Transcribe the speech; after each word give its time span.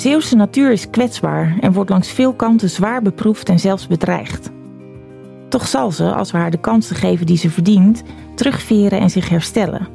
Zeeuwse 0.00 0.36
natuur 0.36 0.72
is 0.72 0.90
kwetsbaar 0.90 1.56
en 1.60 1.72
wordt 1.72 1.90
langs 1.90 2.10
veel 2.10 2.32
kanten 2.32 2.70
zwaar 2.70 3.02
beproefd 3.02 3.48
en 3.48 3.58
zelfs 3.58 3.86
bedreigd. 3.86 4.50
Toch 5.48 5.68
zal 5.68 5.90
ze, 5.90 6.12
als 6.14 6.30
we 6.30 6.38
haar 6.38 6.50
de 6.50 6.60
kansen 6.60 6.96
geven 6.96 7.26
die 7.26 7.36
ze 7.36 7.50
verdient, 7.50 8.02
terugveren 8.34 9.00
en 9.00 9.10
zich 9.10 9.28
herstellen. 9.28 9.88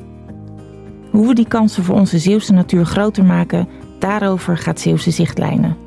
Hoe 1.12 1.28
we 1.28 1.34
die 1.34 1.48
kansen 1.48 1.84
voor 1.84 1.96
onze 1.96 2.20
Zeeuwse 2.20 2.54
natuur 2.54 2.86
groter 2.86 3.26
maken, 3.26 3.68
daarover 4.00 4.58
gaat 4.58 4.80
Zeeuwse 4.80 5.12
Zichtlijnen. 5.12 5.78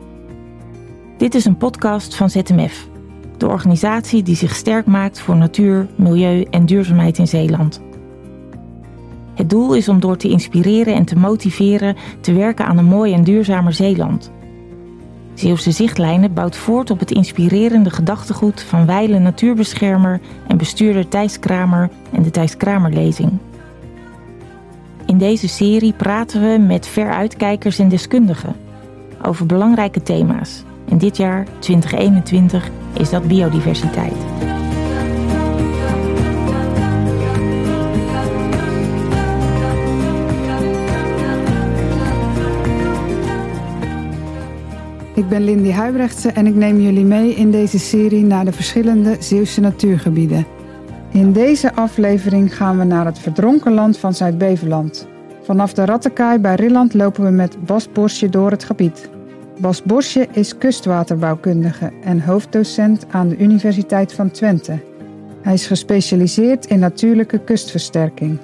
Dit 1.18 1.34
is 1.34 1.44
een 1.44 1.56
podcast 1.56 2.16
van 2.16 2.30
ZMF, 2.30 2.88
de 3.36 3.48
organisatie 3.48 4.22
die 4.22 4.36
zich 4.36 4.54
sterk 4.54 4.86
maakt 4.86 5.20
voor 5.20 5.36
natuur, 5.36 5.86
milieu 5.96 6.46
en 6.50 6.66
duurzaamheid 6.66 7.18
in 7.18 7.28
Zeeland. 7.28 7.80
Het 9.38 9.50
doel 9.50 9.74
is 9.74 9.88
om 9.88 10.00
door 10.00 10.16
te 10.16 10.28
inspireren 10.28 10.94
en 10.94 11.04
te 11.04 11.16
motiveren 11.16 11.96
te 12.20 12.32
werken 12.32 12.66
aan 12.66 12.78
een 12.78 12.84
mooi 12.84 13.12
en 13.12 13.24
duurzamer 13.24 13.72
Zeeland. 13.72 14.30
Zeeuwse 15.34 15.70
Zichtlijnen 15.70 16.34
bouwt 16.34 16.56
voort 16.56 16.90
op 16.90 16.98
het 16.98 17.10
inspirerende 17.10 17.90
gedachtegoed 17.90 18.62
van 18.62 18.86
wijle 18.86 19.18
natuurbeschermer 19.18 20.20
en 20.46 20.56
bestuurder 20.56 21.08
Thijs 21.08 21.38
Kramer 21.38 21.90
en 22.12 22.22
de 22.22 22.30
Thijs 22.30 22.56
Kramerlezing. 22.56 23.32
In 25.06 25.18
deze 25.18 25.48
serie 25.48 25.92
praten 25.92 26.40
we 26.40 26.58
met 26.58 26.86
veruitkijkers 26.86 27.78
en 27.78 27.88
deskundigen 27.88 28.56
over 29.22 29.46
belangrijke 29.46 30.02
thema's. 30.02 30.62
En 30.88 30.98
dit 30.98 31.16
jaar, 31.16 31.46
2021, 31.58 32.70
is 32.92 33.10
dat 33.10 33.28
biodiversiteit. 33.28 34.47
Ik 45.18 45.28
ben 45.28 45.44
Lindy 45.44 45.70
Huibrechtse 45.70 46.32
en 46.32 46.46
ik 46.46 46.54
neem 46.54 46.80
jullie 46.80 47.04
mee 47.04 47.34
in 47.34 47.50
deze 47.50 47.78
serie 47.78 48.24
naar 48.24 48.44
de 48.44 48.52
verschillende 48.52 49.16
Zeeuwse 49.20 49.60
natuurgebieden. 49.60 50.46
In 51.12 51.32
deze 51.32 51.74
aflevering 51.74 52.56
gaan 52.56 52.78
we 52.78 52.84
naar 52.84 53.06
het 53.06 53.18
verdronken 53.18 53.72
land 53.72 53.98
van 53.98 54.14
Zuid-Beveland. 54.14 55.08
Vanaf 55.42 55.72
de 55.72 55.84
Rattenkaai 55.84 56.38
bij 56.38 56.54
Rilland 56.54 56.94
lopen 56.94 57.24
we 57.24 57.30
met 57.30 57.64
Bas 57.64 57.92
Borsje 57.92 58.28
door 58.28 58.50
het 58.50 58.64
gebied. 58.64 59.10
Bas 59.60 59.82
Borsje 59.82 60.28
is 60.32 60.58
kustwaterbouwkundige 60.58 61.92
en 62.02 62.20
hoofddocent 62.20 63.06
aan 63.10 63.28
de 63.28 63.36
Universiteit 63.36 64.12
van 64.12 64.30
Twente. 64.30 64.78
Hij 65.42 65.54
is 65.54 65.66
gespecialiseerd 65.66 66.66
in 66.66 66.78
natuurlijke 66.78 67.38
kustversterking. 67.38 68.38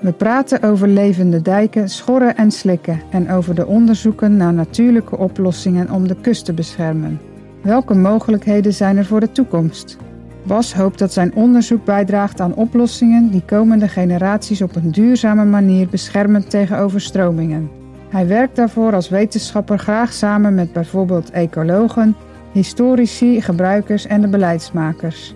We 0.00 0.12
praten 0.12 0.62
over 0.62 0.88
levende 0.88 1.42
dijken, 1.42 1.88
schorren 1.88 2.36
en 2.36 2.50
slikken 2.50 3.00
en 3.10 3.30
over 3.30 3.54
de 3.54 3.66
onderzoeken 3.66 4.36
naar 4.36 4.52
natuurlijke 4.52 5.16
oplossingen 5.16 5.90
om 5.90 6.08
de 6.08 6.16
kust 6.20 6.44
te 6.44 6.52
beschermen. 6.52 7.20
Welke 7.62 7.94
mogelijkheden 7.94 8.72
zijn 8.72 8.96
er 8.96 9.04
voor 9.04 9.20
de 9.20 9.32
toekomst? 9.32 9.96
Bas 10.42 10.74
hoopt 10.74 10.98
dat 10.98 11.12
zijn 11.12 11.34
onderzoek 11.34 11.84
bijdraagt 11.84 12.40
aan 12.40 12.54
oplossingen 12.54 13.30
die 13.30 13.42
komende 13.46 13.88
generaties 13.88 14.62
op 14.62 14.76
een 14.76 14.90
duurzame 14.90 15.44
manier 15.44 15.88
beschermen 15.88 16.48
tegen 16.48 16.78
overstromingen. 16.78 17.70
Hij 18.08 18.26
werkt 18.26 18.56
daarvoor 18.56 18.94
als 18.94 19.08
wetenschapper 19.08 19.78
graag 19.78 20.12
samen 20.12 20.54
met 20.54 20.72
bijvoorbeeld 20.72 21.30
ecologen, 21.30 22.16
historici, 22.52 23.40
gebruikers 23.40 24.06
en 24.06 24.20
de 24.20 24.28
beleidsmakers. 24.28 25.34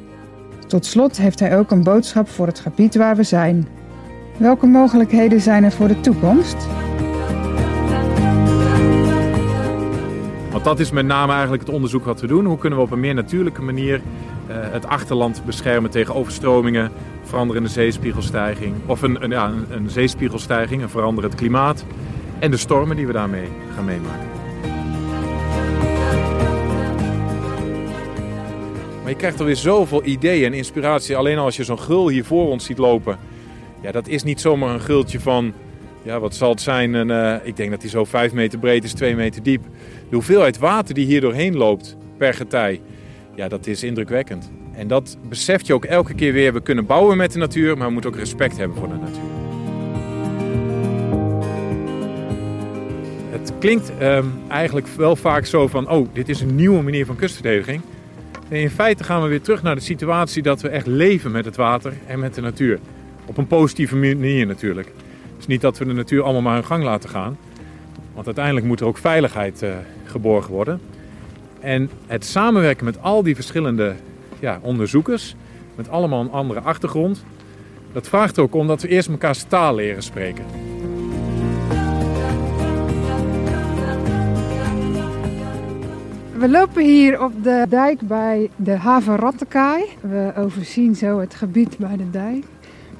Tot 0.67 0.86
slot 0.86 1.17
heeft 1.17 1.40
hij 1.40 1.58
ook 1.58 1.70
een 1.70 1.83
boodschap 1.83 2.29
voor 2.29 2.46
het 2.46 2.58
gebied 2.58 2.95
waar 2.95 3.17
we 3.17 3.23
zijn. 3.23 3.67
Welke 4.40 4.67
mogelijkheden 4.67 5.40
zijn 5.40 5.64
er 5.64 5.73
voor 5.73 5.89
de 5.89 6.01
toekomst? 6.01 6.56
Want 10.51 10.64
dat 10.64 10.80
is 10.80 10.90
met 10.90 11.06
name 11.06 11.33
eigenlijk 11.33 11.62
het 11.62 11.74
onderzoek 11.74 12.05
wat 12.05 12.20
we 12.20 12.27
doen. 12.27 12.45
Hoe 12.45 12.58
kunnen 12.58 12.79
we 12.79 12.84
op 12.84 12.90
een 12.90 13.00
meer 13.00 13.14
natuurlijke 13.14 13.62
manier 13.62 13.95
uh, 13.95 14.00
het 14.48 14.86
achterland 14.86 15.42
beschermen 15.45 15.90
tegen 15.90 16.14
overstromingen, 16.14 16.90
veranderende 17.23 17.68
zeespiegelstijging, 17.68 18.74
of 18.86 19.02
een, 19.02 19.24
een, 19.24 19.30
ja, 19.30 19.48
een, 19.48 19.64
een 19.70 19.90
zeespiegelstijging, 19.90 20.83
een 20.83 20.89
veranderend 20.89 21.34
klimaat 21.34 21.84
en 22.39 22.50
de 22.50 22.56
stormen 22.56 22.96
die 22.96 23.06
we 23.06 23.12
daarmee 23.12 23.48
gaan 23.74 23.84
meemaken. 23.84 24.29
Maar 29.00 29.11
je 29.11 29.17
krijgt 29.17 29.40
alweer 29.40 29.56
zoveel 29.56 30.05
ideeën 30.05 30.45
en 30.45 30.52
inspiratie 30.52 31.17
alleen 31.17 31.39
als 31.39 31.56
je 31.56 31.64
zo'n 31.64 31.80
gul 31.80 32.08
hier 32.08 32.24
voor 32.24 32.48
ons 32.48 32.64
ziet 32.64 32.79
lopen. 32.79 33.18
Ja, 33.83 33.92
dat 33.92 34.08
is 34.08 34.23
niet 34.23 34.41
zomaar 34.41 34.74
een 34.74 34.80
gultje 34.80 35.20
van, 35.20 35.52
ja, 36.02 36.20
wat 36.20 36.35
zal 36.35 36.51
het 36.51 36.61
zijn? 36.61 36.95
Uh, 36.95 37.35
ik 37.42 37.57
denk 37.57 37.70
dat 37.70 37.80
hij 37.80 37.91
zo 37.91 38.05
5 38.05 38.33
meter 38.33 38.58
breed 38.58 38.85
is, 38.85 38.92
2 38.92 39.17
meter 39.17 39.42
diep. 39.42 39.63
De 40.08 40.14
hoeveelheid 40.14 40.58
water 40.58 40.95
die 40.95 41.07
hier 41.07 41.20
doorheen 41.20 41.57
loopt 41.57 41.96
per 42.17 42.35
getij, 42.35 42.80
ja, 43.35 43.48
dat 43.48 43.67
is 43.67 43.83
indrukwekkend. 43.83 44.51
En 44.73 44.89
dat 44.89 45.17
beseft 45.29 45.67
je 45.67 45.74
ook 45.74 45.85
elke 45.85 46.14
keer 46.14 46.33
weer. 46.33 46.52
We 46.52 46.61
kunnen 46.61 46.86
bouwen 46.86 47.17
met 47.17 47.33
de 47.33 47.39
natuur, 47.39 47.77
maar 47.77 47.86
we 47.86 47.92
moeten 47.92 48.11
ook 48.11 48.17
respect 48.17 48.57
hebben 48.57 48.77
voor 48.77 48.89
de 48.89 48.95
natuur. 48.95 49.39
Het 53.30 53.52
klinkt 53.58 53.92
um, 54.02 54.33
eigenlijk 54.48 54.86
wel 54.86 55.17
vaak 55.17 55.47
zo 55.47 55.68
van, 55.68 55.89
oh, 55.89 56.08
dit 56.12 56.29
is 56.29 56.41
een 56.41 56.55
nieuwe 56.55 56.83
manier 56.83 57.07
van 57.07 57.17
kustverdediging. 57.17 57.80
Nee, 58.48 58.62
in 58.62 58.70
feite 58.70 59.05
gaan 59.05 59.23
we 59.23 59.29
weer 59.29 59.41
terug 59.41 59.62
naar 59.62 59.74
de 59.74 59.80
situatie 59.80 60.42
dat 60.42 60.61
we 60.61 60.68
echt 60.68 60.86
leven 60.86 61.30
met 61.30 61.45
het 61.45 61.57
water 61.57 61.92
en 62.07 62.18
met 62.18 62.35
de 62.35 62.41
natuur. 62.41 62.79
Op 63.30 63.39
een 63.39 63.46
positieve 63.46 63.96
manier 63.96 64.46
natuurlijk. 64.46 64.92
Dus 65.36 65.46
niet 65.46 65.61
dat 65.61 65.79
we 65.79 65.85
de 65.85 65.92
natuur 65.92 66.23
allemaal 66.23 66.42
maar 66.42 66.55
hun 66.55 66.64
gang 66.64 66.85
laten 66.85 67.08
gaan. 67.08 67.39
Want 68.14 68.27
uiteindelijk 68.27 68.67
moet 68.67 68.80
er 68.80 68.86
ook 68.86 68.96
veiligheid 68.96 69.63
uh, 69.63 69.70
geborgen 70.05 70.52
worden. 70.52 70.80
En 71.61 71.91
het 72.07 72.24
samenwerken 72.24 72.85
met 72.85 73.02
al 73.02 73.23
die 73.23 73.35
verschillende 73.35 73.95
ja, 74.39 74.58
onderzoekers, 74.63 75.35
met 75.74 75.89
allemaal 75.89 76.20
een 76.20 76.30
andere 76.30 76.61
achtergrond, 76.61 77.24
dat 77.92 78.08
vraagt 78.08 78.39
ook 78.39 78.55
om 78.55 78.67
dat 78.67 78.83
we 78.83 78.89
eerst 78.89 79.08
elkaars 79.08 79.42
taal 79.42 79.74
leren 79.74 80.02
spreken. 80.02 80.45
We 86.36 86.48
lopen 86.48 86.85
hier 86.85 87.23
op 87.23 87.33
de 87.42 87.67
dijk 87.68 88.01
bij 88.01 88.51
de 88.57 88.77
haven 88.77 89.17
Rattenkaai. 89.17 89.85
We 90.01 90.33
overzien 90.36 90.95
zo 90.95 91.18
het 91.18 91.35
gebied 91.35 91.79
bij 91.79 91.97
de 91.97 92.11
dijk. 92.11 92.45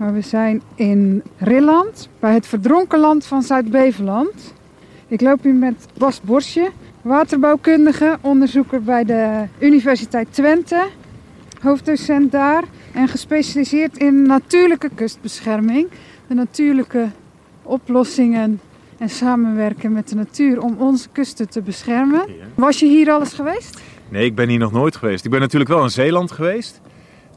Maar 0.01 0.13
we 0.13 0.21
zijn 0.21 0.63
in 0.75 1.23
Rilland, 1.37 2.09
bij 2.19 2.35
het 2.35 2.47
verdronken 2.47 2.99
land 2.99 3.27
van 3.27 3.43
Zuid-Beveland. 3.43 4.55
Ik 5.09 5.21
loop 5.21 5.43
hier 5.43 5.55
met 5.55 5.87
Bas 5.99 6.21
Borsje, 6.21 6.71
waterbouwkundige, 7.03 8.19
onderzoeker 8.21 8.83
bij 8.83 9.05
de 9.05 9.45
Universiteit 9.59 10.27
Twente, 10.31 10.87
hoofddocent 11.61 12.33
daar 12.33 12.65
en 12.93 13.09
gespecialiseerd 13.09 13.97
in 13.97 14.23
natuurlijke 14.23 14.91
kustbescherming. 14.95 15.89
De 16.27 16.35
natuurlijke 16.35 17.09
oplossingen 17.63 18.61
en 18.99 19.11
samenwerken 19.11 19.93
met 19.93 20.09
de 20.09 20.15
natuur 20.15 20.63
om 20.63 20.77
onze 20.79 21.09
kusten 21.13 21.49
te 21.49 21.63
beschermen. 21.63 22.27
Was 22.55 22.79
je 22.81 22.87
hier 22.87 23.11
al 23.11 23.21
eens 23.21 23.35
geweest? 23.35 23.81
Nee, 24.09 24.25
ik 24.25 24.35
ben 24.35 24.49
hier 24.49 24.59
nog 24.59 24.73
nooit 24.73 24.97
geweest. 24.97 25.25
Ik 25.25 25.31
ben 25.31 25.41
natuurlijk 25.41 25.71
wel 25.71 25.83
in 25.83 25.91
Zeeland 25.91 26.31
geweest. 26.31 26.81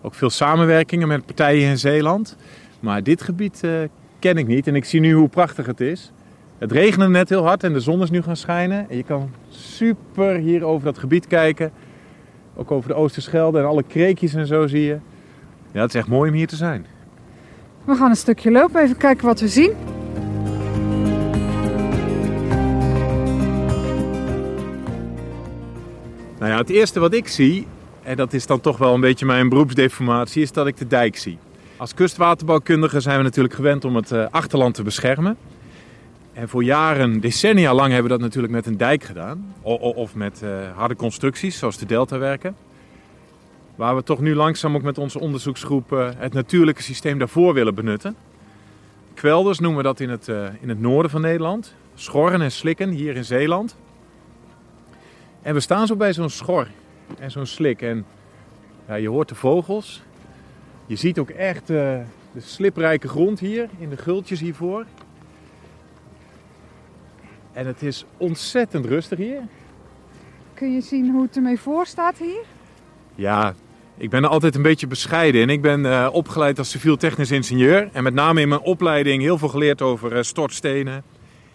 Ook 0.05 0.13
veel 0.13 0.29
samenwerkingen 0.29 1.07
met 1.07 1.25
partijen 1.25 1.69
in 1.69 1.77
Zeeland. 1.77 2.35
Maar 2.79 3.03
dit 3.03 3.21
gebied 3.21 3.61
uh, 3.65 3.71
ken 4.19 4.37
ik 4.37 4.47
niet 4.47 4.67
en 4.67 4.75
ik 4.75 4.85
zie 4.85 4.99
nu 4.99 5.13
hoe 5.13 5.27
prachtig 5.27 5.65
het 5.65 5.81
is. 5.81 6.11
Het 6.57 6.71
regende 6.71 7.09
net 7.09 7.29
heel 7.29 7.45
hard 7.45 7.63
en 7.63 7.73
de 7.73 7.79
zon 7.79 8.01
is 8.01 8.09
nu 8.09 8.21
gaan 8.21 8.35
schijnen. 8.35 8.89
En 8.89 8.97
je 8.97 9.03
kan 9.03 9.31
super 9.49 10.35
hier 10.35 10.63
over 10.63 10.85
dat 10.85 10.97
gebied 10.97 11.27
kijken. 11.27 11.71
Ook 12.55 12.71
over 12.71 12.89
de 12.89 12.95
Oosterschelde 12.95 13.59
en 13.59 13.65
alle 13.65 13.83
kreekjes 13.83 14.33
en 14.33 14.47
zo 14.47 14.67
zie 14.67 14.83
je. 14.83 14.97
Ja, 15.71 15.81
het 15.81 15.89
is 15.89 15.99
echt 15.99 16.07
mooi 16.07 16.29
om 16.29 16.35
hier 16.35 16.47
te 16.47 16.55
zijn. 16.55 16.85
We 17.85 17.95
gaan 17.95 18.09
een 18.09 18.15
stukje 18.15 18.51
lopen, 18.51 18.81
even 18.81 18.97
kijken 18.97 19.25
wat 19.25 19.39
we 19.39 19.47
zien. 19.47 19.71
Nou 26.39 26.51
ja, 26.51 26.57
het 26.57 26.69
eerste 26.69 26.99
wat 26.99 27.13
ik 27.13 27.27
zie, 27.27 27.67
en 28.03 28.15
dat 28.15 28.33
is 28.33 28.45
dan 28.45 28.61
toch 28.61 28.77
wel 28.77 28.93
een 28.93 29.01
beetje 29.01 29.25
mijn 29.25 29.49
beroepsdeformatie, 29.49 30.41
is 30.41 30.51
dat 30.51 30.67
ik 30.67 30.77
de 30.77 30.87
dijk 30.87 31.17
zie. 31.17 31.37
Als 31.77 31.93
kustwaterbouwkundige 31.93 32.99
zijn 32.99 33.17
we 33.17 33.23
natuurlijk 33.23 33.53
gewend 33.53 33.85
om 33.85 33.95
het 33.95 34.11
eh, 34.11 34.25
achterland 34.31 34.75
te 34.75 34.83
beschermen. 34.83 35.37
En 36.33 36.49
voor 36.49 36.63
jaren, 36.63 37.19
decennia 37.19 37.73
lang 37.73 37.91
hebben 37.91 38.11
we 38.11 38.17
dat 38.17 38.25
natuurlijk 38.25 38.53
met 38.53 38.65
een 38.65 38.77
dijk 38.77 39.03
gedaan. 39.03 39.53
Of 39.61 40.15
met 40.15 40.41
uh, 40.43 40.49
harde 40.75 40.95
constructies, 40.95 41.57
zoals 41.57 41.77
de 41.77 41.85
deltawerken. 41.85 42.55
Waar 43.75 43.95
we 43.95 44.03
toch 44.03 44.19
nu 44.19 44.35
langzaam 44.35 44.75
ook 44.75 44.81
met 44.81 44.97
onze 44.97 45.19
onderzoeksgroep 45.19 45.91
uh, 45.91 46.09
het 46.17 46.33
natuurlijke 46.33 46.81
systeem 46.81 47.17
daarvoor 47.19 47.53
willen 47.53 47.75
benutten. 47.75 48.15
Kwelders 49.13 49.59
noemen 49.59 49.77
we 49.77 49.83
dat 49.83 49.99
in 49.99 50.09
het, 50.09 50.27
in 50.61 50.69
het 50.69 50.79
noorden 50.79 51.11
van 51.11 51.21
Nederland. 51.21 51.73
Schorren 51.95 52.41
en 52.41 52.51
slikken 52.51 52.89
hier 52.89 53.15
in 53.15 53.25
Zeeland. 53.25 53.75
En 55.41 55.53
we 55.53 55.59
staan 55.59 55.87
zo 55.87 55.95
bij 55.95 56.13
zo'n 56.13 56.29
schor 56.29 56.67
en 57.19 57.31
zo'n 57.31 57.45
slik. 57.45 57.81
En 57.81 58.05
ja, 58.87 58.95
je 58.95 59.09
hoort 59.09 59.29
de 59.29 59.35
vogels. 59.35 60.01
Je 60.85 60.95
ziet 60.95 61.19
ook 61.19 61.29
echt 61.29 61.69
uh, 61.69 61.77
de 62.31 62.39
sliprijke 62.39 63.07
grond 63.07 63.39
hier 63.39 63.69
in 63.77 63.89
de 63.89 63.97
gultjes 63.97 64.39
hiervoor. 64.39 64.85
En 67.53 67.67
het 67.67 67.81
is 67.81 68.05
ontzettend 68.17 68.85
rustig 68.85 69.17
hier. 69.17 69.41
Kun 70.53 70.73
je 70.73 70.81
zien 70.81 71.11
hoe 71.11 71.21
het 71.21 71.35
ermee 71.35 71.59
voor 71.59 71.85
staat 71.85 72.17
hier? 72.17 72.43
Ja, 73.15 73.53
ik 73.97 74.09
ben 74.09 74.25
altijd 74.25 74.55
een 74.55 74.61
beetje 74.61 74.87
bescheiden. 74.87 75.41
En 75.41 75.49
ik 75.49 75.61
ben 75.61 75.79
uh, 75.79 76.09
opgeleid 76.11 76.57
als 76.57 76.69
civiel 76.69 76.97
technisch 76.97 77.31
ingenieur. 77.31 77.89
En 77.91 78.03
met 78.03 78.13
name 78.13 78.41
in 78.41 78.49
mijn 78.49 78.61
opleiding 78.61 79.21
heel 79.21 79.37
veel 79.37 79.49
geleerd 79.49 79.81
over 79.81 80.15
uh, 80.15 80.21
stortstenen. 80.21 81.03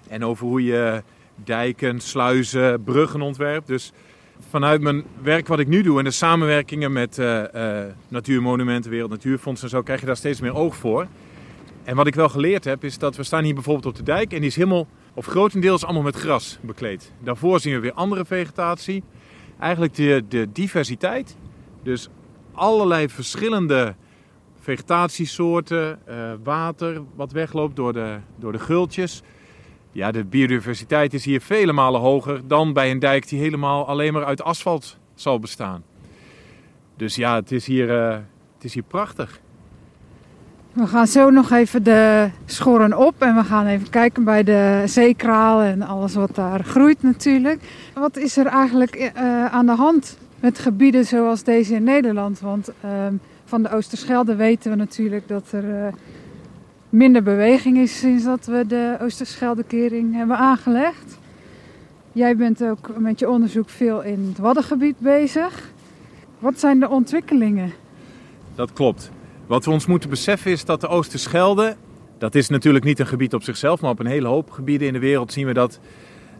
En 0.08 0.24
over 0.24 0.46
hoe 0.46 0.64
je 0.64 1.02
dijken, 1.34 2.00
sluizen, 2.00 2.82
bruggen 2.82 3.20
ontwerpt. 3.20 3.66
Dus 3.66 3.92
vanuit 4.50 4.80
mijn 4.80 5.04
werk 5.22 5.46
wat 5.46 5.58
ik 5.58 5.68
nu 5.68 5.82
doe 5.82 5.98
en 5.98 6.04
de 6.04 6.10
samenwerkingen 6.10 6.92
met 6.92 7.18
uh, 7.18 7.42
Natuurmonumenten, 8.08 8.90
Wereld 8.90 9.10
Natuurfonds 9.10 9.62
en 9.62 9.68
zo, 9.68 9.82
krijg 9.82 10.00
je 10.00 10.06
daar 10.06 10.16
steeds 10.16 10.40
meer 10.40 10.54
oog 10.54 10.76
voor. 10.76 11.06
En 11.84 11.96
wat 11.96 12.06
ik 12.06 12.14
wel 12.14 12.28
geleerd 12.28 12.64
heb, 12.64 12.84
is 12.84 12.98
dat 12.98 13.16
we 13.16 13.22
staan 13.22 13.44
hier 13.44 13.54
bijvoorbeeld 13.54 13.86
op 13.86 13.96
de 13.96 14.02
dijk 14.02 14.32
en 14.32 14.38
die 14.38 14.48
is 14.48 14.56
helemaal, 14.56 14.86
of 15.14 15.26
grotendeels 15.26 15.84
allemaal 15.84 16.02
met 16.02 16.16
gras 16.16 16.58
bekleed. 16.60 17.12
Daarvoor 17.20 17.60
zien 17.60 17.74
we 17.74 17.78
weer 17.78 17.92
andere 17.92 18.24
vegetatie. 18.24 19.02
Eigenlijk 19.58 19.94
de, 19.94 20.24
de 20.28 20.48
diversiteit. 20.52 21.36
Dus 21.82 22.08
allerlei 22.52 23.08
verschillende 23.08 23.94
vegetatiesoorten, 24.60 25.98
uh, 26.08 26.32
water 26.42 27.02
wat 27.14 27.32
wegloopt 27.32 27.76
door 27.76 27.92
de, 27.92 28.16
door 28.38 28.52
de 28.52 28.58
gultjes. 28.58 29.22
Ja, 29.98 30.10
de 30.10 30.24
biodiversiteit 30.24 31.14
is 31.14 31.24
hier 31.24 31.40
vele 31.40 31.72
malen 31.72 32.00
hoger 32.00 32.40
dan 32.46 32.72
bij 32.72 32.90
een 32.90 32.98
dijk 32.98 33.28
die 33.28 33.40
helemaal 33.40 33.86
alleen 33.86 34.12
maar 34.12 34.24
uit 34.24 34.42
asfalt 34.42 34.96
zal 35.14 35.38
bestaan. 35.38 35.82
Dus 36.96 37.14
ja, 37.14 37.34
het 37.34 37.52
is 37.52 37.66
hier, 37.66 37.88
uh, 37.88 38.10
het 38.54 38.64
is 38.64 38.74
hier 38.74 38.82
prachtig. 38.82 39.40
We 40.72 40.86
gaan 40.86 41.06
zo 41.06 41.30
nog 41.30 41.50
even 41.50 41.82
de 41.82 42.30
schorren 42.44 42.98
op 42.98 43.14
en 43.18 43.34
we 43.34 43.44
gaan 43.44 43.66
even 43.66 43.90
kijken 43.90 44.24
bij 44.24 44.42
de 44.42 44.82
zeekraal 44.86 45.60
en 45.62 45.82
alles 45.82 46.14
wat 46.14 46.34
daar 46.34 46.64
groeit 46.64 47.02
natuurlijk. 47.02 47.62
Wat 47.94 48.16
is 48.16 48.36
er 48.36 48.46
eigenlijk 48.46 48.96
uh, 48.96 49.44
aan 49.44 49.66
de 49.66 49.76
hand 49.76 50.18
met 50.40 50.58
gebieden 50.58 51.04
zoals 51.04 51.42
deze 51.42 51.74
in 51.74 51.84
Nederland? 51.84 52.40
Want 52.40 52.70
uh, 52.84 52.90
van 53.44 53.62
de 53.62 53.70
Oosterschelde 53.70 54.34
weten 54.34 54.70
we 54.70 54.76
natuurlijk 54.76 55.28
dat 55.28 55.52
er 55.52 55.64
uh, 55.64 55.86
minder 56.90 57.22
beweging 57.22 57.78
is 57.78 57.98
sinds 57.98 58.24
dat 58.24 58.46
we 58.46 58.66
de 58.66 58.96
Oosterscheldekering 59.00 60.14
hebben 60.14 60.36
aangelegd. 60.36 61.18
Jij 62.12 62.36
bent 62.36 62.64
ook 62.64 62.98
met 62.98 63.18
je 63.18 63.28
onderzoek 63.28 63.68
veel 63.68 64.02
in 64.02 64.26
het 64.28 64.38
Waddengebied 64.38 64.98
bezig. 64.98 65.70
Wat 66.38 66.60
zijn 66.60 66.80
de 66.80 66.88
ontwikkelingen? 66.88 67.72
Dat 68.54 68.72
klopt. 68.72 69.10
Wat 69.46 69.64
we 69.64 69.70
ons 69.70 69.86
moeten 69.86 70.10
beseffen 70.10 70.50
is 70.50 70.64
dat 70.64 70.80
de 70.80 70.88
Oosterschelde, 70.88 71.76
dat 72.18 72.34
is 72.34 72.48
natuurlijk 72.48 72.84
niet 72.84 72.98
een 72.98 73.06
gebied 73.06 73.34
op 73.34 73.42
zichzelf, 73.42 73.80
maar 73.80 73.90
op 73.90 73.98
een 73.98 74.06
hele 74.06 74.28
hoop 74.28 74.50
gebieden 74.50 74.86
in 74.86 74.92
de 74.92 74.98
wereld 74.98 75.32
zien 75.32 75.46
we 75.46 75.52
dat, 75.52 75.80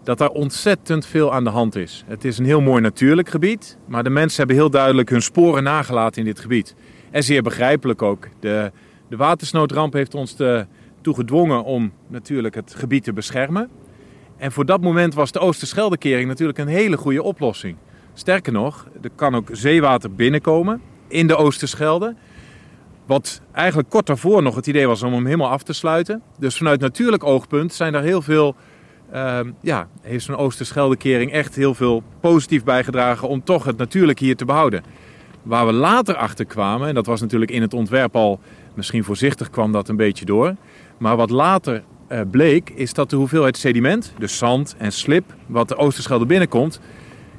dat 0.03 0.19
daar 0.19 0.29
ontzettend 0.29 1.07
veel 1.07 1.33
aan 1.33 1.45
de 1.45 1.51
hand 1.51 1.77
is. 1.77 2.05
Het 2.07 2.25
is 2.25 2.39
een 2.39 2.45
heel 2.45 2.61
mooi 2.61 2.81
natuurlijk 2.81 3.29
gebied, 3.29 3.77
maar 3.87 4.05
de 4.05 4.11
mensen 4.11 4.39
hebben 4.39 4.57
heel 4.57 4.71
duidelijk 4.71 5.11
hun 5.11 5.23
sporen 5.23 5.63
nagelaten 5.63 6.21
in 6.21 6.27
dit 6.27 6.41
gebied. 6.41 6.75
En 7.11 7.23
zeer 7.23 7.43
begrijpelijk 7.43 8.03
ook. 8.03 8.29
De, 8.41 8.73
de 9.09 9.17
watersnoodramp 9.17 9.93
heeft 9.93 10.15
ons 10.15 10.37
toe 11.01 11.15
gedwongen 11.15 11.65
om 11.65 11.93
natuurlijk 12.07 12.55
het 12.55 12.75
gebied 12.75 13.05
te 13.05 13.13
beschermen. 13.13 13.71
En 14.37 14.53
voor 14.53 14.65
dat 14.67 14.81
moment 14.81 15.15
was 15.15 15.33
de 15.33 15.39
Oosterscheldekering 15.39 16.29
natuurlijk 16.29 16.59
een 16.59 16.69
hele 16.69 16.97
goede 16.97 17.23
oplossing. 17.23 17.77
Sterker 18.15 18.53
nog, 18.53 18.89
er 19.03 19.11
kan 19.15 19.35
ook 19.35 19.49
zeewater 19.53 20.15
binnenkomen 20.15 20.81
in 21.09 21.27
de 21.27 21.37
Oosterschelde. 21.37 22.15
Wat 23.07 23.41
eigenlijk 23.53 23.91
kort 23.91 24.07
daarvoor 24.07 24.43
nog 24.43 24.55
het 24.55 24.67
idee 24.67 24.87
was 24.87 25.03
om 25.03 25.13
hem 25.13 25.25
helemaal 25.25 25.51
af 25.51 25.63
te 25.63 25.73
sluiten. 25.73 26.23
Dus 26.39 26.57
vanuit 26.57 26.81
natuurlijk 26.81 27.25
oogpunt 27.25 27.73
zijn 27.73 27.95
er 27.95 28.03
heel 28.03 28.23
veel. 28.23 28.55
Uh, 29.15 29.41
ja, 29.61 29.89
heeft 30.01 30.25
zo'n 30.25 30.37
Oosterscheldekering 30.37 31.33
echt 31.33 31.55
heel 31.55 31.75
veel 31.75 32.03
positief 32.21 32.65
bijgedragen 32.65 33.29
om 33.29 33.45
toch 33.45 33.65
het 33.65 33.77
natuurlijk 33.77 34.19
hier 34.19 34.37
te 34.37 34.45
behouden. 34.45 34.83
Waar 35.43 35.67
we 35.67 35.73
later 35.73 36.15
achter 36.15 36.45
kwamen, 36.45 36.89
en 36.89 36.95
dat 36.95 37.07
was 37.07 37.21
natuurlijk 37.21 37.51
in 37.51 37.63
het 37.63 37.75
ontwerp 37.75 38.17
al, 38.17 38.41
misschien 38.79 39.05
voorzichtig 39.05 39.51
kwam 39.51 39.73
dat 39.73 39.89
een 39.89 39.97
beetje 39.97 40.25
door. 40.25 40.55
Maar 40.99 41.17
wat 41.17 41.31
later 41.31 41.83
uh, 42.09 42.21
bleek, 42.31 42.71
is 42.71 42.93
dat 42.93 43.11
de 43.11 43.17
hoeveelheid 43.17 43.57
sediment, 43.57 44.13
dus 44.19 44.39
zand 44.39 44.75
en 44.79 44.93
slip, 44.93 45.35
wat 45.47 45.69
de 45.69 45.77
Oosterschelde 45.77 46.27
binnenkomt, 46.27 46.81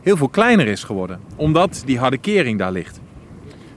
heel 0.01 0.17
veel 0.17 0.29
kleiner 0.29 0.67
is 0.67 0.83
geworden. 0.83 1.19
Omdat 1.35 1.83
die 1.85 1.99
harde 1.99 2.17
kering 2.17 2.59
daar 2.59 2.71
ligt. 2.71 2.99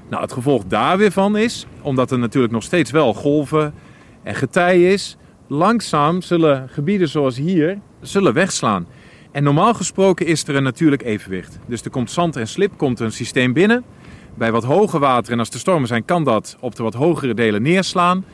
Nou, 0.09 0.23
het 0.23 0.33
gevolg 0.33 0.65
daar 0.65 0.99
weer 0.99 1.13
van 1.13 1.37
is, 1.37 1.67
omdat 1.83 2.11
er 2.11 2.19
natuurlijk 2.19 2.53
nog 2.53 2.63
steeds 2.63 2.91
wel 2.91 3.15
golven 3.15 3.75
en 4.23 4.35
getij 4.35 4.93
is, 4.93 5.17
langzaam 5.47 6.23
zullen 6.23 6.69
gebieden 6.69 7.09
zoals 7.09 7.37
hier 7.37 7.79
zullen 8.01 8.33
wegslaan. 8.35 8.87
En 9.33 9.43
normaal 9.43 9.75
gesproken 9.75 10.27
is 10.27 10.49
er 10.49 10.55
een 10.55 10.63
natuurlijk 10.63 11.03
evenwicht. 11.03 11.59
Dus 11.67 11.83
er 11.83 11.91
komt 11.91 12.11
zand 12.11 12.37
en 12.37 12.49
slip, 12.49 12.73
komt 12.77 13.01
een 13.01 13.13
systeem 13.13 13.53
binnen. 13.53 13.85
Bij 14.35 14.53
wat 14.53 14.65
hoger 14.65 15.01
water 15.01 15.33
en 15.33 15.39
als 15.39 15.49
er 15.49 15.59
stormen 15.59 15.89
zijn, 15.89 16.05
kan 16.05 16.25
dat 16.25 16.57
op 16.61 16.75
de 16.75 16.83
wat 16.83 16.95
hogere 16.95 17.35
delen 17.35 17.63
neerslaan. 17.63 18.25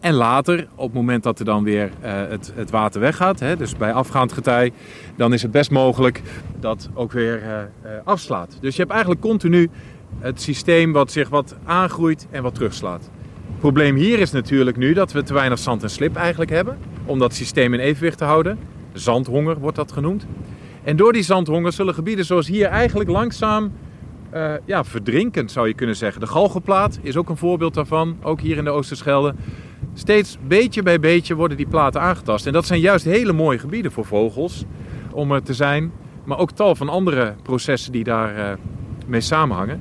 En 0.00 0.14
later, 0.14 0.68
op 0.74 0.84
het 0.84 0.94
moment 0.94 1.22
dat 1.22 1.38
er 1.38 1.44
dan 1.44 1.64
weer 1.64 1.90
uh, 2.04 2.12
het, 2.28 2.52
het, 2.54 2.70
water 2.70 3.00
weggaat, 3.00 3.40
hè, 3.40 3.56
dus 3.56 3.76
bij 3.76 3.92
afgaand 3.92 4.32
getij, 4.32 4.72
dan 5.16 5.32
is 5.32 5.42
het 5.42 5.50
best 5.50 5.70
mogelijk 5.70 6.22
dat 6.60 6.88
ook 6.94 7.12
weer 7.12 7.42
uh, 7.42 7.48
uh, 7.48 7.98
afslaat. 8.04 8.56
Dus 8.60 8.74
je 8.74 8.80
hebt 8.80 8.92
eigenlijk 8.92 9.20
continu 9.20 9.70
het 10.18 10.42
systeem 10.42 10.92
wat 10.92 11.12
zich 11.12 11.28
wat 11.28 11.56
aangroeit 11.64 12.26
en 12.30 12.42
wat 12.42 12.54
terugslaat. 12.54 13.10
Het 13.46 13.58
probleem 13.58 13.96
hier 13.96 14.18
is 14.18 14.30
natuurlijk 14.30 14.76
nu 14.76 14.92
dat 14.92 15.12
we 15.12 15.22
te 15.22 15.34
weinig 15.34 15.58
zand 15.58 15.82
en 15.82 15.90
slip 15.90 16.16
eigenlijk 16.16 16.50
hebben. 16.50 16.78
Om 17.04 17.18
dat 17.18 17.34
systeem 17.34 17.74
in 17.74 17.80
evenwicht 17.80 18.18
te 18.18 18.24
houden. 18.24 18.58
Zandhonger 18.92 19.58
wordt 19.58 19.76
dat 19.76 19.92
genoemd. 19.92 20.26
En 20.82 20.96
door 20.96 21.12
die 21.12 21.22
zandhonger 21.22 21.72
zullen 21.72 21.94
gebieden 21.94 22.24
zoals 22.24 22.46
hier 22.46 22.66
eigenlijk 22.66 23.10
langzaam 23.10 23.72
uh, 24.34 24.52
ja, 24.64 24.84
verdrinken, 24.84 25.48
zou 25.48 25.68
je 25.68 25.74
kunnen 25.74 25.96
zeggen. 25.96 26.20
De 26.20 26.26
Galgenplaat 26.26 26.98
is 27.02 27.16
ook 27.16 27.28
een 27.28 27.36
voorbeeld 27.36 27.74
daarvan, 27.74 28.16
ook 28.22 28.40
hier 28.40 28.56
in 28.56 28.64
de 28.64 28.70
Oosterschelde. 28.70 29.34
Steeds 29.94 30.38
beetje 30.46 30.82
bij 30.82 31.00
beetje 31.00 31.34
worden 31.34 31.56
die 31.56 31.66
platen 31.66 32.00
aangetast. 32.00 32.46
En 32.46 32.52
dat 32.52 32.66
zijn 32.66 32.80
juist 32.80 33.04
hele 33.04 33.32
mooie 33.32 33.58
gebieden 33.58 33.92
voor 33.92 34.04
vogels 34.04 34.64
om 35.12 35.32
er 35.32 35.42
te 35.42 35.54
zijn. 35.54 35.92
Maar 36.24 36.38
ook 36.38 36.50
tal 36.50 36.74
van 36.74 36.88
andere 36.88 37.34
processen 37.42 37.92
die 37.92 38.04
daar 38.04 38.38
uh, 38.38 38.44
mee 39.06 39.20
samenhangen. 39.20 39.80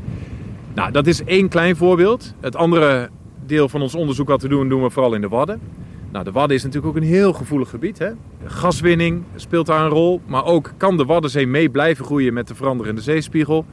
Nou, 0.74 0.92
dat 0.92 1.08
is 1.08 1.24
één 1.24 1.50
klein 1.50 1.76
voorbeeld. 1.76 2.34
Het 2.40 2.56
andere 2.56 3.10
deel 3.46 3.70
van 3.70 3.82
ons 3.82 3.96
onderzoek 3.96 4.28
wat 4.28 4.42
we 4.42 4.48
doen, 4.48 4.70
doen 4.70 4.84
we 4.84 4.90
vooral 4.90 5.14
in 5.14 5.22
de 5.22 5.28
Wadden. 5.28 5.62
Nou, 6.12 6.26
de 6.26 6.32
Wadden 6.32 6.58
is 6.58 6.64
natuurlijk 6.64 6.96
ook 6.96 7.02
een 7.02 7.08
heel 7.08 7.34
gevoelig 7.34 7.70
gebied. 7.70 8.00
Hè? 8.00 8.10
Gaswinning 8.46 9.24
speelt 9.36 9.66
daar 9.66 9.84
een 9.86 9.92
rol. 9.92 10.22
Maar 10.26 10.46
ook 10.46 10.72
kan 10.78 10.98
de 10.98 11.06
Waddenzee 11.06 11.48
mee 11.48 11.70
blijven 11.70 12.06
groeien 12.06 12.34
met 12.34 12.48
de 12.48 12.56
veranderende 12.56 13.02
zeespiegel. 13.02 13.66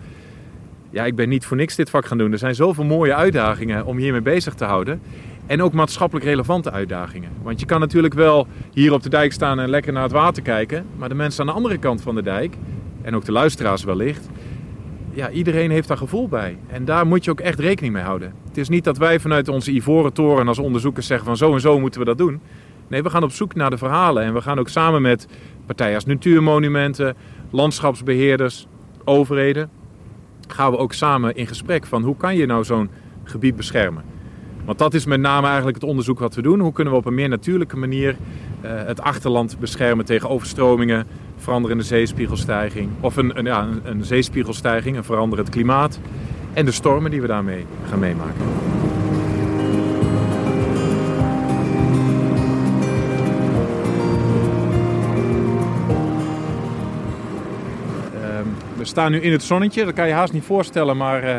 Ja, 0.90 1.04
ik 1.04 1.14
ben 1.14 1.28
niet 1.28 1.44
voor 1.44 1.56
niks 1.56 1.76
dit 1.76 1.90
vak 1.90 2.06
gaan 2.06 2.18
doen. 2.18 2.32
Er 2.32 2.38
zijn 2.38 2.54
zoveel 2.54 2.84
mooie 2.84 3.14
uitdagingen 3.14 3.86
om 3.86 3.96
hiermee 3.96 4.20
bezig 4.20 4.54
te 4.54 4.64
houden. 4.64 5.00
En 5.46 5.62
ook 5.62 5.72
maatschappelijk 5.72 6.26
relevante 6.26 6.70
uitdagingen. 6.70 7.30
Want 7.42 7.60
je 7.60 7.66
kan 7.66 7.80
natuurlijk 7.80 8.14
wel 8.14 8.46
hier 8.72 8.92
op 8.92 9.02
de 9.02 9.08
dijk 9.08 9.32
staan 9.32 9.60
en 9.60 9.70
lekker 9.70 9.92
naar 9.92 10.02
het 10.02 10.12
water 10.12 10.42
kijken. 10.42 10.86
Maar 10.96 11.08
de 11.08 11.14
mensen 11.14 11.40
aan 11.40 11.46
de 11.46 11.52
andere 11.52 11.78
kant 11.78 12.02
van 12.02 12.14
de 12.14 12.22
dijk, 12.22 12.54
en 13.02 13.16
ook 13.16 13.24
de 13.24 13.32
luisteraars 13.32 13.84
wellicht, 13.84 14.28
ja, 15.10 15.30
iedereen 15.30 15.70
heeft 15.70 15.88
daar 15.88 15.96
gevoel 15.96 16.28
bij. 16.28 16.58
En 16.68 16.84
daar 16.84 17.06
moet 17.06 17.24
je 17.24 17.30
ook 17.30 17.40
echt 17.40 17.58
rekening 17.58 17.94
mee 17.94 18.02
houden. 18.02 18.34
Het 18.48 18.56
is 18.56 18.68
niet 18.68 18.84
dat 18.84 18.98
wij 18.98 19.20
vanuit 19.20 19.48
onze 19.48 19.72
ivoren 19.72 20.12
toren 20.12 20.48
als 20.48 20.58
onderzoekers 20.58 21.06
zeggen 21.06 21.26
van 21.26 21.36
zo 21.36 21.52
en 21.52 21.60
zo 21.60 21.80
moeten 21.80 22.00
we 22.00 22.06
dat 22.06 22.18
doen. 22.18 22.40
Nee, 22.88 23.02
we 23.02 23.10
gaan 23.10 23.22
op 23.22 23.32
zoek 23.32 23.54
naar 23.54 23.70
de 23.70 23.78
verhalen. 23.78 24.22
En 24.22 24.34
we 24.34 24.40
gaan 24.40 24.58
ook 24.58 24.68
samen 24.68 25.02
met 25.02 25.26
partijen 25.66 25.94
als 25.94 26.04
natuurmonumenten, 26.04 27.16
landschapsbeheerders, 27.50 28.66
overheden, 29.04 29.70
gaan 30.50 30.70
we 30.70 30.78
ook 30.78 30.92
samen 30.92 31.34
in 31.34 31.46
gesprek 31.46 31.86
van 31.86 32.02
hoe 32.02 32.16
kan 32.16 32.36
je 32.36 32.46
nou 32.46 32.64
zo'n 32.64 32.90
gebied 33.24 33.56
beschermen. 33.56 34.04
Want 34.64 34.78
dat 34.78 34.94
is 34.94 35.04
met 35.04 35.20
name 35.20 35.46
eigenlijk 35.46 35.76
het 35.76 35.88
onderzoek 35.88 36.18
wat 36.18 36.34
we 36.34 36.42
doen. 36.42 36.60
Hoe 36.60 36.72
kunnen 36.72 36.92
we 36.92 36.98
op 36.98 37.06
een 37.06 37.14
meer 37.14 37.28
natuurlijke 37.28 37.76
manier 37.76 38.16
uh, 38.64 38.70
het 38.86 39.00
achterland 39.00 39.58
beschermen 39.58 40.04
tegen 40.04 40.28
overstromingen, 40.28 41.06
veranderende 41.36 41.84
zeespiegelstijging. 41.84 42.90
Of 43.00 43.16
een, 43.16 43.38
een, 43.38 43.44
ja, 43.44 43.62
een, 43.62 43.80
een 43.84 44.04
zeespiegelstijging, 44.04 44.96
een 44.96 45.04
veranderend 45.04 45.48
klimaat. 45.48 46.00
En 46.52 46.64
de 46.64 46.72
stormen 46.72 47.10
die 47.10 47.20
we 47.20 47.26
daarmee 47.26 47.66
gaan 47.88 47.98
meemaken. 47.98 48.79
Staan 58.90 59.12
nu 59.12 59.20
in 59.20 59.32
het 59.32 59.42
zonnetje, 59.42 59.84
dat 59.84 59.94
kan 59.94 60.06
je 60.06 60.12
haast 60.12 60.32
niet 60.32 60.44
voorstellen, 60.44 60.96
maar 60.96 61.24
uh, 61.24 61.36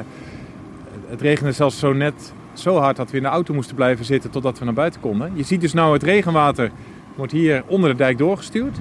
het 1.09 1.21
regende 1.21 1.51
zelfs 1.51 1.79
zo 1.79 1.93
net 1.93 2.33
zo 2.53 2.77
hard 2.77 2.95
dat 2.95 3.11
we 3.11 3.17
in 3.17 3.23
de 3.23 3.29
auto 3.29 3.53
moesten 3.53 3.75
blijven 3.75 4.05
zitten 4.05 4.29
totdat 4.29 4.59
we 4.59 4.65
naar 4.65 4.73
buiten 4.73 5.01
konden. 5.01 5.31
Je 5.33 5.43
ziet 5.43 5.61
dus 5.61 5.73
nou 5.73 5.93
het 5.93 6.03
regenwater 6.03 6.71
wordt 7.15 7.31
hier 7.31 7.63
onder 7.67 7.89
de 7.89 7.95
dijk 7.95 8.17
doorgestuurd. 8.17 8.77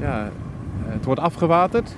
Ja, 0.00 0.30
het 0.84 1.04
wordt 1.04 1.20
afgewaterd. 1.20 1.96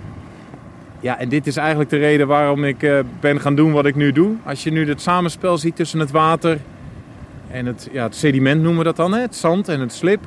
Ja, 1.01 1.19
en 1.19 1.29
dit 1.29 1.47
is 1.47 1.57
eigenlijk 1.57 1.91
de 1.91 1.97
reden 1.97 2.27
waarom 2.27 2.65
ik 2.65 2.83
uh, 2.83 2.99
ben 3.21 3.41
gaan 3.41 3.55
doen 3.55 3.73
wat 3.73 3.87
ik 3.87 3.95
nu 3.95 4.13
doe. 4.13 4.35
Als 4.45 4.63
je 4.63 4.71
nu 4.71 4.89
het 4.89 5.01
samenspel 5.01 5.59
ziet 5.59 5.77
tussen 5.77 6.01
het 6.01 6.11
water 6.11 6.59
en 7.51 7.67
het, 7.67 7.89
ja, 7.93 8.03
het 8.03 8.17
sediment 8.17 8.63
noemen 8.63 8.79
we 8.79 8.85
dat 8.85 8.97
dan, 8.97 9.13
hè? 9.13 9.21
het 9.21 9.37
zand 9.37 9.69
en 9.69 9.81
het 9.81 9.93
slip. 9.93 10.27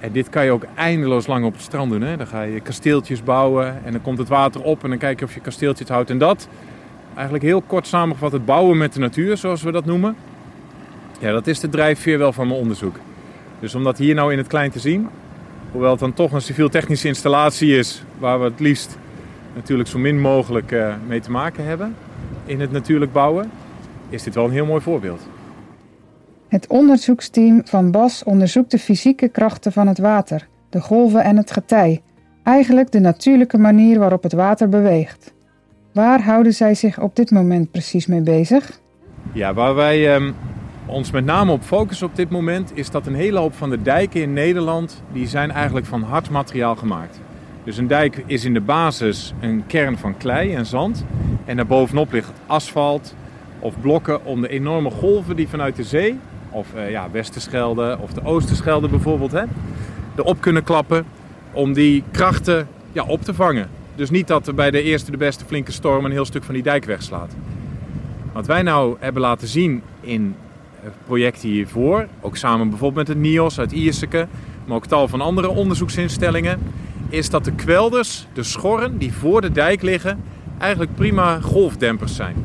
En 0.00 0.12
dit 0.12 0.28
kan 0.28 0.44
je 0.44 0.50
ook 0.50 0.64
eindeloos 0.74 1.26
lang 1.26 1.44
op 1.44 1.52
het 1.52 1.62
strand 1.62 1.90
doen. 1.90 2.02
Hè? 2.02 2.16
Dan 2.16 2.26
ga 2.26 2.42
je 2.42 2.60
kasteeltjes 2.60 3.22
bouwen 3.22 3.84
en 3.84 3.92
dan 3.92 4.02
komt 4.02 4.18
het 4.18 4.28
water 4.28 4.62
op 4.62 4.82
en 4.82 4.88
dan 4.88 4.98
kijk 4.98 5.18
je 5.18 5.24
of 5.24 5.34
je 5.34 5.40
kasteeltjes 5.40 5.88
houdt. 5.88 6.10
En 6.10 6.18
dat, 6.18 6.48
eigenlijk 7.14 7.44
heel 7.44 7.60
kort 7.60 7.86
samengevat, 7.86 8.32
het 8.32 8.44
bouwen 8.44 8.78
met 8.78 8.92
de 8.92 9.00
natuur, 9.00 9.36
zoals 9.36 9.62
we 9.62 9.72
dat 9.72 9.84
noemen. 9.84 10.16
Ja, 11.20 11.32
dat 11.32 11.46
is 11.46 11.60
de 11.60 11.68
drijfveer 11.68 12.18
wel 12.18 12.32
van 12.32 12.46
mijn 12.46 12.60
onderzoek. 12.60 12.96
Dus 13.60 13.74
om 13.74 13.84
dat 13.84 13.98
hier 13.98 14.14
nou 14.14 14.32
in 14.32 14.38
het 14.38 14.46
klein 14.46 14.70
te 14.70 14.78
zien, 14.78 15.08
hoewel 15.72 15.90
het 15.90 16.00
dan 16.00 16.12
toch 16.12 16.32
een 16.32 16.40
civiel-technische 16.40 17.08
installatie 17.08 17.76
is, 17.76 18.02
waar 18.18 18.38
we 18.38 18.44
het 18.44 18.60
liefst 18.60 18.98
natuurlijk 19.54 19.88
zo 19.88 19.98
min 19.98 20.20
mogelijk 20.20 20.72
eh, 20.72 20.94
mee 21.06 21.20
te 21.20 21.30
maken 21.30 21.64
hebben 21.64 21.94
in 22.44 22.60
het 22.60 22.72
natuurlijk 22.72 23.12
bouwen, 23.12 23.50
is 24.08 24.22
dit 24.22 24.34
wel 24.34 24.44
een 24.44 24.50
heel 24.50 24.66
mooi 24.66 24.80
voorbeeld. 24.80 25.28
Het 26.50 26.66
onderzoeksteam 26.66 27.60
van 27.64 27.90
BAS 27.90 28.24
onderzoekt 28.24 28.70
de 28.70 28.78
fysieke 28.78 29.28
krachten 29.28 29.72
van 29.72 29.86
het 29.86 29.98
water, 29.98 30.48
de 30.70 30.80
golven 30.80 31.22
en 31.24 31.36
het 31.36 31.50
getij. 31.50 32.02
Eigenlijk 32.42 32.92
de 32.92 33.00
natuurlijke 33.00 33.58
manier 33.58 33.98
waarop 33.98 34.22
het 34.22 34.32
water 34.32 34.68
beweegt. 34.68 35.34
Waar 35.92 36.22
houden 36.22 36.54
zij 36.54 36.74
zich 36.74 37.00
op 37.00 37.16
dit 37.16 37.30
moment 37.30 37.70
precies 37.70 38.06
mee 38.06 38.20
bezig? 38.20 38.80
Ja, 39.32 39.54
waar 39.54 39.74
wij 39.74 40.14
ehm, 40.14 40.32
ons 40.86 41.10
met 41.10 41.24
name 41.24 41.52
op 41.52 41.62
focussen 41.62 42.06
op 42.06 42.16
dit 42.16 42.30
moment 42.30 42.70
is 42.74 42.90
dat 42.90 43.06
een 43.06 43.14
hele 43.14 43.38
hoop 43.38 43.54
van 43.54 43.70
de 43.70 43.82
dijken 43.82 44.20
in 44.20 44.32
Nederland 44.32 45.02
die 45.12 45.26
zijn 45.26 45.50
eigenlijk 45.50 45.86
van 45.86 46.02
hard 46.02 46.30
materiaal 46.30 46.76
gemaakt. 46.76 47.20
Dus 47.64 47.76
een 47.76 47.86
dijk 47.86 48.22
is 48.26 48.44
in 48.44 48.54
de 48.54 48.60
basis 48.60 49.34
een 49.40 49.64
kern 49.66 49.98
van 49.98 50.16
klei 50.16 50.54
en 50.54 50.66
zand. 50.66 51.04
En 51.44 51.56
daarbovenop 51.56 52.12
ligt 52.12 52.32
asfalt 52.46 53.14
of 53.58 53.80
blokken 53.80 54.24
om 54.24 54.40
de 54.40 54.48
enorme 54.48 54.90
golven 54.90 55.36
die 55.36 55.48
vanuit 55.48 55.76
de 55.76 55.84
zee, 55.84 56.18
of 56.50 56.66
uh, 56.76 56.90
ja, 56.90 57.10
Westerschelde 57.10 57.98
of 58.00 58.12
de 58.12 58.24
Oosterschelde 58.24 58.88
bijvoorbeeld, 58.88 59.32
hè, 59.32 59.42
erop 60.16 60.40
kunnen 60.40 60.64
klappen 60.64 61.04
om 61.52 61.72
die 61.72 62.02
krachten 62.10 62.68
ja, 62.92 63.04
op 63.04 63.22
te 63.22 63.34
vangen. 63.34 63.68
Dus 63.94 64.10
niet 64.10 64.26
dat 64.26 64.46
er 64.46 64.54
bij 64.54 64.70
de 64.70 64.82
eerste 64.82 65.10
de 65.10 65.16
beste 65.16 65.44
flinke 65.44 65.72
storm 65.72 66.04
een 66.04 66.10
heel 66.10 66.24
stuk 66.24 66.44
van 66.44 66.54
die 66.54 66.62
dijk 66.62 66.84
wegslaat. 66.84 67.34
Wat 68.32 68.46
wij 68.46 68.62
nou 68.62 68.96
hebben 68.98 69.22
laten 69.22 69.48
zien 69.48 69.82
in 70.00 70.34
projecten 71.06 71.48
hiervoor, 71.48 72.06
ook 72.20 72.36
samen 72.36 72.68
bijvoorbeeld 72.68 73.06
met 73.06 73.16
het 73.16 73.26
NIOS 73.26 73.58
uit 73.58 73.72
Ierseke, 73.72 74.26
maar 74.64 74.76
ook 74.76 74.86
tal 74.86 75.08
van 75.08 75.20
andere 75.20 75.48
onderzoeksinstellingen, 75.48 76.58
is 77.08 77.30
dat 77.30 77.44
de 77.44 77.52
kwelders, 77.52 78.26
de 78.32 78.42
schorren 78.42 78.98
die 78.98 79.12
voor 79.12 79.40
de 79.40 79.52
dijk 79.52 79.82
liggen, 79.82 80.22
eigenlijk 80.58 80.94
prima 80.94 81.40
golfdempers 81.40 82.16
zijn. 82.16 82.36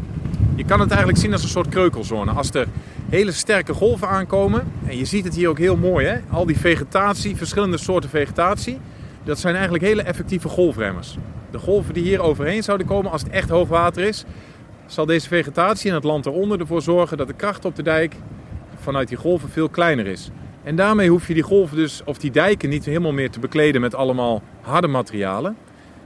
Je 0.55 0.63
kan 0.63 0.79
het 0.79 0.89
eigenlijk 0.89 1.19
zien 1.19 1.31
als 1.31 1.43
een 1.43 1.49
soort 1.49 1.69
kreukelzone. 1.69 2.31
Als 2.31 2.53
er 2.53 2.67
hele 3.09 3.31
sterke 3.31 3.73
golven 3.73 4.07
aankomen, 4.07 4.71
en 4.87 4.97
je 4.97 5.05
ziet 5.05 5.23
het 5.25 5.35
hier 5.35 5.49
ook 5.49 5.57
heel 5.57 5.77
mooi, 5.77 6.05
hè? 6.05 6.17
al 6.29 6.45
die 6.45 6.59
vegetatie, 6.59 7.35
verschillende 7.35 7.77
soorten 7.77 8.09
vegetatie, 8.09 8.77
dat 9.23 9.39
zijn 9.39 9.53
eigenlijk 9.53 9.83
hele 9.83 10.01
effectieve 10.01 10.47
golfremmers. 10.47 11.17
De 11.51 11.59
golven 11.59 11.93
die 11.93 12.03
hier 12.03 12.21
overheen 12.21 12.63
zouden 12.63 12.87
komen 12.87 13.11
als 13.11 13.21
het 13.21 13.31
echt 13.31 13.49
hoog 13.49 13.67
water 13.67 14.03
is, 14.03 14.25
zal 14.85 15.05
deze 15.05 15.27
vegetatie 15.27 15.89
in 15.89 15.95
het 15.95 16.03
land 16.03 16.25
eronder 16.25 16.59
ervoor 16.59 16.81
zorgen 16.81 17.17
dat 17.17 17.27
de 17.27 17.33
kracht 17.33 17.65
op 17.65 17.75
de 17.75 17.83
dijk 17.83 18.15
vanuit 18.79 19.07
die 19.07 19.17
golven 19.17 19.49
veel 19.49 19.69
kleiner 19.69 20.07
is. 20.07 20.29
En 20.63 20.75
daarmee 20.75 21.09
hoef 21.09 21.27
je 21.27 21.33
die 21.33 21.43
golven 21.43 21.77
dus, 21.77 22.01
of 22.03 22.17
die 22.17 22.31
dijken 22.31 22.69
niet 22.69 22.85
helemaal 22.85 23.11
meer 23.11 23.29
te 23.29 23.39
bekleden 23.39 23.81
met 23.81 23.95
allemaal 23.95 24.41
harde 24.61 24.87
materialen. 24.87 25.57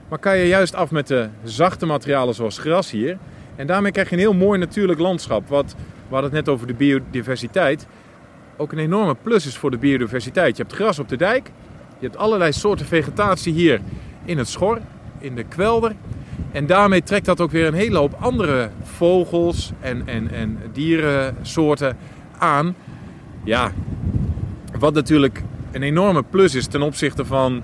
Maar 0.08 0.18
kan 0.18 0.38
je 0.38 0.46
juist 0.46 0.74
af 0.74 0.90
met 0.90 1.06
de 1.06 1.28
zachte 1.44 1.86
materialen 1.86 2.34
zoals 2.34 2.58
gras 2.58 2.90
hier. 2.90 3.18
En 3.56 3.66
daarmee 3.66 3.92
krijg 3.92 4.08
je 4.08 4.14
een 4.14 4.20
heel 4.20 4.34
mooi 4.34 4.58
natuurlijk 4.58 4.98
landschap. 4.98 5.48
Wat, 5.48 5.74
we 6.10 6.16
hadden 6.16 6.36
het 6.36 6.46
net 6.46 6.54
over 6.54 6.66
de 6.66 6.74
biodiversiteit. 6.74 7.86
Ook 8.56 8.72
een 8.72 8.78
enorme 8.78 9.16
plus 9.22 9.46
is 9.46 9.56
voor 9.56 9.70
de 9.70 9.78
biodiversiteit. 9.78 10.56
Je 10.56 10.62
hebt 10.62 10.74
gras 10.74 10.98
op 10.98 11.08
de 11.08 11.16
dijk. 11.16 11.50
Je 11.98 12.06
hebt 12.06 12.16
allerlei 12.16 12.52
soorten 12.52 12.86
vegetatie 12.86 13.52
hier 13.52 13.80
in 14.24 14.38
het 14.38 14.48
schor, 14.48 14.78
in 15.18 15.34
de 15.34 15.44
kwelder. 15.44 15.94
En 16.52 16.66
daarmee 16.66 17.02
trekt 17.02 17.26
dat 17.26 17.40
ook 17.40 17.50
weer 17.50 17.66
een 17.66 17.74
hele 17.74 17.98
hoop 17.98 18.16
andere 18.20 18.70
vogels 18.82 19.72
en, 19.80 20.02
en, 20.06 20.30
en 20.30 20.58
dierensoorten 20.72 21.96
aan. 22.38 22.74
Ja, 23.44 23.72
wat 24.78 24.94
natuurlijk 24.94 25.42
een 25.72 25.82
enorme 25.82 26.22
plus 26.22 26.54
is 26.54 26.66
ten 26.66 26.82
opzichte 26.82 27.24
van 27.24 27.62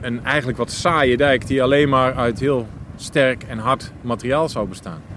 een 0.00 0.24
eigenlijk 0.24 0.58
wat 0.58 0.70
saaie 0.70 1.16
dijk 1.16 1.46
die 1.46 1.62
alleen 1.62 1.88
maar 1.88 2.14
uit 2.14 2.40
heel 2.40 2.68
sterk 2.96 3.42
en 3.42 3.58
hard 3.58 3.92
materiaal 4.00 4.48
zou 4.48 4.68
bestaan. 4.68 5.11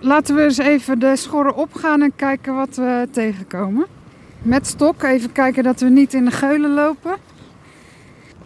Laten 0.00 0.34
we 0.34 0.42
eens 0.42 0.58
even 0.58 0.98
de 0.98 1.16
schorren 1.16 1.56
opgaan 1.56 2.02
en 2.02 2.12
kijken 2.16 2.54
wat 2.54 2.76
we 2.76 3.08
tegenkomen. 3.10 3.86
Met 4.42 4.66
stok, 4.66 5.02
even 5.02 5.32
kijken 5.32 5.62
dat 5.62 5.80
we 5.80 5.88
niet 5.88 6.14
in 6.14 6.24
de 6.24 6.30
geulen 6.30 6.74
lopen. 6.74 7.16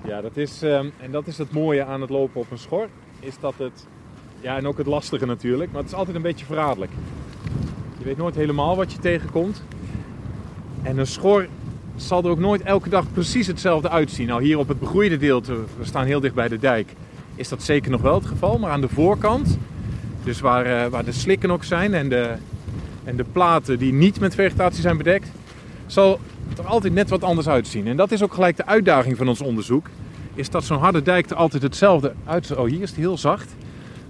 Ja, 0.04 0.20
dat 0.20 0.36
is, 0.36 0.62
ehm, 0.62 0.88
en 1.00 1.10
dat 1.10 1.26
is 1.26 1.38
het 1.38 1.52
mooie 1.52 1.84
aan 1.84 2.00
het 2.00 2.10
lopen 2.10 2.40
op 2.40 2.50
een 2.50 2.58
schor. 2.58 2.88
Is 3.20 3.34
dat 3.40 3.54
het, 3.56 3.86
ja 4.40 4.56
en 4.56 4.66
ook 4.66 4.78
het 4.78 4.86
lastige 4.86 5.26
natuurlijk, 5.26 5.72
maar 5.72 5.80
het 5.80 5.90
is 5.90 5.96
altijd 5.96 6.16
een 6.16 6.22
beetje 6.22 6.44
verraderlijk. 6.44 6.92
Je 7.98 8.04
weet 8.04 8.16
nooit 8.16 8.34
helemaal 8.34 8.76
wat 8.76 8.92
je 8.92 8.98
tegenkomt. 8.98 9.62
En 10.82 10.98
een 10.98 11.06
schor 11.06 11.46
zal 11.96 12.24
er 12.24 12.30
ook 12.30 12.38
nooit 12.38 12.62
elke 12.62 12.88
dag 12.88 13.12
precies 13.12 13.46
hetzelfde 13.46 13.90
uitzien. 13.90 14.26
Nou, 14.26 14.42
hier 14.42 14.58
op 14.58 14.68
het 14.68 14.78
begroeide 14.78 15.16
deel, 15.16 15.42
we 15.42 15.64
staan 15.84 16.04
heel 16.04 16.20
dicht 16.20 16.34
bij 16.34 16.48
de 16.48 16.58
dijk, 16.58 16.94
is 17.34 17.48
dat 17.48 17.62
zeker 17.62 17.90
nog 17.90 18.00
wel 18.00 18.14
het 18.14 18.26
geval. 18.26 18.58
Maar 18.58 18.70
aan 18.70 18.80
de 18.80 18.88
voorkant, 18.88 19.58
dus 20.24 20.40
waar, 20.40 20.66
uh, 20.66 20.86
waar 20.86 21.04
de 21.04 21.12
slikken 21.12 21.50
ook 21.50 21.64
zijn 21.64 21.94
en 21.94 22.08
de, 22.08 22.32
en 23.04 23.16
de 23.16 23.24
platen 23.32 23.78
die 23.78 23.92
niet 23.92 24.20
met 24.20 24.34
vegetatie 24.34 24.80
zijn 24.80 24.96
bedekt, 24.96 25.28
zal 25.86 26.20
er 26.58 26.66
altijd 26.66 26.92
net 26.92 27.08
wat 27.10 27.24
anders 27.24 27.48
uitzien. 27.48 27.86
En 27.86 27.96
dat 27.96 28.12
is 28.12 28.22
ook 28.22 28.34
gelijk 28.34 28.56
de 28.56 28.66
uitdaging 28.66 29.16
van 29.16 29.28
ons 29.28 29.40
onderzoek. 29.40 29.86
Is 30.34 30.50
dat 30.50 30.64
zo'n 30.64 30.78
harde 30.78 31.02
dijk 31.02 31.30
er 31.30 31.36
altijd 31.36 31.62
hetzelfde 31.62 32.12
uitziet. 32.24 32.56
Oh, 32.56 32.68
hier 32.68 32.82
is 32.82 32.90
het 32.90 32.98
heel 32.98 33.18
zacht. 33.18 33.54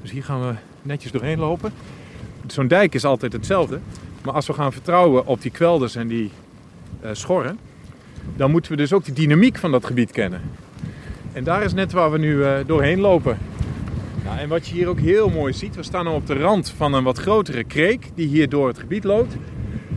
Dus 0.02 0.10
hier 0.10 0.24
gaan 0.24 0.46
we 0.46 0.54
netjes 0.82 1.12
doorheen 1.12 1.38
lopen. 1.38 1.72
Zo'n 2.46 2.68
dijk 2.68 2.94
is 2.94 3.04
altijd 3.04 3.32
hetzelfde. 3.32 3.80
Maar 4.24 4.34
als 4.34 4.46
we 4.46 4.52
gaan 4.52 4.72
vertrouwen 4.72 5.26
op 5.26 5.42
die 5.42 5.50
kwelders 5.50 5.94
en 5.94 6.08
die 6.08 6.30
uh, 7.04 7.10
schorren, 7.12 7.58
dan 8.36 8.50
moeten 8.50 8.70
we 8.70 8.76
dus 8.76 8.92
ook 8.92 9.04
de 9.04 9.12
dynamiek 9.12 9.58
van 9.58 9.70
dat 9.70 9.86
gebied 9.86 10.10
kennen. 10.10 10.40
En 11.32 11.44
daar 11.44 11.62
is 11.62 11.72
net 11.72 11.92
waar 11.92 12.10
we 12.10 12.18
nu 12.18 12.36
uh, 12.36 12.54
doorheen 12.66 13.00
lopen. 13.00 13.38
En 14.38 14.48
wat 14.48 14.68
je 14.68 14.74
hier 14.74 14.88
ook 14.88 15.00
heel 15.00 15.28
mooi 15.28 15.52
ziet, 15.52 15.76
we 15.76 15.82
staan 15.82 16.06
op 16.06 16.26
de 16.26 16.34
rand 16.34 16.70
van 16.76 16.94
een 16.94 17.04
wat 17.04 17.18
grotere 17.18 17.64
kreek 17.64 18.10
die 18.14 18.26
hier 18.26 18.48
door 18.48 18.68
het 18.68 18.78
gebied 18.78 19.04
loopt. 19.04 19.36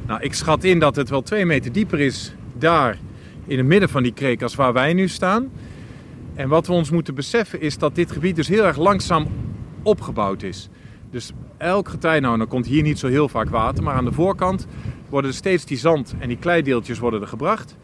Nou, 0.08 0.22
ik 0.22 0.34
schat 0.34 0.63
in 0.63 0.80
dat 0.80 0.96
het 0.96 1.10
wel 1.10 1.22
twee 1.22 1.46
meter 1.46 1.72
dieper 1.72 2.00
is 2.00 2.34
daar 2.58 2.98
in 3.48 3.58
het 3.58 3.68
midden 3.68 3.89
van 3.89 4.03
die 4.03 4.13
kreek 4.13 4.42
als 4.42 4.56
waar 4.56 4.74
wij 4.74 4.94
nu 4.94 5.08
staan. 5.08 5.51
En 6.36 6.50
wat 6.50 6.68
we 6.68 6.74
ons 6.74 6.92
moeten 6.92 7.15
beseffen 7.15 7.62
is 7.62 7.77
dat 7.77 7.96
dit 7.96 8.12
gebied 8.12 8.36
dus 8.36 8.48
heel 8.48 8.63
erg 8.63 8.77
langzaam 8.77 9.27
opgebouwd 9.84 10.44
is. 10.44 10.70
Dus 11.10 11.32
elk 11.58 11.89
getij, 11.89 12.20
nou 12.20 12.38
dan 12.38 12.48
komt 12.48 12.65
hier 12.65 12.84
niet 12.84 13.00
zo 13.00 13.08
heel 13.08 13.30
vaak 13.30 13.50
water, 13.50 13.84
maar 13.84 13.96
aan 13.96 14.06
de 14.06 14.12
voorkant 14.12 14.68
worden 15.10 15.32
er 15.32 15.38
steeds 15.38 15.65
die 15.65 15.77
zand 15.77 16.15
en 16.20 16.27
die 16.27 16.38
kleideeltjes 16.38 17.00
worden 17.00 17.22
er 17.22 17.27
gebracht. 17.27 17.75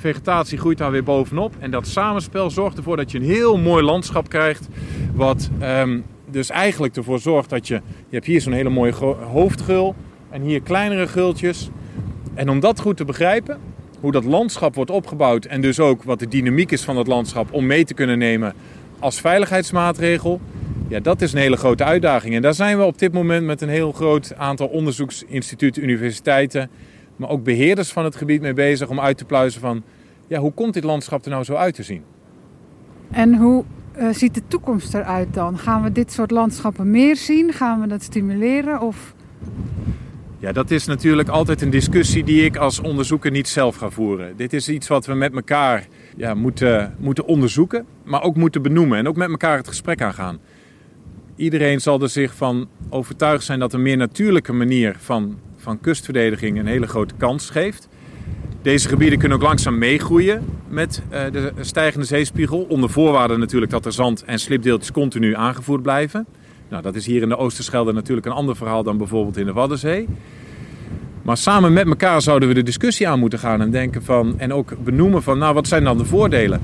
Vegetatie 0.00 0.58
groeit 0.58 0.78
daar 0.78 0.90
weer 0.90 1.04
bovenop 1.04 1.54
en 1.58 1.70
dat 1.70 1.86
samenspel 1.86 2.50
zorgt 2.50 2.76
ervoor 2.76 2.96
dat 2.96 3.10
je 3.10 3.18
een 3.18 3.24
heel 3.24 3.58
mooi 3.58 3.82
landschap 3.82 4.28
krijgt. 4.28 4.68
Wat 5.14 5.50
um, 5.62 6.04
dus 6.30 6.50
eigenlijk 6.50 6.96
ervoor 6.96 7.18
zorgt 7.18 7.50
dat 7.50 7.68
je, 7.68 7.74
je 8.08 8.14
hebt 8.14 8.26
hier 8.26 8.40
zo'n 8.40 8.52
hele 8.52 8.68
mooie 8.68 8.92
hoofdgul 9.32 9.94
en 10.30 10.42
hier 10.42 10.60
kleinere 10.60 11.06
gultjes. 11.06 11.70
En 12.34 12.48
om 12.48 12.60
dat 12.60 12.80
goed 12.80 12.96
te 12.96 13.04
begrijpen, 13.04 13.58
hoe 14.00 14.12
dat 14.12 14.24
landschap 14.24 14.74
wordt 14.74 14.90
opgebouwd 14.90 15.44
en 15.44 15.60
dus 15.60 15.80
ook 15.80 16.02
wat 16.02 16.18
de 16.18 16.28
dynamiek 16.28 16.70
is 16.70 16.82
van 16.82 16.94
dat 16.94 17.06
landschap 17.06 17.52
om 17.52 17.66
mee 17.66 17.84
te 17.84 17.94
kunnen 17.94 18.18
nemen 18.18 18.54
als 18.98 19.20
veiligheidsmaatregel, 19.20 20.40
ja, 20.88 21.00
dat 21.00 21.22
is 21.22 21.32
een 21.32 21.38
hele 21.38 21.56
grote 21.56 21.84
uitdaging. 21.84 22.34
En 22.34 22.42
daar 22.42 22.54
zijn 22.54 22.78
we 22.78 22.84
op 22.84 22.98
dit 22.98 23.12
moment 23.12 23.46
met 23.46 23.60
een 23.60 23.68
heel 23.68 23.92
groot 23.92 24.34
aantal 24.36 24.66
onderzoeksinstituten, 24.66 25.82
universiteiten, 25.82 26.70
maar 27.18 27.28
ook 27.28 27.44
beheerders 27.44 27.92
van 27.92 28.04
het 28.04 28.16
gebied 28.16 28.40
mee 28.40 28.54
bezig 28.54 28.88
om 28.88 29.00
uit 29.00 29.18
te 29.18 29.24
pluizen 29.24 29.60
van 29.60 29.82
ja, 30.26 30.38
hoe 30.38 30.52
komt 30.52 30.74
dit 30.74 30.84
landschap 30.84 31.24
er 31.24 31.30
nou 31.30 31.44
zo 31.44 31.54
uit 31.54 31.74
te 31.74 31.82
zien? 31.82 32.02
En 33.10 33.34
hoe 33.36 33.64
uh, 33.98 34.08
ziet 34.12 34.34
de 34.34 34.42
toekomst 34.48 34.94
eruit 34.94 35.34
dan? 35.34 35.58
Gaan 35.58 35.82
we 35.82 35.92
dit 35.92 36.12
soort 36.12 36.30
landschappen 36.30 36.90
meer 36.90 37.16
zien? 37.16 37.52
Gaan 37.52 37.80
we 37.80 37.86
dat 37.86 38.02
stimuleren? 38.02 38.80
Of... 38.80 39.14
Ja, 40.38 40.52
dat 40.52 40.70
is 40.70 40.86
natuurlijk 40.86 41.28
altijd 41.28 41.62
een 41.62 41.70
discussie 41.70 42.24
die 42.24 42.44
ik 42.44 42.56
als 42.56 42.80
onderzoeker 42.80 43.30
niet 43.30 43.48
zelf 43.48 43.76
ga 43.76 43.90
voeren. 43.90 44.36
Dit 44.36 44.52
is 44.52 44.68
iets 44.68 44.88
wat 44.88 45.06
we 45.06 45.14
met 45.14 45.34
elkaar 45.34 45.86
ja, 46.16 46.34
moeten, 46.34 46.94
moeten 46.98 47.26
onderzoeken, 47.26 47.86
maar 48.04 48.22
ook 48.22 48.36
moeten 48.36 48.62
benoemen 48.62 48.98
en 48.98 49.08
ook 49.08 49.16
met 49.16 49.30
elkaar 49.30 49.56
het 49.56 49.68
gesprek 49.68 50.02
aangaan. 50.02 50.38
Iedereen 51.36 51.80
zal 51.80 52.02
er 52.02 52.08
zich 52.08 52.34
van 52.34 52.68
overtuigd 52.88 53.44
zijn 53.44 53.58
dat 53.58 53.72
een 53.72 53.82
meer 53.82 53.96
natuurlijke 53.96 54.52
manier 54.52 54.96
van, 54.98 55.38
van 55.68 55.80
kustverdediging 55.80 56.58
een 56.58 56.66
hele 56.66 56.86
grote 56.86 57.14
kans 57.16 57.50
geeft. 57.50 57.88
Deze 58.62 58.88
gebieden 58.88 59.18
kunnen 59.18 59.38
ook 59.38 59.44
langzaam 59.44 59.78
meegroeien 59.78 60.44
met 60.68 61.02
uh, 61.12 61.20
de 61.32 61.52
stijgende 61.60 62.06
zeespiegel. 62.06 62.66
Onder 62.68 62.90
voorwaarde 62.90 63.36
natuurlijk 63.36 63.70
dat 63.70 63.86
er 63.86 63.92
zand- 63.92 64.24
en 64.24 64.38
slipdeeltjes 64.38 64.92
continu 64.92 65.34
aangevoerd 65.34 65.82
blijven. 65.82 66.26
Nou, 66.68 66.82
dat 66.82 66.94
is 66.94 67.06
hier 67.06 67.22
in 67.22 67.28
de 67.28 67.36
Oosterschelde 67.36 67.92
natuurlijk 67.92 68.26
een 68.26 68.32
ander 68.32 68.56
verhaal 68.56 68.82
dan 68.82 68.98
bijvoorbeeld 68.98 69.36
in 69.36 69.46
de 69.46 69.52
Waddenzee. 69.52 70.08
Maar 71.22 71.36
samen 71.36 71.72
met 71.72 71.86
elkaar 71.86 72.22
zouden 72.22 72.48
we 72.48 72.54
de 72.54 72.62
discussie 72.62 73.08
aan 73.08 73.18
moeten 73.18 73.38
gaan 73.38 73.60
en 73.60 73.70
denken 73.70 74.02
van, 74.02 74.38
en 74.38 74.52
ook 74.52 74.84
benoemen 74.84 75.22
van, 75.22 75.38
nou 75.38 75.54
wat 75.54 75.68
zijn 75.68 75.84
dan 75.84 75.98
de 75.98 76.04
voordelen? 76.04 76.60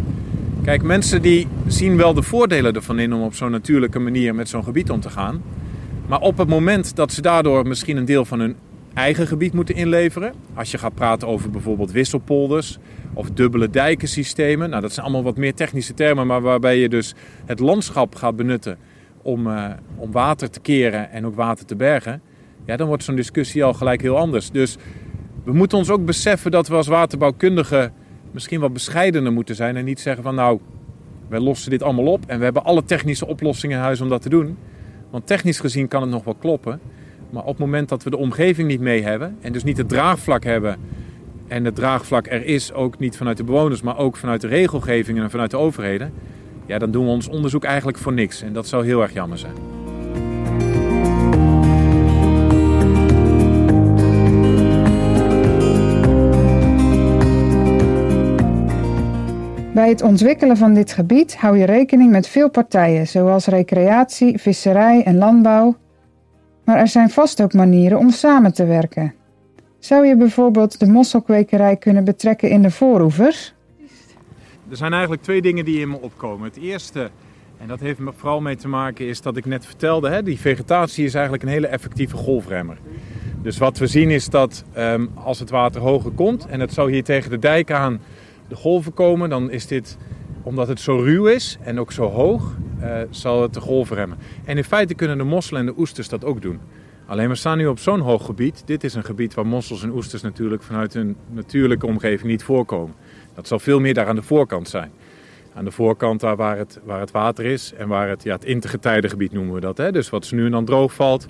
Kijk, 0.63 0.83
mensen 0.83 1.23
die 1.23 1.49
zien 1.67 1.97
wel 1.97 2.15
de 2.15 2.23
voordelen 2.23 2.75
ervan 2.75 2.99
in 2.99 3.15
om 3.15 3.23
op 3.23 3.35
zo'n 3.35 3.51
natuurlijke 3.51 3.99
manier 3.99 4.35
met 4.35 4.49
zo'n 4.49 4.65
gebied 4.65 4.91
om 4.91 5.01
te 5.01 5.11
gaan. 5.11 5.43
Maar 6.07 6.21
op 6.21 6.39
het 6.39 6.49
moment 6.49 6.97
dat 6.97 7.13
ze 7.13 7.23
daardoor 7.23 7.67
misschien 7.67 7.97
een 7.97 8.05
deel 8.05 8.25
van 8.25 8.41
hun 8.41 8.57
eigen 8.95 9.27
gebied 9.27 9.53
moeten 9.53 9.75
inleveren, 9.75 10.35
als 10.55 10.71
je 10.71 10.79
gaat 10.79 10.95
praten 10.95 11.29
over 11.29 11.51
bijvoorbeeld 11.51 11.93
wisselpolders 11.93 12.79
of 13.13 13.31
dubbele 13.31 13.71
dijkensystemen, 13.71 14.71
nou 14.71 14.83
dat 14.83 14.93
zijn 14.93 15.07
allemaal 15.07 15.25
wat 15.25 15.37
meer 15.37 15.55
technische 15.55 15.95
termen, 15.95 16.27
maar 16.27 16.41
waarbij 16.41 16.79
je 16.79 16.89
dus 16.89 17.15
het 17.45 17.61
landschap 17.61 18.15
gaat 18.15 18.37
benutten 18.37 18.79
om, 19.23 19.47
uh, 19.47 19.71
om 19.97 20.13
water 20.13 20.51
te 20.51 20.61
keren 20.61 21.11
en 21.11 21.27
ook 21.27 21.35
water 21.35 21.67
te 21.67 21.77
bergen, 21.77 22.23
ja, 22.65 22.77
dan 22.77 22.87
wordt 22.87 23.05
zo'n 23.05 23.17
discussie 23.17 23.65
al 23.65 23.75
gelijk 23.75 24.01
heel 24.01 24.19
anders. 24.19 24.51
Dus 24.51 24.77
we 25.45 25.53
moeten 25.53 25.79
ons 25.79 25.91
ook 25.91 26.05
beseffen 26.05 26.51
dat 26.51 26.69
we 26.69 26.75
als 26.75 26.87
waterbouwkundigen 26.87 27.93
misschien 28.31 28.61
wat 28.61 28.73
bescheidener 28.73 29.33
moeten 29.33 29.55
zijn 29.55 29.77
en 29.77 29.85
niet 29.85 30.01
zeggen 30.01 30.23
van 30.23 30.35
nou, 30.35 30.61
wij 31.29 31.41
lossen 31.41 31.71
dit 31.71 31.83
allemaal 31.83 32.07
op 32.07 32.25
en 32.27 32.39
we 32.39 32.45
hebben 32.45 32.65
alle 32.65 32.85
technische 32.85 33.27
oplossingen 33.27 33.77
in 33.77 33.83
huis 33.83 34.01
om 34.01 34.09
dat 34.09 34.23
te 34.23 34.29
doen. 34.29 34.57
Want 35.11 35.27
technisch 35.27 35.61
gezien 35.61 35.89
kan 35.89 36.01
het 36.01 36.11
nog 36.11 36.25
wel 36.25 36.35
kloppen. 36.35 36.81
Maar 37.35 37.43
op 37.43 37.49
het 37.49 37.59
moment 37.59 37.89
dat 37.89 38.03
we 38.03 38.11
de 38.11 38.17
omgeving 38.17 38.69
niet 38.69 38.81
mee 38.81 39.03
hebben 39.03 39.37
en 39.41 39.53
dus 39.53 39.65
niet 39.65 39.77
het 39.77 39.89
draagvlak 39.89 40.45
hebben 40.45 40.77
en 41.49 41.65
het 41.65 41.75
draagvlak 41.75 42.27
er 42.27 42.45
is 42.45 42.73
ook 42.73 42.99
niet 42.99 43.17
vanuit 43.17 43.37
de 43.37 43.45
bewoners, 43.45 43.83
maar 43.83 43.99
ook 43.99 44.17
vanuit 44.17 44.41
de 44.41 44.47
regelgeving 44.47 45.19
en 45.19 45.31
vanuit 45.31 45.51
de 45.51 45.57
overheden, 45.57 46.13
ja, 46.67 46.79
dan 46.79 46.91
doen 46.91 47.05
we 47.05 47.11
ons 47.11 47.29
onderzoek 47.29 47.65
eigenlijk 47.65 47.99
voor 47.99 48.13
niks. 48.13 48.43
En 48.43 48.53
dat 48.53 48.67
zou 48.67 48.85
heel 48.85 49.03
erg 49.03 49.13
jammer 49.13 49.39
zijn. 49.39 49.55
Bij 59.73 59.89
het 59.89 60.03
ontwikkelen 60.03 60.57
van 60.57 60.75
dit 60.75 60.93
gebied 60.93 61.37
hou 61.37 61.59
je 61.59 61.65
rekening 61.65 62.11
met 62.11 62.29
veel 62.29 62.51
partijen, 62.51 63.07
zoals 63.07 63.47
recreatie, 63.47 64.39
visserij 64.39 65.03
en 65.05 65.17
landbouw. 65.17 65.77
Maar 66.65 66.77
er 66.77 66.89
zijn 66.89 67.11
vast 67.11 67.43
ook 67.43 67.53
manieren 67.53 67.99
om 67.99 68.11
samen 68.11 68.55
te 68.55 68.65
werken. 68.65 69.15
Zou 69.79 70.07
je 70.07 70.17
bijvoorbeeld 70.17 70.81
de 70.81 70.87
mosselkwekerij 70.87 71.77
kunnen 71.77 72.05
betrekken 72.05 72.51
in 72.51 72.63
de 72.63 72.71
vooroevers? 72.71 73.55
Er 74.71 74.77
zijn 74.77 74.93
eigenlijk 74.93 75.23
twee 75.23 75.43
dingen 75.43 75.65
die 75.65 75.81
in 75.81 75.89
me 75.89 76.01
opkomen. 76.01 76.49
Het 76.49 76.57
eerste, 76.57 77.11
en 77.59 77.69
dat 77.69 77.81
heeft 77.81 77.99
vooral 78.17 78.41
mee 78.41 78.57
te 78.57 78.69
maken, 78.69 79.07
is 79.07 79.21
dat 79.21 79.37
ik 79.37 79.45
net 79.45 79.67
vertelde: 79.67 80.09
hè, 80.09 80.23
die 80.23 80.41
vegetatie 80.41 81.05
is 81.05 81.15
eigenlijk 81.15 81.45
een 81.45 81.51
hele 81.51 81.67
effectieve 81.67 82.17
golfremmer. 82.17 82.79
Dus 83.43 83.59
wat 83.59 83.79
we 83.79 83.87
zien 83.87 84.11
is 84.11 84.29
dat 84.29 84.65
um, 84.77 85.11
als 85.15 85.39
het 85.39 85.51
water 85.51 85.81
hoger 85.81 86.11
komt 86.11 86.47
en 86.47 86.61
het 86.61 86.73
zou 86.73 86.93
hier 86.93 87.05
tegen 87.05 87.31
de 87.31 87.39
dijk 87.39 87.73
aan 87.73 88.01
de 88.49 88.55
golven 88.55 88.95
komen, 88.95 89.29
dan 89.29 89.51
is 89.51 89.67
dit, 89.67 89.97
omdat 90.45 90.69
het 90.69 90.81
zo 90.81 90.97
ruw 90.97 91.27
is 91.27 91.59
en 91.61 91.81
ook 91.81 91.93
zo 91.93 92.11
hoog, 92.11 92.57
uh, 92.81 92.97
zal 93.11 93.43
het 93.43 93.55
de 93.55 93.61
golven 93.61 93.97
remmen. 93.97 94.19
En 94.45 94.57
in 94.57 94.65
feite 94.65 94.95
kunnen 94.95 95.19
de 95.19 95.25
mosselen 95.25 95.61
en 95.61 95.67
de 95.67 95.79
oesters 95.81 96.09
dat 96.09 96.25
ook 96.25 96.43
doen. 96.43 96.61
Alleen 97.07 97.29
we 97.29 97.35
staan 97.35 97.59
nu 97.59 97.67
op 97.67 97.79
zo'n 97.79 98.01
hoog 98.01 98.25
gebied. 98.25 98.63
Dit 98.67 98.85
is 98.85 98.95
een 98.95 99.05
gebied 99.05 99.35
waar 99.35 99.47
mossels 99.47 99.83
en 99.83 99.93
oesters 99.93 100.23
natuurlijk 100.23 100.63
vanuit 100.63 100.93
hun 100.95 101.17
natuurlijke 101.31 101.87
omgeving 101.87 102.31
niet 102.31 102.43
voorkomen. 102.43 102.95
Dat 103.35 103.49
zal 103.49 103.59
veel 103.59 103.81
meer 103.81 103.95
daar 103.95 104.07
aan 104.07 104.15
de 104.15 104.23
voorkant 104.23 104.69
zijn. 104.69 104.91
Aan 105.55 105.65
de 105.65 105.71
voorkant 105.71 106.21
daar 106.21 106.37
waar 106.37 106.57
het, 106.57 106.81
waar 106.85 107.01
het 107.01 107.11
water 107.11 107.45
is 107.45 107.73
en 107.77 107.89
waar 107.89 108.09
het, 108.09 108.23
ja, 108.23 108.35
het 108.35 108.45
intergetijdengebied 108.45 109.33
noemen 109.33 109.55
we 109.55 109.61
dat. 109.61 109.77
Hè? 109.77 109.93
Dus 109.93 110.11
wat 110.11 110.31
nu 110.31 110.45
en 110.45 110.51
dan 110.51 110.65
droog 110.65 110.95
valt. 110.95 111.27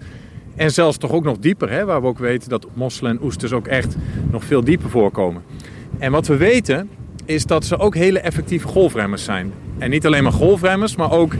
En 0.56 0.70
zelfs 0.70 0.96
toch 0.96 1.12
ook 1.12 1.24
nog 1.24 1.38
dieper, 1.38 1.70
hè? 1.70 1.84
waar 1.84 2.00
we 2.00 2.06
ook 2.06 2.18
weten 2.18 2.48
dat 2.48 2.66
mosselen 2.74 3.10
en 3.10 3.22
oesters 3.22 3.52
ook 3.52 3.66
echt 3.66 3.96
nog 4.30 4.44
veel 4.44 4.64
dieper 4.64 4.90
voorkomen. 4.90 5.42
En 5.98 6.12
wat 6.12 6.26
we 6.26 6.36
weten 6.36 6.90
is 7.24 7.44
dat 7.44 7.64
ze 7.64 7.78
ook 7.78 7.94
hele 7.94 8.18
effectieve 8.18 8.66
golfremmers 8.66 9.24
zijn. 9.24 9.52
En 9.78 9.90
niet 9.90 10.06
alleen 10.06 10.22
maar 10.22 10.32
golfremmers, 10.32 10.96
maar 10.96 11.12
ook 11.12 11.34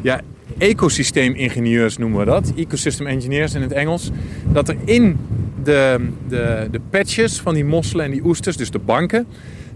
ja, 0.00 0.20
ecosysteemingenieurs 0.58 1.98
noemen 1.98 2.18
we 2.18 2.24
dat. 2.24 2.52
Ecosystem 2.56 3.06
engineers 3.06 3.54
in 3.54 3.62
het 3.62 3.72
Engels. 3.72 4.10
Dat 4.52 4.68
er 4.68 4.76
in 4.84 5.16
de, 5.64 6.08
de, 6.28 6.68
de 6.70 6.80
patches 6.90 7.40
van 7.40 7.54
die 7.54 7.64
mosselen 7.64 8.04
en 8.04 8.10
die 8.10 8.24
oesters, 8.24 8.56
dus 8.56 8.70
de 8.70 8.78
banken, 8.78 9.26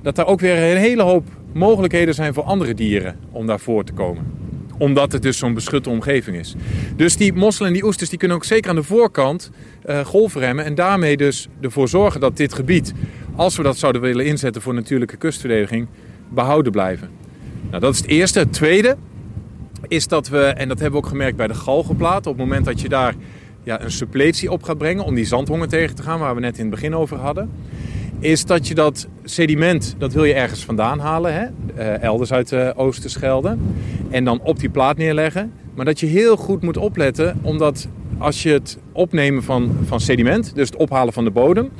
dat 0.02 0.16
daar 0.16 0.26
ook 0.26 0.40
weer 0.40 0.70
een 0.70 0.76
hele 0.76 1.02
hoop 1.02 1.26
mogelijkheden 1.52 2.14
zijn 2.14 2.34
voor 2.34 2.42
andere 2.42 2.74
dieren 2.74 3.16
om 3.30 3.46
daar 3.46 3.60
voor 3.60 3.84
te 3.84 3.92
komen. 3.92 4.36
Omdat 4.78 5.12
het 5.12 5.22
dus 5.22 5.38
zo'n 5.38 5.54
beschutte 5.54 5.90
omgeving 5.90 6.36
is. 6.36 6.54
Dus 6.96 7.16
die 7.16 7.32
mosselen 7.32 7.68
en 7.68 7.74
die 7.74 7.84
oesters 7.84 8.10
die 8.10 8.18
kunnen 8.18 8.36
ook 8.36 8.44
zeker 8.44 8.70
aan 8.70 8.76
de 8.76 8.82
voorkant 8.82 9.50
uh, 9.86 10.00
golfremmen 10.00 10.64
en 10.64 10.74
daarmee 10.74 11.16
dus 11.16 11.48
ervoor 11.60 11.88
zorgen 11.88 12.20
dat 12.20 12.36
dit 12.36 12.54
gebied 12.54 12.92
als 13.38 13.56
we 13.56 13.62
dat 13.62 13.76
zouden 13.76 14.02
willen 14.02 14.26
inzetten 14.26 14.62
voor 14.62 14.74
natuurlijke 14.74 15.16
kustverdediging, 15.16 15.86
behouden 16.28 16.72
blijven. 16.72 17.08
Nou, 17.68 17.80
dat 17.80 17.92
is 17.92 18.00
het 18.00 18.08
eerste. 18.08 18.38
Het 18.38 18.52
tweede 18.52 18.96
is 19.88 20.08
dat 20.08 20.28
we, 20.28 20.40
en 20.40 20.68
dat 20.68 20.78
hebben 20.78 21.00
we 21.00 21.06
ook 21.06 21.12
gemerkt 21.12 21.36
bij 21.36 21.46
de 21.46 21.54
galgenplaat, 21.54 22.26
op 22.26 22.38
het 22.38 22.46
moment 22.46 22.64
dat 22.64 22.80
je 22.80 22.88
daar 22.88 23.14
ja, 23.62 23.82
een 23.82 23.90
suppletie 23.90 24.50
op 24.50 24.62
gaat 24.62 24.78
brengen 24.78 25.04
om 25.04 25.14
die 25.14 25.24
zandhonger 25.24 25.68
tegen 25.68 25.94
te 25.94 26.02
gaan, 26.02 26.18
waar 26.18 26.34
we 26.34 26.40
net 26.40 26.54
in 26.54 26.60
het 26.60 26.70
begin 26.70 26.94
over 26.94 27.16
hadden, 27.16 27.50
is 28.18 28.44
dat 28.44 28.68
je 28.68 28.74
dat 28.74 29.08
sediment, 29.24 29.94
dat 29.98 30.12
wil 30.12 30.24
je 30.24 30.34
ergens 30.34 30.64
vandaan 30.64 30.98
halen, 30.98 31.34
hè? 31.34 31.46
Uh, 31.78 32.02
elders 32.02 32.32
uit 32.32 32.48
de 32.48 32.72
Oosterschelde, 32.76 33.56
en 34.10 34.24
dan 34.24 34.40
op 34.42 34.58
die 34.58 34.70
plaat 34.70 34.96
neerleggen. 34.96 35.52
Maar 35.74 35.84
dat 35.84 36.00
je 36.00 36.06
heel 36.06 36.36
goed 36.36 36.62
moet 36.62 36.76
opletten, 36.76 37.38
omdat 37.42 37.88
als 38.18 38.42
je 38.42 38.50
het 38.50 38.78
opnemen 38.92 39.42
van, 39.42 39.76
van 39.84 40.00
sediment, 40.00 40.54
dus 40.54 40.68
het 40.68 40.76
ophalen 40.78 41.12
van 41.12 41.24
de 41.24 41.30
bodem, 41.30 41.70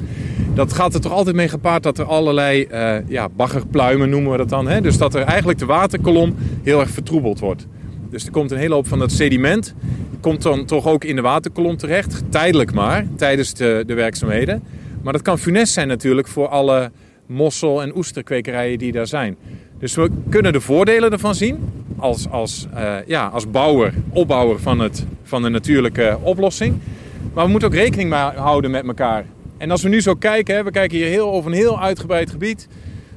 dat 0.54 0.72
gaat 0.72 0.94
er 0.94 1.00
toch 1.00 1.12
altijd 1.12 1.36
mee 1.36 1.48
gepaard 1.48 1.82
dat 1.82 1.98
er 1.98 2.04
allerlei 2.04 2.66
uh, 2.70 3.08
ja, 3.08 3.28
baggerpluimen 3.28 4.10
noemen 4.10 4.30
we 4.30 4.36
dat 4.36 4.48
dan. 4.48 4.68
Hè? 4.68 4.80
Dus 4.80 4.98
dat 4.98 5.14
er 5.14 5.22
eigenlijk 5.22 5.58
de 5.58 5.66
waterkolom 5.66 6.34
heel 6.62 6.80
erg 6.80 6.90
vertroebeld 6.90 7.38
wordt. 7.38 7.66
Dus 8.10 8.24
er 8.24 8.30
komt 8.30 8.50
een 8.50 8.58
hele 8.58 8.74
hoop 8.74 8.86
van 8.86 8.98
dat 8.98 9.12
sediment, 9.12 9.74
komt 10.20 10.42
dan 10.42 10.64
toch 10.64 10.86
ook 10.86 11.04
in 11.04 11.16
de 11.16 11.22
waterkolom 11.22 11.76
terecht, 11.76 12.22
tijdelijk 12.28 12.72
maar, 12.72 13.06
tijdens 13.16 13.54
de, 13.54 13.82
de 13.86 13.94
werkzaamheden. 13.94 14.62
Maar 15.02 15.12
dat 15.12 15.22
kan 15.22 15.38
funest 15.38 15.72
zijn 15.72 15.88
natuurlijk 15.88 16.28
voor 16.28 16.48
alle 16.48 16.90
mossel- 17.26 17.82
en 17.82 17.96
oesterkwekerijen 17.96 18.78
die 18.78 18.92
daar 18.92 19.06
zijn. 19.06 19.36
Dus 19.78 19.94
we 19.94 20.10
kunnen 20.28 20.52
de 20.52 20.60
voordelen 20.60 21.12
ervan 21.12 21.34
zien 21.34 21.58
als, 21.98 22.30
als, 22.30 22.66
uh, 22.74 22.96
ja, 23.06 23.26
als 23.26 23.50
bouwer, 23.50 23.94
opbouwer 24.12 24.60
van, 24.60 24.78
het, 24.78 25.06
van 25.22 25.42
de 25.42 25.48
natuurlijke 25.48 26.18
oplossing. 26.22 26.78
Maar 27.34 27.44
we 27.44 27.50
moeten 27.50 27.68
ook 27.68 27.74
rekening 27.74 28.12
houden 28.34 28.70
met 28.70 28.86
elkaar. 28.86 29.24
En 29.56 29.70
als 29.70 29.82
we 29.82 29.88
nu 29.88 30.00
zo 30.00 30.14
kijken, 30.14 30.54
hè, 30.54 30.64
we 30.64 30.70
kijken 30.70 30.98
hier 30.98 31.06
heel, 31.06 31.32
over 31.32 31.50
een 31.50 31.56
heel 31.56 31.80
uitgebreid 31.80 32.30
gebied. 32.30 32.68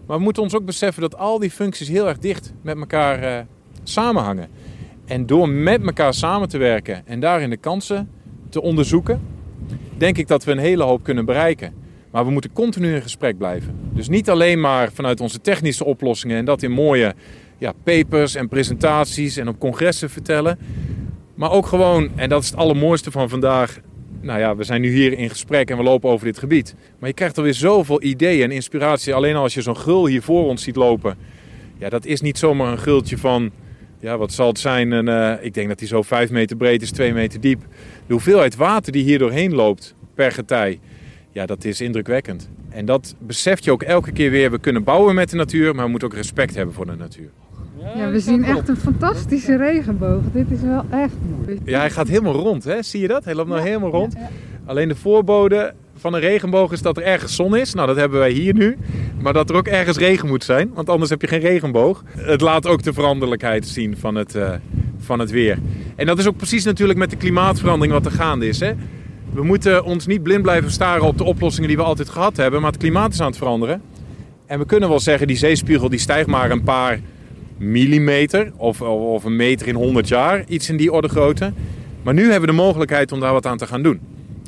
Maar 0.07 0.17
we 0.17 0.23
moeten 0.23 0.43
ons 0.43 0.55
ook 0.55 0.65
beseffen 0.65 1.01
dat 1.01 1.17
al 1.17 1.39
die 1.39 1.51
functies 1.51 1.87
heel 1.87 2.07
erg 2.07 2.17
dicht 2.17 2.53
met 2.61 2.77
elkaar 2.77 3.23
uh, 3.23 3.39
samenhangen. 3.83 4.47
En 5.05 5.25
door 5.25 5.49
met 5.49 5.85
elkaar 5.85 6.13
samen 6.13 6.49
te 6.49 6.57
werken 6.57 7.07
en 7.07 7.19
daarin 7.19 7.49
de 7.49 7.57
kansen 7.57 8.09
te 8.49 8.61
onderzoeken, 8.61 9.21
denk 9.97 10.17
ik 10.17 10.27
dat 10.27 10.43
we 10.43 10.51
een 10.51 10.57
hele 10.57 10.83
hoop 10.83 11.03
kunnen 11.03 11.25
bereiken. 11.25 11.73
Maar 12.11 12.25
we 12.25 12.31
moeten 12.31 12.53
continu 12.53 12.95
in 12.95 13.01
gesprek 13.01 13.37
blijven. 13.37 13.75
Dus 13.93 14.09
niet 14.09 14.29
alleen 14.29 14.59
maar 14.59 14.91
vanuit 14.91 15.21
onze 15.21 15.41
technische 15.41 15.85
oplossingen 15.85 16.37
en 16.37 16.45
dat 16.45 16.63
in 16.63 16.71
mooie 16.71 17.13
ja, 17.61 17.73
papers 17.83 18.35
en 18.35 18.47
presentaties 18.47 19.37
en 19.37 19.47
op 19.47 19.59
congressen 19.59 20.09
vertellen. 20.09 20.59
Maar 21.35 21.51
ook 21.51 21.65
gewoon, 21.65 22.09
en 22.15 22.29
dat 22.29 22.41
is 22.43 22.49
het 22.49 22.57
allermooiste 22.57 23.11
van 23.11 23.29
vandaag, 23.29 23.79
nou 24.21 24.39
ja, 24.39 24.55
we 24.55 24.63
zijn 24.63 24.81
nu 24.81 24.89
hier 24.89 25.17
in 25.17 25.29
gesprek 25.29 25.69
en 25.69 25.77
we 25.77 25.83
lopen 25.83 26.09
over 26.09 26.25
dit 26.25 26.39
gebied. 26.39 26.75
Maar 26.99 27.09
je 27.09 27.15
krijgt 27.15 27.37
alweer 27.37 27.53
zoveel 27.53 28.03
ideeën 28.03 28.43
en 28.43 28.51
inspiratie. 28.51 29.13
Alleen 29.13 29.35
als 29.35 29.53
je 29.53 29.61
zo'n 29.61 29.77
gul 29.77 30.07
hier 30.07 30.21
voor 30.21 30.45
ons 30.45 30.63
ziet 30.63 30.75
lopen. 30.75 31.17
Ja, 31.77 31.89
dat 31.89 32.05
is 32.05 32.21
niet 32.21 32.37
zomaar 32.37 32.71
een 32.71 32.79
gultje 32.79 33.17
van, 33.17 33.51
ja, 33.99 34.17
wat 34.17 34.31
zal 34.31 34.47
het 34.47 34.59
zijn? 34.59 34.93
En, 34.93 35.07
uh, 35.07 35.33
ik 35.41 35.53
denk 35.53 35.67
dat 35.67 35.79
hij 35.79 35.87
zo 35.87 36.01
5 36.01 36.29
meter 36.29 36.57
breed 36.57 36.81
is, 36.81 36.91
2 36.91 37.13
meter 37.13 37.41
diep. 37.41 37.61
De 38.07 38.13
hoeveelheid 38.13 38.55
water 38.55 38.91
die 38.91 39.03
hier 39.03 39.19
doorheen 39.19 39.53
loopt 39.53 39.95
per 40.15 40.31
getij, 40.31 40.79
ja, 41.31 41.45
dat 41.45 41.65
is 41.65 41.81
indrukwekkend. 41.81 42.49
En 42.69 42.85
dat 42.85 43.15
beseft 43.19 43.63
je 43.63 43.71
ook 43.71 43.83
elke 43.83 44.11
keer 44.11 44.31
weer. 44.31 44.51
We 44.51 44.59
kunnen 44.59 44.83
bouwen 44.83 45.15
met 45.15 45.29
de 45.29 45.35
natuur, 45.35 45.75
maar 45.75 45.85
we 45.85 45.91
moeten 45.91 46.07
ook 46.07 46.15
respect 46.15 46.55
hebben 46.55 46.75
voor 46.75 46.85
de 46.85 46.95
natuur. 46.95 47.29
Ja, 47.95 48.09
we 48.09 48.19
zien 48.19 48.43
echt 48.43 48.69
een 48.69 48.77
fantastische 48.77 49.57
regenboog. 49.57 50.21
Dit 50.33 50.51
is 50.51 50.61
wel 50.61 50.85
echt 50.89 51.13
mooi. 51.37 51.59
Ja, 51.65 51.79
hij 51.79 51.89
gaat 51.89 52.07
helemaal 52.07 52.33
rond, 52.33 52.63
hè? 52.63 52.81
Zie 52.81 53.01
je 53.01 53.07
dat? 53.07 53.23
Hij 53.23 53.35
loopt 53.35 53.49
nou 53.49 53.61
helemaal 53.61 53.89
rond. 53.89 54.15
Alleen 54.65 54.87
de 54.87 54.95
voorbode 54.95 55.73
van 55.95 56.13
een 56.13 56.19
regenboog 56.19 56.71
is 56.71 56.81
dat 56.81 56.97
er 56.97 57.03
ergens 57.03 57.35
zon 57.35 57.55
is. 57.55 57.73
Nou, 57.73 57.87
dat 57.87 57.95
hebben 57.95 58.19
wij 58.19 58.31
hier 58.31 58.53
nu. 58.53 58.77
Maar 59.21 59.33
dat 59.33 59.49
er 59.49 59.55
ook 59.55 59.67
ergens 59.67 59.97
regen 59.97 60.27
moet 60.27 60.43
zijn, 60.43 60.71
want 60.73 60.89
anders 60.89 61.09
heb 61.09 61.21
je 61.21 61.27
geen 61.27 61.39
regenboog. 61.39 62.03
Het 62.17 62.41
laat 62.41 62.67
ook 62.67 62.83
de 62.83 62.93
veranderlijkheid 62.93 63.67
zien 63.67 63.97
van 63.97 64.15
het, 64.15 64.35
uh, 64.35 64.49
van 64.97 65.19
het 65.19 65.31
weer. 65.31 65.57
En 65.95 66.05
dat 66.05 66.19
is 66.19 66.27
ook 66.27 66.37
precies 66.37 66.63
natuurlijk 66.63 66.99
met 66.99 67.09
de 67.09 67.15
klimaatverandering 67.15 67.93
wat 67.93 68.05
er 68.05 68.11
gaande 68.11 68.47
is. 68.47 68.59
Hè? 68.59 68.73
We 69.33 69.43
moeten 69.43 69.83
ons 69.83 70.05
niet 70.05 70.23
blind 70.23 70.41
blijven 70.41 70.71
staren 70.71 71.03
op 71.03 71.17
de 71.17 71.23
oplossingen 71.23 71.67
die 71.67 71.77
we 71.77 71.83
altijd 71.83 72.09
gehad 72.09 72.37
hebben. 72.37 72.61
Maar 72.61 72.71
het 72.71 72.79
klimaat 72.79 73.13
is 73.13 73.19
aan 73.19 73.27
het 73.27 73.37
veranderen. 73.37 73.81
En 74.45 74.59
we 74.59 74.65
kunnen 74.65 74.89
wel 74.89 74.99
zeggen, 74.99 75.27
die 75.27 75.37
zeespiegel 75.37 75.89
die 75.89 75.99
stijgt 75.99 76.27
maar 76.27 76.51
een 76.51 76.63
paar 76.63 76.99
millimeter 77.61 78.51
of, 78.57 78.81
of 78.81 79.23
een 79.23 79.35
meter 79.35 79.67
in 79.67 79.75
100 79.75 80.07
jaar, 80.07 80.43
iets 80.47 80.69
in 80.69 80.77
die 80.77 80.91
orde 80.91 81.07
grootte. 81.07 81.53
Maar 82.03 82.13
nu 82.13 82.21
hebben 82.21 82.41
we 82.41 82.55
de 82.55 82.61
mogelijkheid 82.61 83.11
om 83.11 83.19
daar 83.19 83.33
wat 83.33 83.45
aan 83.45 83.57
te 83.57 83.67
gaan 83.67 83.83
doen. 83.83 83.99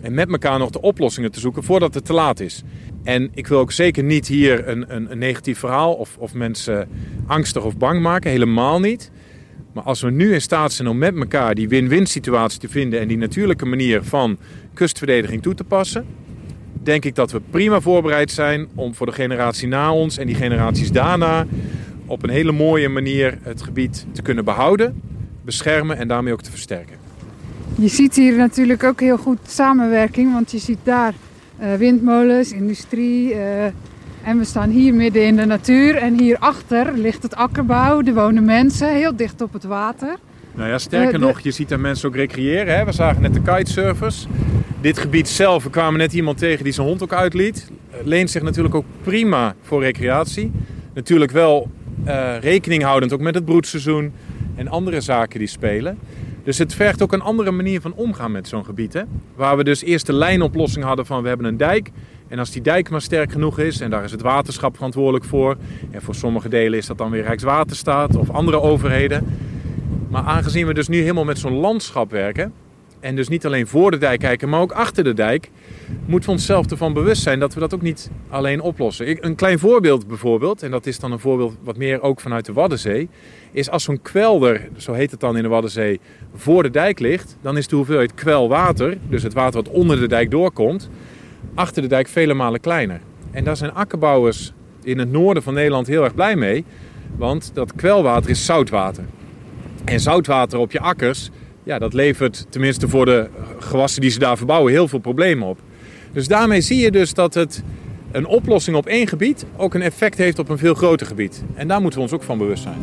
En 0.01 0.13
met 0.13 0.31
elkaar 0.31 0.59
nog 0.59 0.69
de 0.69 0.81
oplossingen 0.81 1.31
te 1.31 1.39
zoeken 1.39 1.63
voordat 1.63 1.93
het 1.93 2.05
te 2.05 2.13
laat 2.13 2.39
is. 2.39 2.63
En 3.03 3.29
ik 3.33 3.47
wil 3.47 3.59
ook 3.59 3.71
zeker 3.71 4.03
niet 4.03 4.27
hier 4.27 4.67
een, 4.67 4.95
een, 4.95 5.11
een 5.11 5.17
negatief 5.17 5.59
verhaal 5.59 5.93
of, 5.93 6.15
of 6.17 6.33
mensen 6.33 6.87
angstig 7.27 7.63
of 7.63 7.77
bang 7.77 8.01
maken. 8.01 8.31
Helemaal 8.31 8.79
niet. 8.79 9.11
Maar 9.73 9.83
als 9.83 10.01
we 10.01 10.11
nu 10.11 10.33
in 10.33 10.41
staat 10.41 10.73
zijn 10.73 10.87
om 10.87 10.97
met 10.97 11.15
elkaar 11.15 11.55
die 11.55 11.67
win-win 11.67 12.05
situatie 12.05 12.59
te 12.59 12.69
vinden 12.69 12.99
en 12.99 13.07
die 13.07 13.17
natuurlijke 13.17 13.65
manier 13.65 14.03
van 14.03 14.37
kustverdediging 14.73 15.41
toe 15.41 15.53
te 15.53 15.63
passen, 15.63 16.05
denk 16.83 17.05
ik 17.05 17.15
dat 17.15 17.31
we 17.31 17.41
prima 17.49 17.81
voorbereid 17.81 18.31
zijn 18.31 18.67
om 18.75 18.95
voor 18.95 19.05
de 19.05 19.11
generatie 19.11 19.67
na 19.67 19.93
ons 19.93 20.17
en 20.17 20.27
die 20.27 20.35
generaties 20.35 20.91
daarna 20.91 21.45
op 22.05 22.23
een 22.23 22.29
hele 22.29 22.51
mooie 22.51 22.89
manier 22.89 23.37
het 23.41 23.61
gebied 23.61 24.05
te 24.11 24.21
kunnen 24.21 24.45
behouden, 24.45 25.01
beschermen 25.41 25.97
en 25.97 26.07
daarmee 26.07 26.33
ook 26.33 26.41
te 26.41 26.51
versterken. 26.51 26.95
Je 27.75 27.87
ziet 27.87 28.15
hier 28.15 28.37
natuurlijk 28.37 28.83
ook 28.83 28.99
heel 28.99 29.17
goed 29.17 29.39
samenwerking, 29.47 30.33
want 30.33 30.51
je 30.51 30.57
ziet 30.57 30.79
daar 30.83 31.13
uh, 31.61 31.73
windmolens, 31.73 32.51
industrie. 32.51 33.33
Uh, 33.33 33.63
en 34.23 34.37
we 34.37 34.43
staan 34.43 34.69
hier 34.69 34.93
midden 34.93 35.25
in 35.25 35.35
de 35.35 35.45
natuur. 35.45 35.95
En 35.95 36.19
hierachter 36.19 36.93
ligt 36.97 37.23
het 37.23 37.35
akkerbouw, 37.35 38.03
er 38.03 38.13
wonen 38.13 38.45
mensen, 38.45 38.93
heel 38.93 39.15
dicht 39.15 39.41
op 39.41 39.53
het 39.53 39.63
water. 39.63 40.15
Nou 40.55 40.69
ja, 40.69 40.77
sterker 40.77 41.19
uh, 41.19 41.25
nog, 41.25 41.39
je 41.39 41.51
ziet 41.51 41.69
daar 41.69 41.79
mensen 41.79 42.07
ook 42.07 42.15
recreëren. 42.15 42.75
Hè? 42.75 42.85
We 42.85 42.91
zagen 42.91 43.21
net 43.21 43.33
de 43.33 43.41
kitesurfers. 43.41 44.27
Dit 44.81 44.97
gebied 44.97 45.27
zelf, 45.27 45.63
we 45.63 45.69
kwamen 45.69 45.99
net 45.99 46.13
iemand 46.13 46.37
tegen 46.37 46.63
die 46.63 46.73
zijn 46.73 46.87
hond 46.87 47.03
ook 47.03 47.13
uitliet. 47.13 47.67
Leent 48.03 48.29
zich 48.29 48.41
natuurlijk 48.41 48.75
ook 48.75 48.85
prima 49.01 49.55
voor 49.61 49.81
recreatie. 49.81 50.51
Natuurlijk 50.93 51.31
wel 51.31 51.69
rekening 52.39 52.83
houdend 52.83 53.13
ook 53.13 53.19
met 53.19 53.35
het 53.35 53.45
broedseizoen 53.45 54.13
en 54.55 54.67
andere 54.67 55.01
zaken 55.01 55.39
die 55.39 55.47
spelen. 55.47 55.97
Dus 56.43 56.57
het 56.57 56.73
vergt 56.73 57.01
ook 57.01 57.13
een 57.13 57.21
andere 57.21 57.51
manier 57.51 57.81
van 57.81 57.93
omgaan 57.93 58.31
met 58.31 58.47
zo'n 58.47 58.65
gebied. 58.65 58.93
Hè? 58.93 59.01
Waar 59.35 59.57
we 59.57 59.63
dus 59.63 59.83
eerst 59.83 60.05
de 60.05 60.13
lijnoplossing 60.13 60.85
hadden 60.85 61.05
van 61.05 61.21
we 61.21 61.27
hebben 61.27 61.45
een 61.45 61.57
dijk. 61.57 61.91
En 62.27 62.39
als 62.39 62.51
die 62.51 62.61
dijk 62.61 62.89
maar 62.89 63.01
sterk 63.01 63.31
genoeg 63.31 63.59
is, 63.59 63.81
en 63.81 63.89
daar 63.89 64.03
is 64.03 64.11
het 64.11 64.21
waterschap 64.21 64.75
verantwoordelijk 64.75 65.25
voor. 65.25 65.57
En 65.91 66.01
voor 66.01 66.15
sommige 66.15 66.49
delen 66.49 66.79
is 66.79 66.85
dat 66.85 66.97
dan 66.97 67.11
weer 67.11 67.23
Rijkswaterstaat 67.23 68.15
of 68.15 68.29
andere 68.29 68.61
overheden. 68.61 69.37
Maar 70.09 70.23
aangezien 70.23 70.67
we 70.67 70.73
dus 70.73 70.87
nu 70.87 71.01
helemaal 71.01 71.25
met 71.25 71.39
zo'n 71.39 71.53
landschap 71.53 72.11
werken. 72.11 72.53
En 73.03 73.15
dus 73.15 73.27
niet 73.27 73.45
alleen 73.45 73.67
voor 73.67 73.91
de 73.91 73.97
dijk 73.97 74.19
kijken, 74.19 74.49
maar 74.49 74.61
ook 74.61 74.71
achter 74.71 75.03
de 75.03 75.13
dijk. 75.13 75.51
Moeten 76.05 76.29
we 76.29 76.35
onszelf 76.35 76.71
ervan 76.71 76.93
bewust 76.93 77.21
zijn 77.21 77.39
dat 77.39 77.53
we 77.53 77.59
dat 77.59 77.73
ook 77.73 77.81
niet 77.81 78.09
alleen 78.29 78.61
oplossen. 78.61 79.25
Een 79.25 79.35
klein 79.35 79.59
voorbeeld 79.59 80.07
bijvoorbeeld, 80.07 80.63
en 80.63 80.71
dat 80.71 80.85
is 80.85 80.99
dan 80.99 81.11
een 81.11 81.19
voorbeeld 81.19 81.57
wat 81.63 81.77
meer 81.77 82.01
ook 82.01 82.19
vanuit 82.19 82.45
de 82.45 82.53
Waddenzee 82.53 83.09
is 83.51 83.69
als 83.69 83.83
zo'n 83.83 84.01
kwelder, 84.01 84.69
zo 84.77 84.93
heet 84.93 85.11
het 85.11 85.19
dan 85.19 85.37
in 85.37 85.43
de 85.43 85.49
Waddenzee, 85.49 85.99
voor 86.35 86.63
de 86.63 86.69
dijk 86.69 86.99
ligt, 86.99 87.37
dan 87.41 87.57
is 87.57 87.67
de 87.67 87.75
hoeveelheid 87.75 88.13
kwelwater, 88.13 88.97
dus 89.09 89.23
het 89.23 89.33
water 89.33 89.63
wat 89.63 89.73
onder 89.73 89.99
de 89.99 90.07
dijk 90.07 90.31
doorkomt, 90.31 90.89
achter 91.53 91.81
de 91.81 91.87
dijk 91.87 92.07
vele 92.07 92.33
malen 92.33 92.59
kleiner. 92.59 92.99
En 93.31 93.43
daar 93.43 93.57
zijn 93.57 93.73
akkerbouwers 93.73 94.53
in 94.83 94.99
het 94.99 95.11
noorden 95.11 95.43
van 95.43 95.53
Nederland 95.53 95.87
heel 95.87 96.03
erg 96.03 96.15
blij 96.15 96.35
mee, 96.35 96.65
want 97.15 97.51
dat 97.53 97.75
kwelwater 97.75 98.29
is 98.29 98.45
zoutwater. 98.45 99.03
En 99.85 99.99
zoutwater 99.99 100.59
op 100.59 100.71
je 100.71 100.79
akkers, 100.79 101.29
ja, 101.63 101.79
dat 101.79 101.93
levert 101.93 102.45
tenminste 102.49 102.87
voor 102.87 103.05
de 103.05 103.29
gewassen 103.59 104.01
die 104.01 104.09
ze 104.09 104.19
daar 104.19 104.37
verbouwen 104.37 104.71
heel 104.71 104.87
veel 104.87 104.99
problemen 104.99 105.47
op. 105.47 105.59
Dus 106.11 106.27
daarmee 106.27 106.61
zie 106.61 106.77
je 106.77 106.91
dus 106.91 107.13
dat 107.13 107.33
het 107.33 107.63
een 108.11 108.25
oplossing 108.25 108.77
op 108.77 108.85
één 108.85 109.07
gebied 109.07 109.45
ook 109.57 109.73
een 109.73 109.81
effect 109.81 110.17
heeft 110.17 110.39
op 110.39 110.49
een 110.49 110.57
veel 110.57 110.73
groter 110.73 111.07
gebied. 111.07 111.43
En 111.55 111.67
daar 111.67 111.81
moeten 111.81 111.99
we 111.99 112.05
ons 112.05 112.13
ook 112.13 112.23
van 112.23 112.37
bewust 112.37 112.63
zijn. 112.63 112.77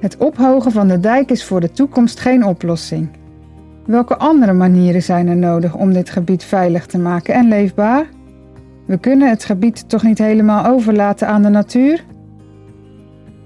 Het 0.00 0.16
ophogen 0.16 0.72
van 0.72 0.88
de 0.88 1.00
dijk 1.00 1.30
is 1.30 1.44
voor 1.44 1.60
de 1.60 1.70
toekomst 1.70 2.20
geen 2.20 2.44
oplossing. 2.44 3.08
Welke 3.86 4.16
andere 4.16 4.52
manieren 4.52 5.02
zijn 5.02 5.28
er 5.28 5.36
nodig 5.36 5.74
om 5.74 5.92
dit 5.92 6.10
gebied 6.10 6.44
veilig 6.44 6.86
te 6.86 6.98
maken 6.98 7.34
en 7.34 7.48
leefbaar? 7.48 8.06
We 8.88 8.98
kunnen 8.98 9.28
het 9.28 9.44
gebied 9.44 9.88
toch 9.88 10.02
niet 10.02 10.18
helemaal 10.18 10.66
overlaten 10.66 11.28
aan 11.28 11.42
de 11.42 11.48
natuur? 11.48 12.04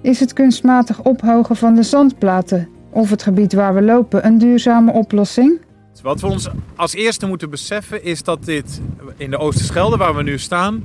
Is 0.03 0.21
het 0.21 0.33
kunstmatig 0.33 1.03
ophogen 1.03 1.57
van 1.57 1.75
de 1.75 1.83
zandplaten 1.83 2.69
of 2.91 3.11
het 3.11 3.23
gebied 3.23 3.53
waar 3.53 3.75
we 3.75 3.83
lopen 3.83 4.27
een 4.27 4.39
duurzame 4.39 4.93
oplossing? 4.93 5.61
Wat 6.03 6.21
we 6.21 6.27
ons 6.27 6.49
als 6.77 6.95
eerste 6.95 7.27
moeten 7.27 7.51
beseffen 7.51 8.05
is 8.05 8.23
dat 8.23 8.45
dit 8.45 8.81
in 9.17 9.31
de 9.31 9.39
Oosterschelde 9.39 9.97
waar 9.97 10.17
we 10.17 10.23
nu 10.23 10.39
staan, 10.39 10.85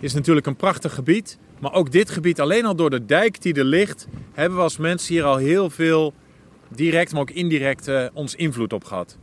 is 0.00 0.14
natuurlijk 0.14 0.46
een 0.46 0.56
prachtig 0.56 0.94
gebied. 0.94 1.38
Maar 1.58 1.72
ook 1.72 1.92
dit 1.92 2.10
gebied, 2.10 2.40
alleen 2.40 2.64
al 2.64 2.76
door 2.76 2.90
de 2.90 3.04
dijk 3.04 3.42
die 3.42 3.54
er 3.54 3.64
ligt, 3.64 4.06
hebben 4.32 4.58
we 4.58 4.64
als 4.64 4.76
mensen 4.76 5.14
hier 5.14 5.24
al 5.24 5.36
heel 5.36 5.70
veel 5.70 6.14
direct, 6.68 7.12
maar 7.12 7.20
ook 7.20 7.30
indirect 7.30 7.88
uh, 7.88 8.06
ons 8.12 8.34
invloed 8.34 8.72
op 8.72 8.84
gehad. 8.84 9.16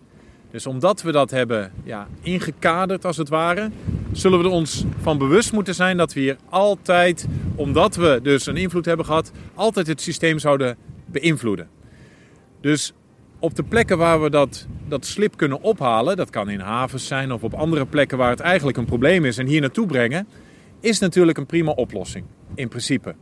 Dus 0.52 0.66
omdat 0.66 1.02
we 1.02 1.12
dat 1.12 1.32
hebben 1.32 1.72
ja, 1.84 2.08
ingekaderd 2.22 3.06
als 3.06 3.18
het 3.18 3.30
ware, 3.30 3.70
zullen 4.14 4.40
we 4.40 4.46
er 4.46 4.52
ons 4.52 4.86
van 5.02 5.18
bewust 5.18 5.54
moeten 5.54 5.76
zijn 5.76 5.98
dat 5.98 6.14
we 6.14 6.20
hier 6.20 6.38
altijd, 6.50 7.28
omdat 7.56 7.96
we 7.96 8.20
dus 8.24 8.46
een 8.46 8.58
invloed 8.58 8.86
hebben 8.86 9.06
gehad, 9.06 9.32
altijd 9.54 9.88
het 9.88 10.02
systeem 10.02 10.40
zouden 10.40 10.78
beïnvloeden. 11.06 11.68
Dus 12.62 12.94
op 13.40 13.56
de 13.56 13.64
plekken 13.64 13.98
waar 13.98 14.22
we 14.22 14.30
dat, 14.30 14.68
dat 14.88 15.06
slip 15.06 15.38
kunnen 15.38 15.62
ophalen, 15.62 16.18
dat 16.18 16.30
kan 16.30 16.50
in 16.50 16.60
havens 16.60 17.08
zijn 17.08 17.32
of 17.32 17.44
op 17.44 17.54
andere 17.54 17.86
plekken 17.86 18.18
waar 18.18 18.30
het 18.30 18.40
eigenlijk 18.40 18.78
een 18.78 18.86
probleem 18.86 19.26
is 19.26 19.38
en 19.38 19.48
hier 19.48 19.62
naartoe 19.62 19.86
brengen, 19.86 20.28
is 20.80 21.00
natuurlijk 21.00 21.38
een 21.38 21.46
prima 21.46 21.72
oplossing, 21.72 22.26
in 22.56 22.68
principe. 22.68 23.16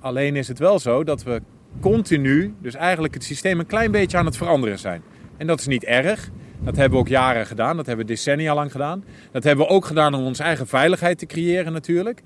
Alleen 0.00 0.36
is 0.36 0.48
het 0.48 0.58
wel 0.58 0.78
zo 0.78 1.04
dat 1.04 1.22
we 1.22 1.42
continu, 1.80 2.54
dus 2.60 2.74
eigenlijk 2.74 3.14
het 3.14 3.24
systeem 3.24 3.58
een 3.58 3.66
klein 3.66 3.90
beetje 3.90 4.16
aan 4.16 4.26
het 4.26 4.36
veranderen 4.36 4.78
zijn. 4.78 5.02
En 5.36 5.46
dat 5.46 5.60
is 5.60 5.66
niet 5.66 5.84
erg. 5.84 6.30
Dat 6.64 6.76
hebben 6.76 6.98
we 6.98 7.04
ook 7.04 7.08
jaren 7.08 7.46
gedaan, 7.46 7.76
dat 7.76 7.86
hebben 7.86 8.06
we 8.06 8.12
decennia 8.12 8.54
lang 8.54 8.72
gedaan. 8.72 9.04
Dat 9.30 9.44
hebben 9.44 9.66
we 9.66 9.72
ook 9.72 9.84
gedaan 9.84 10.14
om 10.14 10.24
onze 10.24 10.42
eigen 10.42 10.66
veiligheid 10.66 11.18
te 11.18 11.26
creëren 11.26 11.72
natuurlijk. 11.72 12.22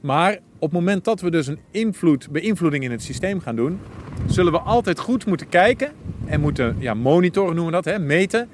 Maar 0.00 0.32
op 0.32 0.70
het 0.70 0.72
moment 0.72 1.04
dat 1.04 1.20
we 1.20 1.30
dus 1.30 1.46
een 1.46 1.58
invloed, 1.70 2.30
beïnvloeding 2.30 2.84
in 2.84 2.90
het 2.90 3.02
systeem 3.02 3.40
gaan 3.40 3.56
doen, 3.56 3.80
zullen 4.26 4.52
we 4.52 4.58
altijd 4.58 4.98
goed 4.98 5.26
moeten 5.26 5.48
kijken 5.48 5.92
en 6.24 6.40
moeten 6.40 6.76
ja, 6.78 6.94
monitoren 6.94 7.54
noemen 7.54 7.74
we 7.74 7.82
dat, 7.82 7.94
hè, 7.94 7.98
meten. 7.98 8.48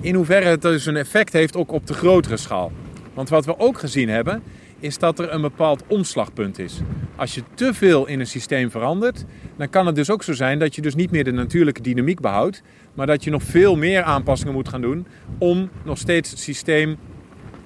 In 0.00 0.14
hoeverre 0.14 0.48
het 0.48 0.62
dus 0.62 0.86
een 0.86 0.96
effect 0.96 1.32
heeft 1.32 1.56
ook 1.56 1.72
op 1.72 1.86
de 1.86 1.94
grotere 1.94 2.36
schaal. 2.36 2.72
Want 3.14 3.28
wat 3.28 3.44
we 3.44 3.58
ook 3.58 3.78
gezien 3.78 4.08
hebben, 4.08 4.42
is 4.78 4.98
dat 4.98 5.18
er 5.18 5.32
een 5.32 5.40
bepaald 5.40 5.84
omslagpunt 5.86 6.58
is. 6.58 6.80
Als 7.16 7.34
je 7.34 7.42
te 7.54 7.74
veel 7.74 8.06
in 8.06 8.20
een 8.20 8.26
systeem 8.26 8.70
verandert, 8.70 9.24
dan 9.56 9.68
kan 9.68 9.86
het 9.86 9.94
dus 9.94 10.10
ook 10.10 10.22
zo 10.22 10.32
zijn 10.32 10.58
dat 10.58 10.74
je 10.74 10.82
dus 10.82 10.94
niet 10.94 11.10
meer 11.10 11.24
de 11.24 11.30
natuurlijke 11.32 11.82
dynamiek 11.82 12.20
behoudt, 12.20 12.62
maar 12.94 13.06
dat 13.06 13.24
je 13.24 13.30
nog 13.30 13.42
veel 13.42 13.76
meer 13.76 14.02
aanpassingen 14.02 14.54
moet 14.54 14.68
gaan 14.68 14.80
doen 14.80 15.06
om 15.38 15.70
nog 15.84 15.98
steeds 15.98 16.30
het 16.30 16.38
systeem 16.38 16.96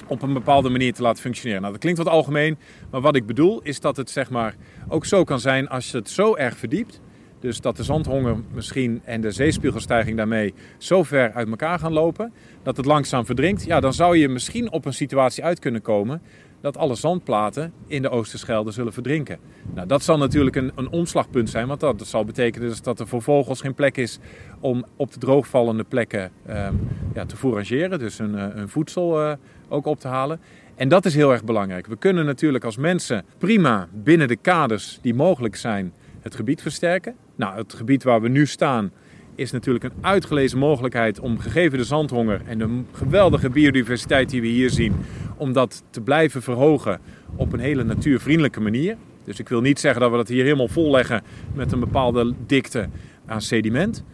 op 0.06 0.22
een 0.22 0.32
bepaalde 0.32 0.68
manier 0.68 0.92
te 0.92 1.02
laten 1.02 1.22
functioneren. 1.22 1.60
Nou, 1.60 1.72
dat 1.72 1.82
klinkt 1.82 1.98
wat 1.98 2.08
algemeen, 2.08 2.58
maar 2.90 3.00
wat 3.00 3.16
ik 3.16 3.26
bedoel 3.26 3.60
is 3.62 3.80
dat 3.80 3.96
het 3.96 4.10
zeg 4.10 4.30
maar 4.30 4.54
ook 4.88 5.04
zo 5.04 5.24
kan 5.24 5.40
zijn 5.40 5.68
als 5.68 5.90
je 5.90 5.96
het 5.96 6.10
zo 6.10 6.36
erg 6.36 6.56
verdiept. 6.56 7.00
Dus 7.40 7.60
dat 7.60 7.76
de 7.76 7.82
zandhonger 7.82 8.36
misschien 8.52 9.00
en 9.04 9.20
de 9.20 9.30
zeespiegelstijging 9.30 10.16
daarmee 10.16 10.54
zo 10.78 11.02
ver 11.02 11.32
uit 11.32 11.48
elkaar 11.48 11.78
gaan 11.78 11.92
lopen 11.92 12.32
dat 12.62 12.76
het 12.76 12.86
langzaam 12.86 13.26
verdrinkt. 13.26 13.64
Ja, 13.64 13.80
dan 13.80 13.92
zou 13.92 14.16
je 14.16 14.28
misschien 14.28 14.72
op 14.72 14.84
een 14.84 14.92
situatie 14.92 15.44
uit 15.44 15.58
kunnen 15.58 15.82
komen 15.82 16.22
dat 16.64 16.76
alle 16.76 16.94
zandplaten 16.94 17.72
in 17.86 18.02
de 18.02 18.08
Oosterschelde 18.08 18.70
zullen 18.70 18.92
verdrinken. 18.92 19.38
Nou, 19.74 19.86
dat 19.86 20.02
zal 20.02 20.18
natuurlijk 20.18 20.56
een, 20.56 20.72
een 20.74 20.88
omslagpunt 20.88 21.50
zijn, 21.50 21.66
want 21.66 21.80
dat, 21.80 22.06
zal 22.06 22.24
betekenen 22.24 22.68
dus 22.68 22.82
dat 22.82 23.00
er 23.00 23.06
voor 23.06 23.22
vogels 23.22 23.60
geen 23.60 23.74
plek 23.74 23.96
is 23.96 24.18
om 24.60 24.84
op 24.96 25.12
de 25.12 25.18
droogvallende 25.18 25.84
plekken 25.84 26.30
ehm, 26.46 26.74
ja, 27.14 27.26
te 27.26 27.36
fourageren, 27.36 27.98
dus 27.98 28.18
hun, 28.18 28.34
uh, 28.34 28.62
voedsel 28.66 29.22
uh, 29.22 29.32
ook 29.68 29.86
op 29.86 30.00
te 30.00 30.08
halen. 30.08 30.40
En 30.74 30.88
dat 30.88 31.04
is 31.04 31.14
heel 31.14 31.32
erg 31.32 31.44
belangrijk. 31.44 31.86
We 31.86 31.96
kunnen 31.96 32.24
natuurlijk 32.24 32.64
als 32.64 32.76
mensen 32.76 33.24
prima 33.38 33.88
binnen 33.92 34.28
de 34.28 34.36
kaders 34.36 34.98
die 35.02 35.14
mogelijk 35.14 35.56
zijn 35.56 35.92
het 36.20 36.34
gebied 36.34 36.62
versterken. 36.62 37.14
Nou, 37.34 37.56
het 37.56 37.74
gebied 37.74 38.02
waar 38.02 38.20
we 38.20 38.28
nu 38.28 38.46
staan 38.46 38.92
is 39.34 39.50
natuurlijk 39.50 39.84
een 39.84 39.92
uitgelezen 40.00 40.58
mogelijkheid 40.58 41.20
om 41.20 41.38
gegeven 41.38 41.78
de 41.78 41.84
zandhonger 41.84 42.40
en 42.46 42.58
de 42.58 42.82
geweldige 42.92 43.50
biodiversiteit 43.50 44.30
die 44.30 44.40
we 44.40 44.46
hier 44.46 44.70
zien, 44.70 44.94
om 45.36 45.52
dat 45.52 45.82
te 45.90 46.00
blijven 46.00 46.42
verhogen 46.42 47.00
op 47.36 47.52
een 47.52 47.60
hele 47.60 47.84
natuurvriendelijke 47.84 48.60
manier. 48.60 48.96
Dus 49.24 49.38
ik 49.38 49.48
wil 49.48 49.60
niet 49.60 49.80
zeggen 49.80 50.00
dat 50.00 50.10
we 50.10 50.16
dat 50.16 50.28
hier 50.28 50.44
helemaal 50.44 50.68
vol 50.68 50.90
leggen 50.90 51.22
met 51.54 51.72
een 51.72 51.80
bepaalde 51.80 52.34
dikte 52.46 52.88
aan 53.26 53.40
sediment. 53.40 54.04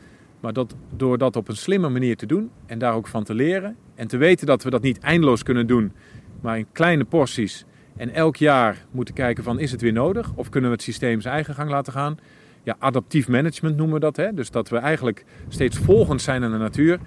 Maar 0.41 0.53
dat, 0.53 0.75
door 0.97 1.19
dat 1.19 1.37
op 1.37 1.49
een 1.49 1.57
slimme 1.57 1.89
manier 1.89 2.17
te 2.17 2.27
doen 2.27 2.51
en 2.67 2.79
daar 2.79 2.95
ook 2.95 3.07
van 3.07 3.25
te 3.25 3.35
leren 3.35 3.77
en 3.95 4.09
te 4.09 4.17
weten 4.17 4.47
dat 4.47 4.63
we 4.63 4.71
dat 4.71 4.83
niet 4.83 4.99
eindeloos 4.99 5.43
kunnen 5.43 5.67
doen, 5.67 5.93
maar 6.41 6.59
in 6.59 6.67
kleine 6.73 7.05
porties 7.05 7.65
en 7.97 8.15
elk 8.15 8.37
jaar 8.37 8.85
moeten 8.91 9.15
kijken 9.15 9.45
van 9.45 9.59
is 9.59 9.71
het 9.71 9.81
weer 9.81 9.93
nodig 9.93 10.33
of 10.35 10.49
kunnen 10.49 10.71
we 10.71 10.77
het 10.77 10.85
systeem 10.85 11.21
zijn 11.21 11.35
eigen 11.35 11.55
gang 11.55 11.71
laten 11.71 11.93
gaan. 11.93 12.19
Ja, 12.63 12.77
adaptief 12.79 13.29
management 13.29 13.77
noemen 13.77 13.95
we 13.95 14.01
dat. 14.01 14.17
Hè? 14.17 14.35
Dus 14.35 14.51
dat 14.51 14.69
we 14.69 14.77
eigenlijk 14.77 15.25
steeds 15.49 15.79
volgend 15.79 16.23
zijn 16.23 16.45
aan 16.45 16.53
de 16.53 16.59
natuur 16.59 16.99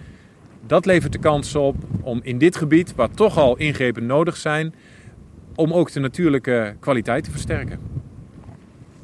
dat 0.67 0.85
levert 0.85 1.11
de 1.11 1.19
kans 1.19 1.55
op 1.55 1.75
om 2.01 2.19
in 2.23 2.37
dit 2.37 2.55
gebied, 2.55 2.95
waar 2.95 3.11
toch 3.11 3.37
al 3.37 3.57
ingrepen 3.57 4.05
nodig 4.05 4.37
zijn, 4.37 4.73
om 5.55 5.73
ook 5.73 5.91
de 5.91 5.99
natuurlijke 5.99 6.75
kwaliteit 6.79 7.23
te 7.23 7.31
versterken. 7.31 7.79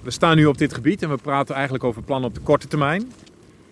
we 0.02 0.12
staan 0.12 0.36
nu 0.36 0.46
op 0.46 0.58
dit 0.58 0.74
gebied 0.74 1.02
en 1.02 1.10
we 1.10 1.18
praten 1.18 1.56
eigenlijk 1.56 1.84
over 1.84 2.04
plannen 2.04 2.30
op 2.30 2.36
de 2.36 2.42
korte 2.42 2.68
termijn. 2.68 3.12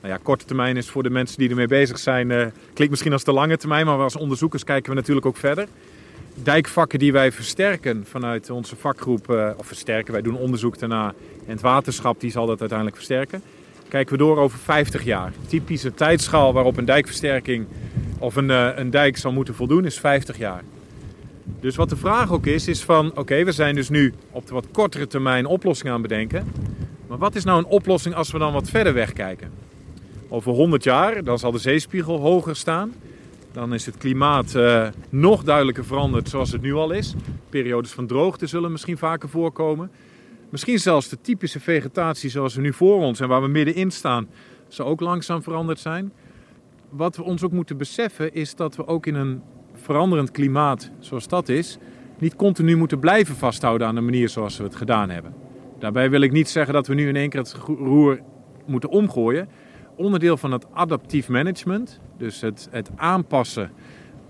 Nou 0.01 0.13
ja, 0.13 0.19
korte 0.23 0.45
termijn 0.45 0.77
is 0.77 0.89
voor 0.89 1.03
de 1.03 1.09
mensen 1.09 1.37
die 1.37 1.49
ermee 1.49 1.67
bezig 1.67 1.99
zijn, 1.99 2.29
uh, 2.29 2.37
klinkt 2.73 2.89
misschien 2.89 3.11
als 3.11 3.23
de 3.23 3.33
lange 3.33 3.57
termijn, 3.57 3.85
maar 3.85 3.97
als 3.97 4.15
onderzoekers 4.15 4.63
kijken 4.63 4.89
we 4.89 4.95
natuurlijk 4.95 5.25
ook 5.25 5.37
verder. 5.37 5.67
Dijkvakken 6.43 6.99
die 6.99 7.11
wij 7.11 7.31
versterken 7.31 8.05
vanuit 8.05 8.49
onze 8.49 8.75
vakgroep, 8.75 9.31
uh, 9.31 9.49
of 9.57 9.67
versterken, 9.67 10.13
wij 10.13 10.21
doen 10.21 10.37
onderzoek 10.37 10.79
daarna 10.79 11.13
en 11.45 11.51
het 11.51 11.61
waterschap 11.61 12.19
die 12.19 12.31
zal 12.31 12.45
dat 12.45 12.59
uiteindelijk 12.59 12.97
versterken. 12.97 13.41
Kijken 13.87 14.11
we 14.11 14.17
door 14.17 14.37
over 14.37 14.59
50 14.59 15.03
jaar. 15.03 15.33
Typische 15.47 15.93
tijdschaal 15.93 16.53
waarop 16.53 16.77
een 16.77 16.85
dijkversterking 16.85 17.65
of 18.19 18.35
een, 18.35 18.49
uh, 18.49 18.69
een 18.75 18.89
dijk 18.89 19.17
zal 19.17 19.31
moeten 19.31 19.55
voldoen 19.55 19.85
is 19.85 19.99
50 19.99 20.37
jaar. 20.37 20.63
Dus 21.59 21.75
wat 21.75 21.89
de 21.89 21.97
vraag 21.97 22.31
ook 22.31 22.45
is, 22.45 22.67
is 22.67 22.83
van 22.83 23.11
oké, 23.15 23.43
we 23.43 23.51
zijn 23.51 23.75
dus 23.75 23.89
nu 23.89 24.13
op 24.31 24.47
de 24.47 24.53
wat 24.53 24.67
kortere 24.71 25.07
termijn 25.07 25.45
oplossingen 25.45 25.93
aan 25.93 26.01
bedenken. 26.01 26.51
Maar 27.07 27.17
wat 27.17 27.35
is 27.35 27.43
nou 27.43 27.57
een 27.57 27.65
oplossing 27.65 28.15
als 28.15 28.31
we 28.31 28.37
dan 28.37 28.53
wat 28.53 28.69
verder 28.69 28.93
wegkijken? 28.93 29.51
Over 30.27 30.51
100 30.51 30.83
jaar, 30.83 31.23
dan 31.23 31.39
zal 31.39 31.51
de 31.51 31.57
zeespiegel 31.57 32.19
hoger 32.19 32.55
staan. 32.55 32.93
Dan 33.57 33.73
is 33.73 33.85
het 33.85 33.97
klimaat 33.97 34.53
uh, 34.55 34.87
nog 35.09 35.43
duidelijker 35.43 35.85
veranderd 35.85 36.29
zoals 36.29 36.51
het 36.51 36.61
nu 36.61 36.73
al 36.73 36.91
is. 36.91 37.13
Periodes 37.49 37.91
van 37.91 38.07
droogte 38.07 38.47
zullen 38.47 38.71
misschien 38.71 38.97
vaker 38.97 39.29
voorkomen. 39.29 39.91
Misschien 40.49 40.79
zelfs 40.79 41.09
de 41.09 41.21
typische 41.21 41.59
vegetatie 41.59 42.29
zoals 42.29 42.55
we 42.55 42.61
nu 42.61 42.73
voor 42.73 42.99
ons 42.99 43.19
en 43.19 43.27
waar 43.27 43.41
we 43.41 43.47
middenin 43.47 43.91
staan, 43.91 44.27
zal 44.67 44.85
ook 44.85 44.99
langzaam 44.99 45.43
veranderd 45.43 45.79
zijn. 45.79 46.11
Wat 46.89 47.15
we 47.15 47.23
ons 47.23 47.43
ook 47.43 47.51
moeten 47.51 47.77
beseffen 47.77 48.33
is 48.33 48.55
dat 48.55 48.75
we 48.75 48.87
ook 48.87 49.05
in 49.05 49.15
een 49.15 49.41
veranderend 49.73 50.31
klimaat 50.31 50.91
zoals 50.99 51.27
dat 51.27 51.49
is, 51.49 51.77
niet 52.17 52.35
continu 52.35 52.75
moeten 52.75 52.99
blijven 52.99 53.35
vasthouden 53.35 53.87
aan 53.87 53.95
de 53.95 54.01
manier 54.01 54.29
zoals 54.29 54.57
we 54.57 54.63
het 54.63 54.75
gedaan 54.75 55.09
hebben. 55.09 55.33
Daarbij 55.79 56.09
wil 56.09 56.21
ik 56.21 56.31
niet 56.31 56.49
zeggen 56.49 56.73
dat 56.73 56.87
we 56.87 56.93
nu 56.93 57.07
in 57.07 57.15
één 57.15 57.29
keer 57.29 57.39
het 57.39 57.55
roer 57.65 58.19
moeten 58.65 58.89
omgooien. 58.89 59.49
Onderdeel 59.95 60.37
van 60.37 60.51
het 60.51 60.65
adaptief 60.73 61.29
management, 61.29 61.99
dus 62.17 62.41
het, 62.41 62.67
het 62.71 62.89
aanpassen 62.95 63.71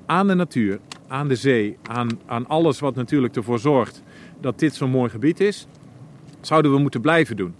aan 0.05 0.27
de 0.27 0.33
natuur, 0.33 0.79
aan 1.07 1.27
de 1.27 1.35
zee, 1.35 1.77
aan, 1.83 2.09
aan 2.25 2.47
alles 2.47 2.79
wat 2.79 2.95
natuurlijk 2.95 3.35
ervoor 3.35 3.59
zorgt 3.59 4.03
dat 4.41 4.59
dit 4.59 4.75
zo'n 4.75 4.89
mooi 4.89 5.09
gebied 5.09 5.39
is, 5.39 5.67
zouden 6.41 6.71
we 6.71 6.77
moeten 6.79 7.01
blijven 7.01 7.35
doen. 7.35 7.55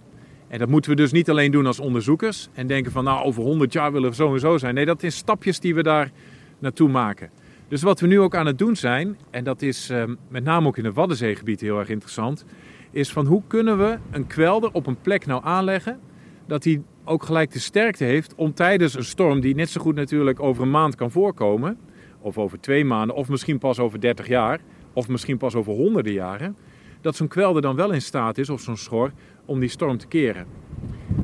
En 0.48 0.58
dat 0.58 0.68
moeten 0.68 0.90
we 0.90 0.96
dus 0.96 1.12
niet 1.12 1.30
alleen 1.30 1.50
doen 1.50 1.66
als 1.66 1.80
onderzoekers 1.80 2.48
en 2.52 2.66
denken 2.66 2.92
van 2.92 3.04
nou 3.04 3.24
over 3.24 3.42
100 3.42 3.72
jaar 3.72 3.92
willen 3.92 4.10
we 4.10 4.38
zo 4.38 4.58
zijn. 4.58 4.74
Nee, 4.74 4.84
dat 4.84 5.00
zijn 5.00 5.12
stapjes 5.12 5.60
die 5.60 5.74
we 5.74 5.82
daar 5.82 6.10
naartoe 6.58 6.88
maken. 6.88 7.30
Dus 7.68 7.82
wat 7.82 8.00
we 8.00 8.06
nu 8.06 8.20
ook 8.20 8.34
aan 8.34 8.46
het 8.46 8.58
doen 8.58 8.76
zijn, 8.76 9.18
en 9.30 9.44
dat 9.44 9.62
is 9.62 9.90
uh, 9.90 10.02
met 10.28 10.44
name 10.44 10.66
ook 10.66 10.78
in 10.78 10.84
het 10.84 10.94
Waddenzeegebied 10.94 11.60
heel 11.60 11.78
erg 11.78 11.88
interessant, 11.88 12.44
is 12.90 13.12
van 13.12 13.26
hoe 13.26 13.42
kunnen 13.46 13.78
we 13.78 13.98
een 14.10 14.26
kwelder 14.26 14.70
op 14.72 14.86
een 14.86 15.00
plek 15.00 15.26
nou 15.26 15.44
aanleggen 15.44 16.00
dat 16.46 16.64
hij 16.64 16.82
ook 17.08 17.22
gelijk 17.22 17.52
de 17.52 17.58
sterkte 17.58 18.04
heeft 18.04 18.34
om 18.34 18.54
tijdens 18.54 18.94
een 18.94 19.04
storm, 19.04 19.40
die 19.40 19.54
net 19.54 19.70
zo 19.70 19.80
goed 19.80 19.94
natuurlijk 19.94 20.40
over 20.40 20.62
een 20.62 20.70
maand 20.70 20.94
kan 20.94 21.10
voorkomen, 21.10 21.78
of 22.20 22.38
over 22.38 22.60
twee 22.60 22.84
maanden, 22.84 23.16
of 23.16 23.28
misschien 23.28 23.58
pas 23.58 23.78
over 23.78 24.00
30 24.00 24.28
jaar, 24.28 24.60
of 24.92 25.08
misschien 25.08 25.36
pas 25.36 25.54
over 25.54 25.72
honderden 25.72 26.12
jaren, 26.12 26.56
dat 27.00 27.16
zo'n 27.16 27.28
kwelder 27.28 27.62
dan 27.62 27.76
wel 27.76 27.92
in 27.92 28.02
staat 28.02 28.38
is, 28.38 28.50
of 28.50 28.60
zo'n 28.60 28.76
schor, 28.76 29.12
om 29.44 29.60
die 29.60 29.68
storm 29.68 29.98
te 29.98 30.06
keren. 30.06 30.46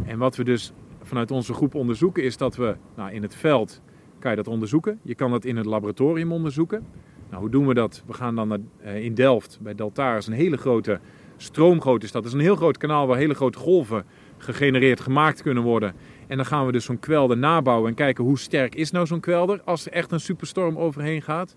En 0.06 0.18
wat 0.18 0.36
we 0.36 0.44
dus 0.44 0.72
vanuit 1.02 1.30
onze 1.30 1.54
groep 1.54 1.74
onderzoeken 1.74 2.22
is 2.22 2.36
dat 2.36 2.56
we 2.56 2.76
nou, 2.96 3.12
in 3.12 3.22
het 3.22 3.34
veld 3.34 3.80
kan 4.18 4.30
je 4.30 4.36
dat 4.36 4.48
onderzoeken. 4.48 4.98
Je 5.02 5.14
kan 5.14 5.30
dat 5.30 5.44
in 5.44 5.56
het 5.56 5.66
laboratorium 5.66 6.32
onderzoeken. 6.32 6.86
Nou, 7.30 7.42
hoe 7.42 7.50
doen 7.50 7.66
we 7.66 7.74
dat? 7.74 8.02
We 8.06 8.12
gaan 8.12 8.34
dan 8.34 8.48
naar, 8.48 8.58
uh, 8.84 9.04
in 9.04 9.14
Delft, 9.14 9.58
bij 9.62 9.74
Deltaris, 9.74 10.26
een 10.26 10.32
hele 10.32 10.56
grote 10.56 11.00
stroomgoot 11.36 12.02
is. 12.02 12.12
Dat 12.12 12.24
is 12.24 12.32
een 12.32 12.40
heel 12.40 12.56
groot 12.56 12.76
kanaal 12.76 13.06
waar 13.06 13.16
hele 13.16 13.34
grote 13.34 13.58
golven 13.58 14.04
gegenereerd 14.44 15.00
gemaakt 15.00 15.42
kunnen 15.42 15.62
worden. 15.62 15.94
En 16.26 16.36
dan 16.36 16.46
gaan 16.46 16.66
we 16.66 16.72
dus 16.72 16.84
zo'n 16.84 16.98
kwelder 16.98 17.36
nabouwen 17.36 17.88
en 17.88 17.94
kijken 17.94 18.24
hoe 18.24 18.38
sterk 18.38 18.74
is 18.74 18.90
nou 18.90 19.06
zo'n 19.06 19.20
kwelder 19.20 19.60
als 19.64 19.86
er 19.86 19.92
echt 19.92 20.12
een 20.12 20.20
superstorm 20.20 20.78
overheen 20.78 21.22
gaat. 21.22 21.56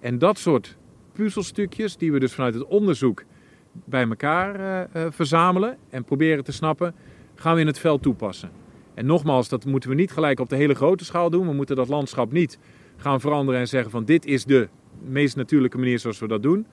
En 0.00 0.18
dat 0.18 0.38
soort 0.38 0.76
puzzelstukjes 1.12 1.96
die 1.96 2.12
we 2.12 2.18
dus 2.18 2.32
vanuit 2.32 2.54
het 2.54 2.64
onderzoek 2.64 3.24
bij 3.72 4.08
elkaar 4.08 4.60
uh, 4.60 5.02
uh, 5.02 5.10
verzamelen 5.10 5.76
en 5.90 6.04
proberen 6.04 6.44
te 6.44 6.52
snappen, 6.52 6.94
gaan 7.34 7.54
we 7.54 7.60
in 7.60 7.66
het 7.66 7.78
veld 7.78 8.02
toepassen. 8.02 8.50
En 8.94 9.06
nogmaals, 9.06 9.48
dat 9.48 9.64
moeten 9.64 9.90
we 9.90 9.94
niet 9.94 10.12
gelijk 10.12 10.40
op 10.40 10.48
de 10.48 10.56
hele 10.56 10.74
grote 10.74 11.04
schaal 11.04 11.30
doen. 11.30 11.46
We 11.46 11.52
moeten 11.52 11.76
dat 11.76 11.88
landschap 11.88 12.32
niet 12.32 12.58
gaan 12.96 13.20
veranderen 13.20 13.60
en 13.60 13.68
zeggen 13.68 13.90
van 13.90 14.04
dit 14.04 14.26
is 14.26 14.44
de 14.44 14.68
meest 15.04 15.36
natuurlijke 15.36 15.78
manier 15.78 15.98
zoals 15.98 16.18
we 16.18 16.28
dat 16.28 16.42
doen. 16.42 16.66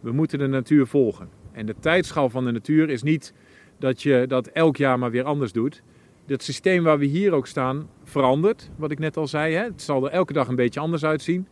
We 0.00 0.12
moeten 0.12 0.38
de 0.38 0.46
natuur 0.46 0.86
volgen. 0.86 1.28
En 1.52 1.66
de 1.66 1.74
tijdschaal 1.80 2.30
van 2.30 2.44
de 2.44 2.52
natuur 2.52 2.90
is 2.90 3.02
niet 3.02 3.34
dat 3.80 4.02
je 4.02 4.24
dat 4.28 4.46
elk 4.46 4.76
jaar 4.76 4.98
maar 4.98 5.10
weer 5.10 5.24
anders 5.24 5.52
doet. 5.52 5.82
Het 6.26 6.42
systeem 6.42 6.82
waar 6.82 6.98
we 6.98 7.04
hier 7.04 7.32
ook 7.32 7.46
staan 7.46 7.88
verandert, 8.04 8.70
wat 8.76 8.90
ik 8.90 8.98
net 8.98 9.16
al 9.16 9.26
zei. 9.26 9.54
Hè? 9.54 9.64
Het 9.64 9.82
zal 9.82 10.04
er 10.04 10.10
elke 10.10 10.32
dag 10.32 10.48
een 10.48 10.56
beetje 10.56 10.80
anders 10.80 11.04
uitzien. 11.04 11.46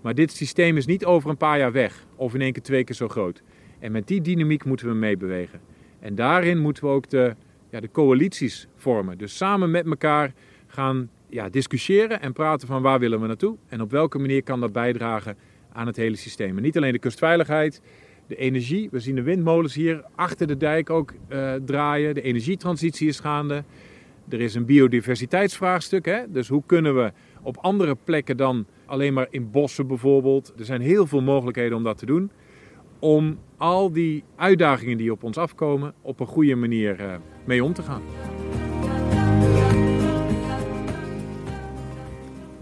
Maar 0.00 0.14
dit 0.14 0.32
systeem 0.32 0.76
is 0.76 0.86
niet 0.86 1.04
over 1.04 1.30
een 1.30 1.36
paar 1.36 1.58
jaar 1.58 1.72
weg 1.72 2.06
of 2.16 2.34
in 2.34 2.40
één 2.40 2.52
keer 2.52 2.62
twee 2.62 2.84
keer 2.84 2.94
zo 2.94 3.08
groot. 3.08 3.42
En 3.78 3.92
met 3.92 4.06
die 4.06 4.20
dynamiek 4.20 4.64
moeten 4.64 4.88
we 4.88 4.94
meebewegen. 4.94 5.60
En 6.00 6.14
daarin 6.14 6.58
moeten 6.58 6.84
we 6.84 6.90
ook 6.90 7.08
de, 7.08 7.34
ja, 7.70 7.80
de 7.80 7.90
coalities 7.90 8.68
vormen. 8.76 9.18
Dus 9.18 9.36
samen 9.36 9.70
met 9.70 9.86
elkaar 9.86 10.32
gaan 10.66 11.10
ja, 11.28 11.48
discussiëren 11.48 12.20
en 12.20 12.32
praten 12.32 12.68
van 12.68 12.82
waar 12.82 12.98
willen 12.98 13.20
we 13.20 13.26
naartoe 13.26 13.56
en 13.68 13.80
op 13.80 13.90
welke 13.90 14.18
manier 14.18 14.42
kan 14.42 14.60
dat 14.60 14.72
bijdragen 14.72 15.36
aan 15.72 15.86
het 15.86 15.96
hele 15.96 16.16
systeem. 16.16 16.56
En 16.56 16.62
niet 16.62 16.76
alleen 16.76 16.92
de 16.92 16.98
kustveiligheid, 16.98 17.80
de 18.28 18.36
energie. 18.36 18.88
We 18.90 19.00
zien 19.00 19.14
de 19.14 19.22
windmolens 19.22 19.74
hier 19.74 20.04
achter 20.14 20.46
de 20.46 20.56
dijk 20.56 20.90
ook 20.90 21.14
uh, 21.28 21.52
draaien. 21.64 22.14
De 22.14 22.22
energietransitie 22.22 23.08
is 23.08 23.20
gaande. 23.20 23.64
Er 24.28 24.40
is 24.40 24.54
een 24.54 24.64
biodiversiteitsvraagstuk. 24.64 26.04
Hè? 26.04 26.20
Dus 26.28 26.48
hoe 26.48 26.62
kunnen 26.66 26.94
we 26.94 27.12
op 27.42 27.56
andere 27.60 27.96
plekken 28.04 28.36
dan 28.36 28.66
alleen 28.86 29.12
maar 29.12 29.26
in 29.30 29.50
bossen 29.50 29.86
bijvoorbeeld. 29.86 30.52
Er 30.58 30.64
zijn 30.64 30.80
heel 30.80 31.06
veel 31.06 31.22
mogelijkheden 31.22 31.76
om 31.76 31.84
dat 31.84 31.98
te 31.98 32.06
doen. 32.06 32.30
Om 32.98 33.38
al 33.56 33.92
die 33.92 34.24
uitdagingen 34.36 34.96
die 34.96 35.12
op 35.12 35.22
ons 35.22 35.36
afkomen 35.36 35.94
op 36.02 36.20
een 36.20 36.26
goede 36.26 36.54
manier 36.54 37.00
uh, 37.00 37.14
mee 37.44 37.64
om 37.64 37.72
te 37.72 37.82
gaan. 37.82 38.02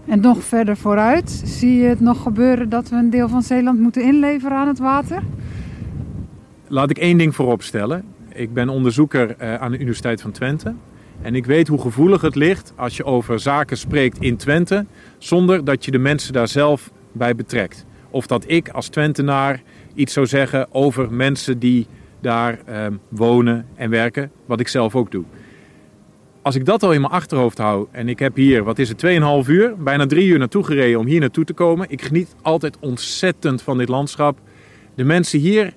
En 0.05 0.19
nog 0.19 0.43
verder 0.43 0.77
vooruit, 0.77 1.29
zie 1.29 1.75
je 1.75 1.87
het 1.87 1.99
nog 1.99 2.21
gebeuren 2.21 2.69
dat 2.69 2.89
we 2.89 2.95
een 2.95 3.09
deel 3.09 3.29
van 3.29 3.41
Zeeland 3.41 3.79
moeten 3.79 4.01
inleveren 4.01 4.57
aan 4.57 4.67
het 4.67 4.79
water? 4.79 5.23
Laat 6.69 6.89
ik 6.89 6.97
één 6.97 7.17
ding 7.17 7.35
voorop 7.35 7.61
stellen. 7.61 8.03
Ik 8.33 8.53
ben 8.53 8.69
onderzoeker 8.69 9.35
uh, 9.41 9.55
aan 9.55 9.71
de 9.71 9.77
Universiteit 9.77 10.21
van 10.21 10.31
Twente. 10.31 10.73
En 11.21 11.35
ik 11.35 11.45
weet 11.45 11.67
hoe 11.67 11.81
gevoelig 11.81 12.21
het 12.21 12.35
ligt 12.35 12.73
als 12.75 12.97
je 12.97 13.03
over 13.03 13.39
zaken 13.39 13.77
spreekt 13.77 14.17
in 14.19 14.37
Twente, 14.37 14.85
zonder 15.17 15.63
dat 15.63 15.85
je 15.85 15.91
de 15.91 15.97
mensen 15.97 16.33
daar 16.33 16.47
zelf 16.47 16.91
bij 17.11 17.35
betrekt. 17.35 17.85
Of 18.09 18.27
dat 18.27 18.43
ik 18.47 18.69
als 18.69 18.87
Twentenaar 18.87 19.61
iets 19.93 20.13
zou 20.13 20.25
zeggen 20.25 20.73
over 20.73 21.13
mensen 21.13 21.59
die 21.59 21.87
daar 22.21 22.59
uh, 22.69 22.85
wonen 23.09 23.65
en 23.75 23.89
werken, 23.89 24.31
wat 24.45 24.59
ik 24.59 24.67
zelf 24.67 24.95
ook 24.95 25.11
doe. 25.11 25.23
Als 26.41 26.55
ik 26.55 26.65
dat 26.65 26.83
al 26.83 26.93
in 26.93 27.01
mijn 27.01 27.13
achterhoofd 27.13 27.57
hou 27.57 27.87
en 27.91 28.09
ik 28.09 28.19
heb 28.19 28.35
hier, 28.35 28.63
wat 28.63 28.79
is 28.79 28.89
het, 28.89 29.05
2,5 29.45 29.49
uur, 29.49 29.77
bijna 29.77 30.05
drie 30.05 30.27
uur 30.27 30.39
naartoe 30.39 30.63
gereden 30.63 30.99
om 30.99 31.05
hier 31.05 31.19
naartoe 31.19 31.45
te 31.45 31.53
komen. 31.53 31.89
Ik 31.89 32.01
geniet 32.01 32.35
altijd 32.41 32.77
ontzettend 32.79 33.61
van 33.61 33.77
dit 33.77 33.89
landschap. 33.89 34.39
De 34.95 35.03
mensen 35.03 35.39
hier, 35.39 35.73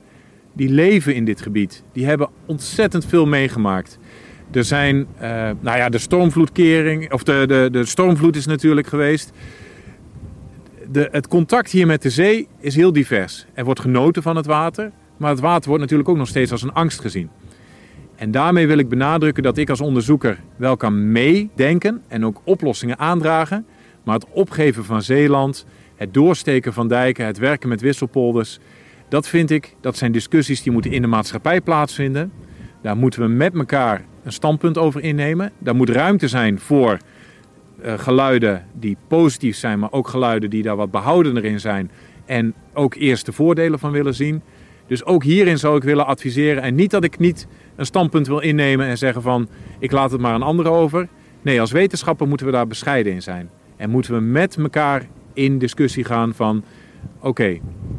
die 0.53 0.69
leven 0.69 1.15
in 1.15 1.25
dit 1.25 1.43
gebied, 1.43 1.83
die 1.93 2.07
hebben 2.07 2.29
ontzettend 2.47 3.07
veel 3.07 3.27
meegemaakt. 3.27 3.99
Er 4.51 4.65
zijn, 4.65 4.97
uh, 4.97 5.21
nou 5.61 5.77
ja, 5.77 5.89
de 5.89 5.99
stormvloedkering, 5.99 7.13
of 7.13 7.23
de, 7.23 7.45
de, 7.47 7.69
de 7.73 7.85
stormvloed 7.85 8.37
is 8.37 8.47
natuurlijk 8.47 8.87
geweest. 8.87 9.33
De, 10.93 11.09
het 11.13 11.29
contact 11.29 11.71
hier 11.71 11.87
met 11.87 12.03
de 12.03 12.11
zee 12.11 12.49
is 12.59 12.77
heel 12.77 12.93
divers. 12.93 13.47
Er 13.55 13.65
wordt 13.65 13.81
genoten 13.81 14.23
van 14.23 14.37
het 14.37 14.47
water, 14.47 14.91
maar 15.17 15.31
het 15.31 15.41
water 15.41 15.69
wordt 15.69 15.83
natuurlijk 15.83 16.09
ook 16.09 16.17
nog 16.17 16.29
steeds 16.29 16.53
als 16.53 16.63
een 16.63 16.73
angst 16.73 17.01
gezien. 17.01 17.31
En 18.17 18.31
daarmee 18.31 18.67
wil 18.67 18.79
ik 18.79 18.89
benadrukken 18.89 19.43
dat 19.43 19.59
ik 19.59 19.71
als 19.71 19.81
onderzoeker 19.81 20.41
wel 20.57 20.77
kan 20.77 21.13
meedenken 21.13 22.03
en 22.09 22.25
ook 22.25 22.41
oplossingen 22.45 22.99
aandragen. 22.99 23.67
Maar 24.05 24.15
het 24.15 24.27
opgeven 24.31 24.85
van 24.85 25.03
Zeeland, 25.03 25.67
het 25.97 26.15
doorsteken 26.15 26.73
van 26.73 26.89
dijken, 26.89 27.27
het 27.27 27.39
werken 27.39 27.69
met 27.69 27.81
wisselpolders, 27.81 28.59
dat 29.11 29.29
vind 29.29 29.51
ik, 29.51 29.77
dat 29.81 29.97
zijn 29.97 30.13
discussies 30.13 30.63
die 30.63 30.73
moeten 30.73 30.93
in 30.93 31.03
de 31.03 31.09
maatschappij 31.09 31.61
plaatsvinden. 31.61 32.33
Daar 32.83 32.97
moeten 32.97 33.21
we 33.21 33.29
met 33.29 33.55
elkaar 33.55 34.05
een 34.25 34.33
standpunt 34.33 34.79
over 34.79 35.03
innemen. 35.03 35.53
Daar 35.59 35.75
moet 35.75 35.89
ruimte 35.89 36.29
zijn 36.29 36.59
voor 36.59 36.99
uh, 37.85 37.99
geluiden 37.99 38.65
die 38.73 38.97
positief 39.09 39.57
zijn, 39.57 39.79
maar 39.79 39.93
ook 39.93 40.09
geluiden 40.09 40.51
die 40.51 40.63
daar 40.63 40.77
wat 40.77 40.91
behoudender 40.91 41.45
in 41.45 41.61
zijn. 41.61 41.91
En 42.25 42.55
ook 42.73 42.95
eerst 42.95 43.27
de 43.27 43.33
voordelen 43.33 43.79
van 43.79 43.91
willen 43.91 44.15
zien. 44.15 44.43
Dus 44.87 45.05
ook 45.05 45.25
hierin 45.25 45.59
zou 45.59 45.77
ik 45.77 45.83
willen 45.83 46.07
adviseren. 46.07 46.63
En 46.63 46.75
niet 46.75 46.91
dat 46.91 47.05
ik 47.05 47.19
niet 47.19 47.47
een 47.77 47.87
standpunt 47.87 48.27
wil 48.27 48.41
innemen 48.41 48.87
en 48.87 48.99
zeggen 48.99 49.23
van 49.23 49.49
ik 49.79 49.93
laat 49.93 50.11
het 50.11 50.21
maar 50.21 50.33
aan 50.33 50.43
anderen 50.43 50.73
over. 50.73 51.09
Nee, 51.43 51.61
als 51.61 51.73
wetenschapper 51.73 52.29
moeten 52.29 52.47
we 52.47 52.53
daar 52.53 52.67
bescheiden 52.67 53.13
in 53.13 53.23
zijn. 53.23 53.51
En 53.77 53.91
moeten 53.91 54.15
we 54.15 54.21
met 54.21 54.57
elkaar 54.57 55.07
in 55.33 55.59
discussie 55.59 56.05
gaan 56.05 56.35
van 56.35 56.65
oké, 57.21 57.59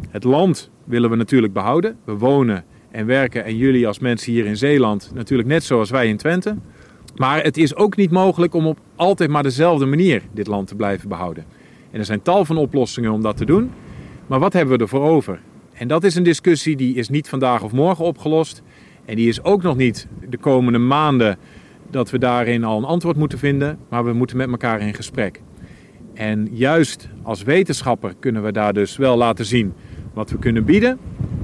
het 0.10 0.24
land 0.24 0.72
willen 0.84 1.10
we 1.10 1.16
natuurlijk 1.16 1.54
behouden. 1.54 1.98
We 2.04 2.18
wonen 2.18 2.64
en 2.92 3.06
werken. 3.06 3.46
En 3.46 3.58
jullie 3.58 3.88
als 3.88 4.00
mensen 4.00 4.32
hier 4.32 4.46
in 4.46 4.58
Zeeland 4.58 5.12
natuurlijk 5.14 5.50
net 5.50 5.64
zoals 5.64 5.90
wij 5.90 6.08
in 6.08 6.18
Twente. 6.18 6.56
Maar 7.16 7.44
het 7.44 7.58
is 7.58 7.76
ook 7.76 7.96
niet 7.96 8.12
mogelijk 8.12 8.54
om 8.54 8.66
op 8.68 8.80
altijd 8.96 9.30
maar 9.30 9.44
dezelfde 9.44 9.86
manier 9.86 10.22
dit 10.34 10.48
land 10.48 10.68
te 10.68 10.76
blijven 10.76 11.10
behouden. 11.10 11.46
En 11.92 12.00
er 12.00 12.06
zijn 12.06 12.22
tal 12.22 12.46
van 12.46 12.58
oplossingen 12.58 13.12
om 13.12 13.22
dat 13.22 13.38
te 13.38 13.46
doen. 13.46 13.72
Maar 14.28 14.40
wat 14.40 14.54
hebben 14.54 14.78
we 14.78 14.84
ervoor 14.84 15.10
over? 15.10 15.40
En 15.74 15.88
dat 15.88 16.04
is 16.04 16.16
een 16.16 16.24
discussie 16.24 16.76
die 16.76 16.96
is 16.96 17.10
niet 17.10 17.30
vandaag 17.30 17.64
of 17.64 17.72
morgen 17.72 18.06
opgelost. 18.06 18.62
En 19.06 19.16
die 19.16 19.28
is 19.28 19.44
ook 19.44 19.62
nog 19.62 19.76
niet 19.76 20.08
de 20.30 20.38
komende 20.38 20.80
maanden 20.80 21.38
dat 21.90 22.10
we 22.10 22.18
daarin 22.18 22.64
al 22.64 22.78
een 22.78 22.84
antwoord 22.84 23.18
moeten 23.18 23.40
vinden. 23.40 23.78
Maar 23.90 24.06
we 24.06 24.14
moeten 24.14 24.38
met 24.38 24.50
elkaar 24.50 24.82
in 24.82 24.94
gesprek. 24.94 25.42
En 26.14 26.48
juist 26.52 27.10
als 27.22 27.44
wetenschapper 27.44 28.14
kunnen 28.20 28.44
we 28.44 28.52
daar 28.52 28.74
dus 28.74 28.98
wel 28.98 29.18
laten 29.18 29.46
zien 29.46 29.74
wat 30.14 30.30
we 30.30 30.38
kunnen 30.38 30.66
bieden. 30.66 30.98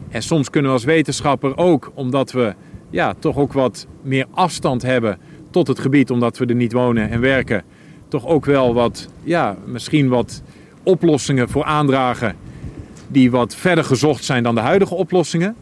En 0.09 0.21
soms 0.21 0.49
kunnen 0.49 0.71
we 0.71 0.77
als 0.77 0.85
wetenschapper 0.85 1.57
ook, 1.57 1.91
omdat 1.93 2.31
we 2.31 2.53
ja, 2.89 3.13
toch 3.19 3.37
ook 3.37 3.53
wat 3.53 3.87
meer 4.01 4.25
afstand 4.31 4.81
hebben 4.81 5.17
tot 5.49 5.67
het 5.67 5.79
gebied, 5.79 6.11
omdat 6.11 6.37
we 6.37 6.45
er 6.45 6.55
niet 6.55 6.73
wonen 6.73 7.09
en 7.09 7.19
werken, 7.19 7.63
toch 8.07 8.25
ook 8.25 8.45
wel 8.45 8.73
wat, 8.73 9.07
ja, 9.23 9.57
misschien 9.65 10.07
wat 10.07 10.41
oplossingen 10.83 11.49
voor 11.49 11.63
aandragen 11.63 12.35
die 13.07 13.31
wat 13.31 13.55
verder 13.55 13.83
gezocht 13.83 14.23
zijn 14.23 14.43
dan 14.43 14.55
de 14.55 14.61
huidige 14.61 14.95
oplossingen. 14.95 15.55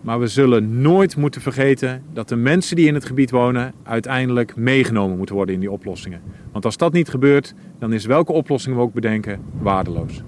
Maar 0.00 0.20
we 0.20 0.26
zullen 0.26 0.80
nooit 0.80 1.16
moeten 1.16 1.40
vergeten 1.40 2.02
dat 2.12 2.28
de 2.28 2.36
mensen 2.36 2.76
die 2.76 2.86
in 2.86 2.94
het 2.94 3.04
gebied 3.04 3.30
wonen 3.30 3.72
uiteindelijk 3.82 4.56
meegenomen 4.56 5.16
moeten 5.16 5.34
worden 5.34 5.54
in 5.54 5.60
die 5.60 5.70
oplossingen. 5.70 6.20
Want 6.52 6.64
als 6.64 6.76
dat 6.76 6.92
niet 6.92 7.08
gebeurt, 7.08 7.54
dan 7.78 7.92
is 7.92 8.04
welke 8.04 8.32
oplossing 8.32 8.76
we 8.76 8.82
ook 8.82 8.92
bedenken 8.92 9.40
waardeloos. 9.60 10.22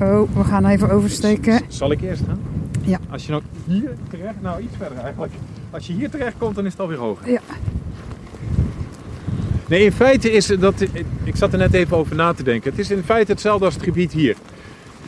Oh, 0.00 0.34
we 0.34 0.44
gaan 0.44 0.66
even 0.66 0.90
oversteken. 0.90 1.60
Zal 1.68 1.90
ik 1.90 2.00
eerst 2.00 2.22
gaan? 2.26 2.40
Ja. 2.82 2.98
Als 3.10 3.26
je 3.26 3.30
nou 3.30 3.42
hier 3.66 3.90
terecht, 4.10 4.34
nou 4.40 4.62
iets 4.62 4.76
verder 4.76 4.98
eigenlijk. 4.98 5.32
Als 5.70 5.86
je 5.86 5.92
hier 5.92 6.10
terecht 6.10 6.34
komt, 6.38 6.54
dan 6.54 6.66
is 6.66 6.72
het 6.72 6.80
alweer 6.80 6.98
hoger. 6.98 7.30
Ja. 7.30 7.40
Nee, 9.66 9.84
in 9.84 9.92
feite 9.92 10.32
is 10.32 10.46
dat. 10.46 10.84
Ik 11.24 11.36
zat 11.36 11.52
er 11.52 11.58
net 11.58 11.72
even 11.74 11.96
over 11.96 12.16
na 12.16 12.32
te 12.32 12.42
denken. 12.42 12.70
Het 12.70 12.78
is 12.78 12.90
in 12.90 13.02
feite 13.02 13.32
hetzelfde 13.32 13.64
als 13.64 13.74
het 13.74 13.82
gebied 13.82 14.12
hier. 14.12 14.36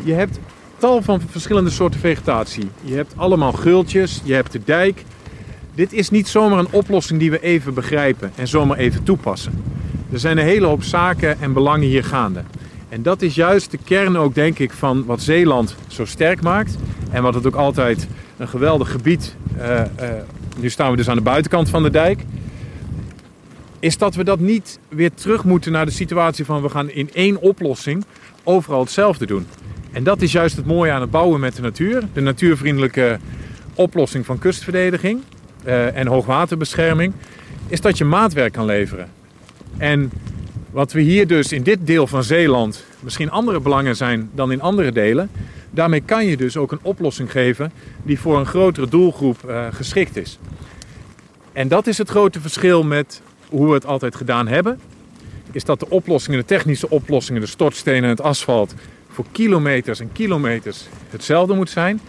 Je 0.02 0.12
hebt 0.12 0.38
tal 0.78 1.02
van 1.02 1.20
verschillende 1.20 1.70
soorten 1.70 2.00
vegetatie. 2.00 2.70
Je 2.82 2.94
hebt 2.94 3.12
allemaal 3.16 3.52
gultjes, 3.52 4.20
je 4.24 4.34
hebt 4.34 4.52
de 4.52 4.60
dijk. 4.64 5.04
Dit 5.74 5.92
is 5.92 6.10
niet 6.10 6.28
zomaar 6.28 6.58
een 6.58 6.70
oplossing 6.70 7.20
die 7.20 7.30
we 7.30 7.40
even 7.40 7.74
begrijpen 7.74 8.32
en 8.34 8.48
zomaar 8.48 8.76
even 8.76 9.02
toepassen. 9.02 9.62
Er 10.12 10.18
zijn 10.18 10.38
een 10.38 10.44
hele 10.44 10.66
hoop 10.66 10.82
zaken 10.82 11.40
en 11.40 11.52
belangen 11.52 11.86
hier 11.86 12.04
gaande. 12.04 12.42
En 12.90 13.02
dat 13.02 13.22
is 13.22 13.34
juist 13.34 13.70
de 13.70 13.78
kern 13.84 14.16
ook, 14.16 14.34
denk 14.34 14.58
ik, 14.58 14.72
van 14.72 15.04
wat 15.04 15.22
Zeeland 15.22 15.76
zo 15.88 16.04
sterk 16.04 16.42
maakt. 16.42 16.76
En 17.10 17.22
wat 17.22 17.34
het 17.34 17.46
ook 17.46 17.54
altijd 17.54 18.06
een 18.36 18.48
geweldig 18.48 18.90
gebied. 18.90 19.36
Uh, 19.58 19.82
nu 20.56 20.70
staan 20.70 20.90
we 20.90 20.96
dus 20.96 21.08
aan 21.08 21.16
de 21.16 21.22
buitenkant 21.22 21.68
van 21.68 21.82
de 21.82 21.90
dijk. 21.90 22.24
Is 23.78 23.98
dat 23.98 24.14
we 24.14 24.24
dat 24.24 24.40
niet 24.40 24.78
weer 24.88 25.14
terug 25.14 25.44
moeten 25.44 25.72
naar 25.72 25.86
de 25.86 25.92
situatie 25.92 26.44
van 26.44 26.62
we 26.62 26.68
gaan 26.68 26.90
in 26.90 27.10
één 27.12 27.40
oplossing 27.40 28.04
overal 28.44 28.80
hetzelfde 28.80 29.26
doen. 29.26 29.46
En 29.92 30.04
dat 30.04 30.22
is 30.22 30.32
juist 30.32 30.56
het 30.56 30.66
mooie 30.66 30.92
aan 30.92 31.00
het 31.00 31.10
bouwen 31.10 31.40
met 31.40 31.56
de 31.56 31.62
natuur. 31.62 32.02
De 32.12 32.20
natuurvriendelijke 32.20 33.18
oplossing 33.74 34.26
van 34.26 34.38
kustverdediging 34.38 35.20
uh, 35.66 35.96
en 35.96 36.06
hoogwaterbescherming. 36.06 37.12
Is 37.68 37.80
dat 37.80 37.98
je 37.98 38.04
maatwerk 38.04 38.52
kan 38.52 38.64
leveren. 38.64 39.08
En 39.76 40.12
wat 40.70 40.92
we 40.92 41.00
hier 41.00 41.26
dus 41.26 41.52
in 41.52 41.62
dit 41.62 41.86
deel 41.86 42.06
van 42.06 42.24
Zeeland 42.24 42.84
misschien 43.00 43.30
andere 43.30 43.60
belangen 43.60 43.96
zijn 43.96 44.30
dan 44.34 44.52
in 44.52 44.60
andere 44.60 44.92
delen. 44.92 45.30
Daarmee 45.70 46.00
kan 46.00 46.26
je 46.26 46.36
dus 46.36 46.56
ook 46.56 46.72
een 46.72 46.78
oplossing 46.82 47.30
geven 47.30 47.72
die 48.02 48.20
voor 48.20 48.38
een 48.38 48.46
grotere 48.46 48.88
doelgroep 48.88 49.38
uh, 49.46 49.66
geschikt 49.72 50.16
is. 50.16 50.38
En 51.52 51.68
dat 51.68 51.86
is 51.86 51.98
het 51.98 52.08
grote 52.08 52.40
verschil 52.40 52.82
met 52.82 53.22
hoe 53.48 53.66
we 53.66 53.74
het 53.74 53.86
altijd 53.86 54.16
gedaan 54.16 54.48
hebben. 54.48 54.80
Is 55.52 55.64
dat 55.64 55.80
de 55.80 55.88
oplossingen, 55.88 56.38
de 56.38 56.44
technische 56.44 56.90
oplossingen, 56.90 57.40
de 57.40 57.46
stortstenen 57.46 58.02
en 58.02 58.08
het 58.08 58.20
asfalt 58.20 58.74
voor 59.08 59.24
kilometers 59.32 60.00
en 60.00 60.12
kilometers 60.12 60.86
hetzelfde 61.10 61.54
moet 61.54 61.70
zijn. 61.70 62.00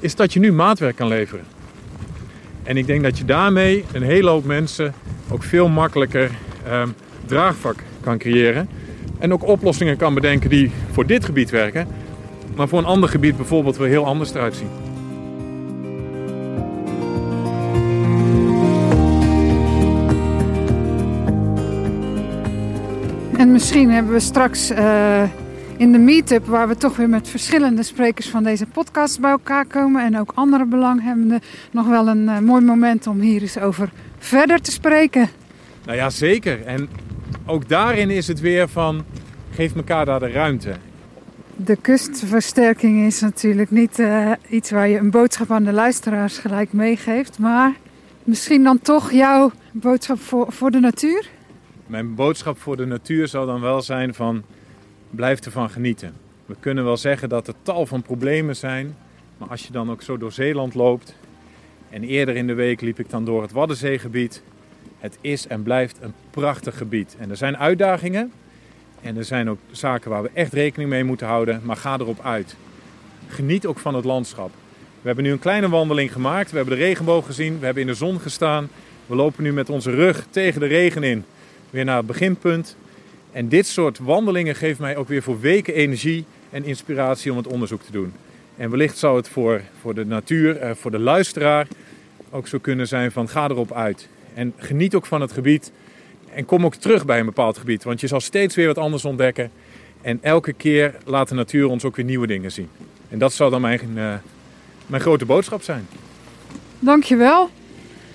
Is 0.00 0.14
dat 0.14 0.32
je 0.32 0.40
nu 0.40 0.52
maatwerk 0.52 0.96
kan 0.96 1.08
leveren. 1.08 1.44
En 2.62 2.76
ik 2.76 2.86
denk 2.86 3.02
dat 3.02 3.18
je 3.18 3.24
daarmee 3.24 3.84
een 3.92 4.02
hele 4.02 4.30
hoop 4.30 4.44
mensen 4.44 4.94
ook 5.30 5.42
veel 5.42 5.68
makkelijker 5.68 6.30
uh, 6.66 6.82
draagvlak 7.26 7.76
kan 8.04 8.18
creëren. 8.18 8.68
En 9.18 9.32
ook 9.32 9.46
oplossingen 9.46 9.96
kan 9.96 10.14
bedenken 10.14 10.50
die 10.50 10.70
voor 10.90 11.06
dit 11.06 11.24
gebied 11.24 11.50
werken, 11.50 11.86
maar 12.56 12.68
voor 12.68 12.78
een 12.78 12.84
ander 12.84 13.08
gebied 13.08 13.36
bijvoorbeeld 13.36 13.76
weer 13.76 13.88
heel 13.88 14.06
anders 14.06 14.34
eruit 14.34 14.54
zien. 14.54 14.68
En 23.38 23.52
misschien 23.52 23.90
hebben 23.90 24.12
we 24.12 24.20
straks 24.20 24.70
uh, 24.70 25.22
in 25.76 25.92
de 25.92 25.98
meetup, 25.98 26.46
waar 26.46 26.68
we 26.68 26.76
toch 26.76 26.96
weer 26.96 27.08
met 27.08 27.28
verschillende 27.28 27.82
sprekers 27.82 28.28
van 28.28 28.42
deze 28.42 28.66
podcast 28.66 29.20
bij 29.20 29.30
elkaar 29.30 29.66
komen 29.66 30.04
en 30.04 30.18
ook 30.18 30.32
andere 30.34 30.64
belanghebbenden, 30.64 31.40
nog 31.70 31.88
wel 31.88 32.08
een 32.08 32.22
uh, 32.22 32.38
mooi 32.38 32.64
moment 32.64 33.06
om 33.06 33.20
hier 33.20 33.40
eens 33.40 33.58
over 33.58 33.90
verder 34.18 34.60
te 34.60 34.72
spreken. 34.72 35.28
Nou 35.84 35.96
ja, 35.96 36.10
zeker. 36.10 36.64
En 36.64 36.88
ook 37.46 37.68
daarin 37.68 38.10
is 38.10 38.26
het 38.28 38.40
weer 38.40 38.68
van 38.68 39.04
geef 39.50 39.74
elkaar 39.74 40.04
daar 40.04 40.20
de 40.20 40.30
ruimte. 40.30 40.74
De 41.56 41.76
kustversterking 41.76 43.06
is 43.06 43.20
natuurlijk 43.20 43.70
niet 43.70 43.98
uh, 43.98 44.32
iets 44.48 44.70
waar 44.70 44.88
je 44.88 44.98
een 44.98 45.10
boodschap 45.10 45.50
aan 45.50 45.64
de 45.64 45.72
luisteraars 45.72 46.38
gelijk 46.38 46.72
meegeeft, 46.72 47.38
maar 47.38 47.72
misschien 48.24 48.62
dan 48.62 48.80
toch 48.80 49.12
jouw 49.12 49.50
boodschap 49.72 50.20
voor, 50.20 50.52
voor 50.52 50.70
de 50.70 50.80
natuur? 50.80 51.28
Mijn 51.86 52.14
boodschap 52.14 52.58
voor 52.58 52.76
de 52.76 52.86
natuur 52.86 53.28
zal 53.28 53.46
dan 53.46 53.60
wel 53.60 53.82
zijn 53.82 54.14
van 54.14 54.42
blijf 55.10 55.40
ervan 55.40 55.70
genieten. 55.70 56.14
We 56.46 56.56
kunnen 56.60 56.84
wel 56.84 56.96
zeggen 56.96 57.28
dat 57.28 57.48
er 57.48 57.54
tal 57.62 57.86
van 57.86 58.02
problemen 58.02 58.56
zijn, 58.56 58.96
maar 59.38 59.48
als 59.48 59.66
je 59.66 59.72
dan 59.72 59.90
ook 59.90 60.02
zo 60.02 60.18
door 60.18 60.32
Zeeland 60.32 60.74
loopt 60.74 61.16
en 61.90 62.02
eerder 62.02 62.36
in 62.36 62.46
de 62.46 62.54
week 62.54 62.80
liep 62.80 62.98
ik 62.98 63.10
dan 63.10 63.24
door 63.24 63.42
het 63.42 63.52
Waddenzeegebied, 63.52 64.42
het 65.04 65.18
is 65.20 65.46
en 65.46 65.62
blijft 65.62 65.98
een 66.00 66.14
prachtig 66.30 66.76
gebied. 66.76 67.16
En 67.18 67.30
er 67.30 67.36
zijn 67.36 67.56
uitdagingen 67.56 68.32
en 69.02 69.16
er 69.16 69.24
zijn 69.24 69.50
ook 69.50 69.58
zaken 69.70 70.10
waar 70.10 70.22
we 70.22 70.30
echt 70.32 70.52
rekening 70.52 70.90
mee 70.90 71.04
moeten 71.04 71.26
houden, 71.26 71.60
maar 71.64 71.76
ga 71.76 71.98
erop 71.98 72.20
uit. 72.20 72.56
Geniet 73.28 73.66
ook 73.66 73.78
van 73.78 73.94
het 73.94 74.04
landschap. 74.04 74.50
We 75.00 75.06
hebben 75.06 75.24
nu 75.24 75.30
een 75.32 75.38
kleine 75.38 75.68
wandeling 75.68 76.12
gemaakt, 76.12 76.50
we 76.50 76.56
hebben 76.56 76.76
de 76.76 76.84
regenboog 76.84 77.26
gezien, 77.26 77.58
we 77.58 77.64
hebben 77.64 77.82
in 77.82 77.88
de 77.88 77.94
zon 77.94 78.20
gestaan. 78.20 78.68
We 79.06 79.14
lopen 79.14 79.42
nu 79.42 79.52
met 79.52 79.70
onze 79.70 79.90
rug 79.90 80.26
tegen 80.30 80.60
de 80.60 80.66
regen 80.66 81.02
in 81.02 81.24
weer 81.70 81.84
naar 81.84 81.96
het 81.96 82.06
beginpunt. 82.06 82.76
En 83.32 83.48
dit 83.48 83.66
soort 83.66 83.98
wandelingen 83.98 84.54
geeft 84.54 84.78
mij 84.78 84.96
ook 84.96 85.08
weer 85.08 85.22
voor 85.22 85.40
weken 85.40 85.74
energie 85.74 86.24
en 86.50 86.64
inspiratie 86.64 87.30
om 87.30 87.36
het 87.36 87.46
onderzoek 87.46 87.82
te 87.82 87.92
doen. 87.92 88.12
En 88.56 88.70
wellicht 88.70 88.98
zou 88.98 89.16
het 89.16 89.28
voor, 89.28 89.60
voor 89.80 89.94
de 89.94 90.06
natuur, 90.06 90.56
eh, 90.56 90.74
voor 90.74 90.90
de 90.90 90.98
luisteraar 90.98 91.66
ook 92.30 92.48
zo 92.48 92.58
kunnen 92.58 92.88
zijn 92.88 93.12
van 93.12 93.28
ga 93.28 93.48
erop 93.48 93.72
uit. 93.72 94.08
En 94.34 94.52
geniet 94.56 94.94
ook 94.94 95.06
van 95.06 95.20
het 95.20 95.32
gebied. 95.32 95.72
En 96.34 96.44
kom 96.44 96.64
ook 96.64 96.74
terug 96.74 97.04
bij 97.04 97.18
een 97.18 97.26
bepaald 97.26 97.58
gebied. 97.58 97.84
Want 97.84 98.00
je 98.00 98.06
zal 98.06 98.20
steeds 98.20 98.54
weer 98.54 98.66
wat 98.66 98.78
anders 98.78 99.04
ontdekken. 99.04 99.50
En 100.02 100.18
elke 100.22 100.52
keer 100.52 100.94
laat 101.04 101.28
de 101.28 101.34
natuur 101.34 101.68
ons 101.68 101.84
ook 101.84 101.96
weer 101.96 102.04
nieuwe 102.04 102.26
dingen 102.26 102.52
zien. 102.52 102.68
En 103.08 103.18
dat 103.18 103.32
zal 103.32 103.50
dan 103.50 103.60
mijn, 103.60 103.80
uh, 103.94 104.14
mijn 104.86 105.02
grote 105.02 105.24
boodschap 105.24 105.62
zijn. 105.62 105.86
Dankjewel. 106.78 107.50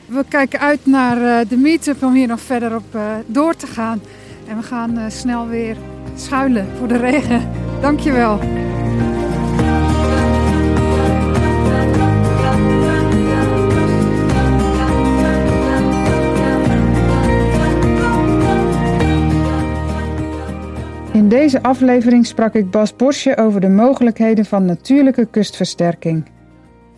We 0.06 0.24
kijken 0.30 0.60
uit 0.60 0.86
naar 0.86 1.18
uh, 1.18 1.50
de 1.50 1.58
meetup 1.58 2.04
om 2.04 2.14
hier 2.14 2.28
nog 2.28 2.42
verder 2.42 2.76
op 2.76 2.96
uh, 2.96 3.16
door 3.26 3.56
te 3.56 3.68
gaan. 3.68 4.02
En 4.48 4.58
we 4.58 4.64
gaan 4.64 5.12
snel 5.12 5.48
weer 5.48 5.78
schuilen 6.16 6.68
voor 6.78 6.88
de 6.88 6.98
regen. 6.98 7.52
Dankjewel. 7.82 8.40
Deze 21.50 21.64
aflevering 21.64 22.26
sprak 22.26 22.54
ik 22.54 22.72
Bas 22.72 22.96
Bosje 22.96 23.38
over 23.38 23.62
de 23.62 23.70
mogelijkheden 23.70 24.46
van 24.46 24.66
natuurlijke 24.66 25.26
kustversterking. 25.26 26.26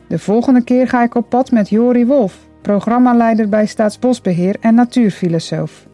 De 0.07 0.19
volgende 0.19 0.63
keer 0.63 0.87
ga 0.87 1.03
ik 1.03 1.15
op 1.15 1.29
pad 1.29 1.51
met 1.51 1.69
Jori 1.69 2.05
Wolf, 2.05 2.37
programmaleider 2.61 3.49
bij 3.49 3.65
Staatsbosbeheer 3.65 4.55
en 4.59 4.75
natuurfilosoof. 4.75 5.87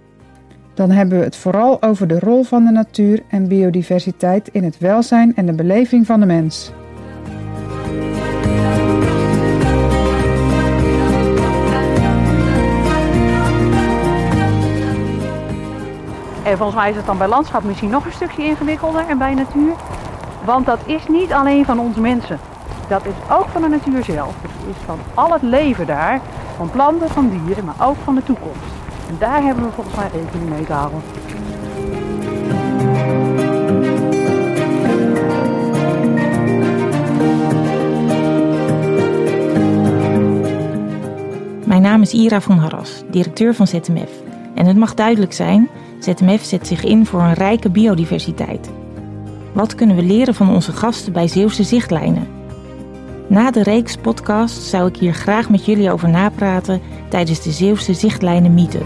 Dan 0.74 0.92
hebben 0.92 1.18
we 1.20 1.24
het 1.24 1.36
vooral 1.36 1.82
over 1.82 2.08
de 2.08 2.20
rol 2.20 2.44
van 2.44 2.66
de 2.66 2.72
natuur 2.72 3.24
en 3.30 3.48
biodiversiteit 3.48 4.50
in 4.52 4.64
het 4.64 4.78
welzijn 4.78 5.36
en 5.36 5.46
de 5.46 5.54
beleving 5.54 6.06
van 6.06 6.20
de 6.20 6.26
mens. 6.26 6.72
En 16.48 16.58
volgens 16.58 16.78
mij 16.78 16.90
is 16.90 16.96
het 16.96 17.06
dan 17.06 17.18
bij 17.18 17.28
landschap 17.28 17.64
misschien 17.64 17.90
nog 17.90 18.06
een 18.06 18.12
stukje 18.12 18.44
ingewikkelder 18.44 19.06
en 19.08 19.18
bij 19.18 19.34
natuur. 19.34 19.74
Want 20.46 20.66
dat 20.66 20.80
is 20.86 21.08
niet 21.08 21.34
alleen 21.34 21.66
van 21.66 21.80
ons 21.80 21.96
mensen. 21.96 22.40
dat 22.88 23.06
is 23.06 23.14
ook 23.32 23.48
van 23.48 23.62
de 23.62 23.68
natuur 23.68 24.04
zelf. 24.04 24.34
Het 24.42 24.76
is 24.76 24.76
van 24.86 25.00
al 25.14 25.32
het 25.32 25.42
leven 25.42 25.88
daar, 25.88 26.22
van 26.58 26.70
planten, 26.70 27.10
van 27.10 27.30
dieren, 27.30 27.66
maar 27.66 27.88
ook 27.88 27.96
van 28.04 28.16
de 28.16 28.24
toekomst. 28.24 28.60
En 29.10 29.16
daar 29.20 29.44
hebben 29.44 29.64
we 29.64 29.72
volgens 29.72 29.96
mij 29.96 30.08
rekening 30.14 30.50
mee 30.50 30.66
te 30.66 30.74
houden. 30.74 31.02
Mijn 41.66 41.82
naam 41.82 42.02
is 42.02 42.14
Ira 42.14 42.42
van 42.42 42.58
Harras, 42.58 43.04
directeur 43.08 43.54
van 43.54 43.68
ZMF. 43.68 44.12
En 44.54 44.66
het 44.66 44.78
mag 44.78 44.94
duidelijk 44.94 45.34
zijn, 45.34 45.70
ZMF 46.16 46.44
zet 46.44 46.68
zich 46.68 46.84
in 46.84 47.06
voor 47.06 47.22
een 47.22 47.34
rijke 47.34 47.70
biodiversiteit. 47.70 48.72
Wat 49.54 49.76
kunnen 49.76 49.96
we 49.96 50.02
leren 50.02 50.34
van 50.34 50.50
onze 50.50 50.72
gasten 50.72 51.14
bij 51.14 51.28
Zeeuwse 51.28 51.64
Zichtlijnen? 51.64 52.28
Na 53.28 53.52
de 53.52 53.64
reeks 53.64 53.96
podcast 53.96 54.62
zou 54.62 54.88
ik 54.88 54.98
hier 54.98 55.14
graag 55.14 55.50
met 55.50 55.66
jullie 55.66 55.92
over 55.92 56.10
napraten 56.10 56.82
tijdens 57.10 57.42
de 57.42 57.52
Zeeuwse 57.52 57.94
Zichtlijnen 57.94 58.54
Meetup. 58.54 58.86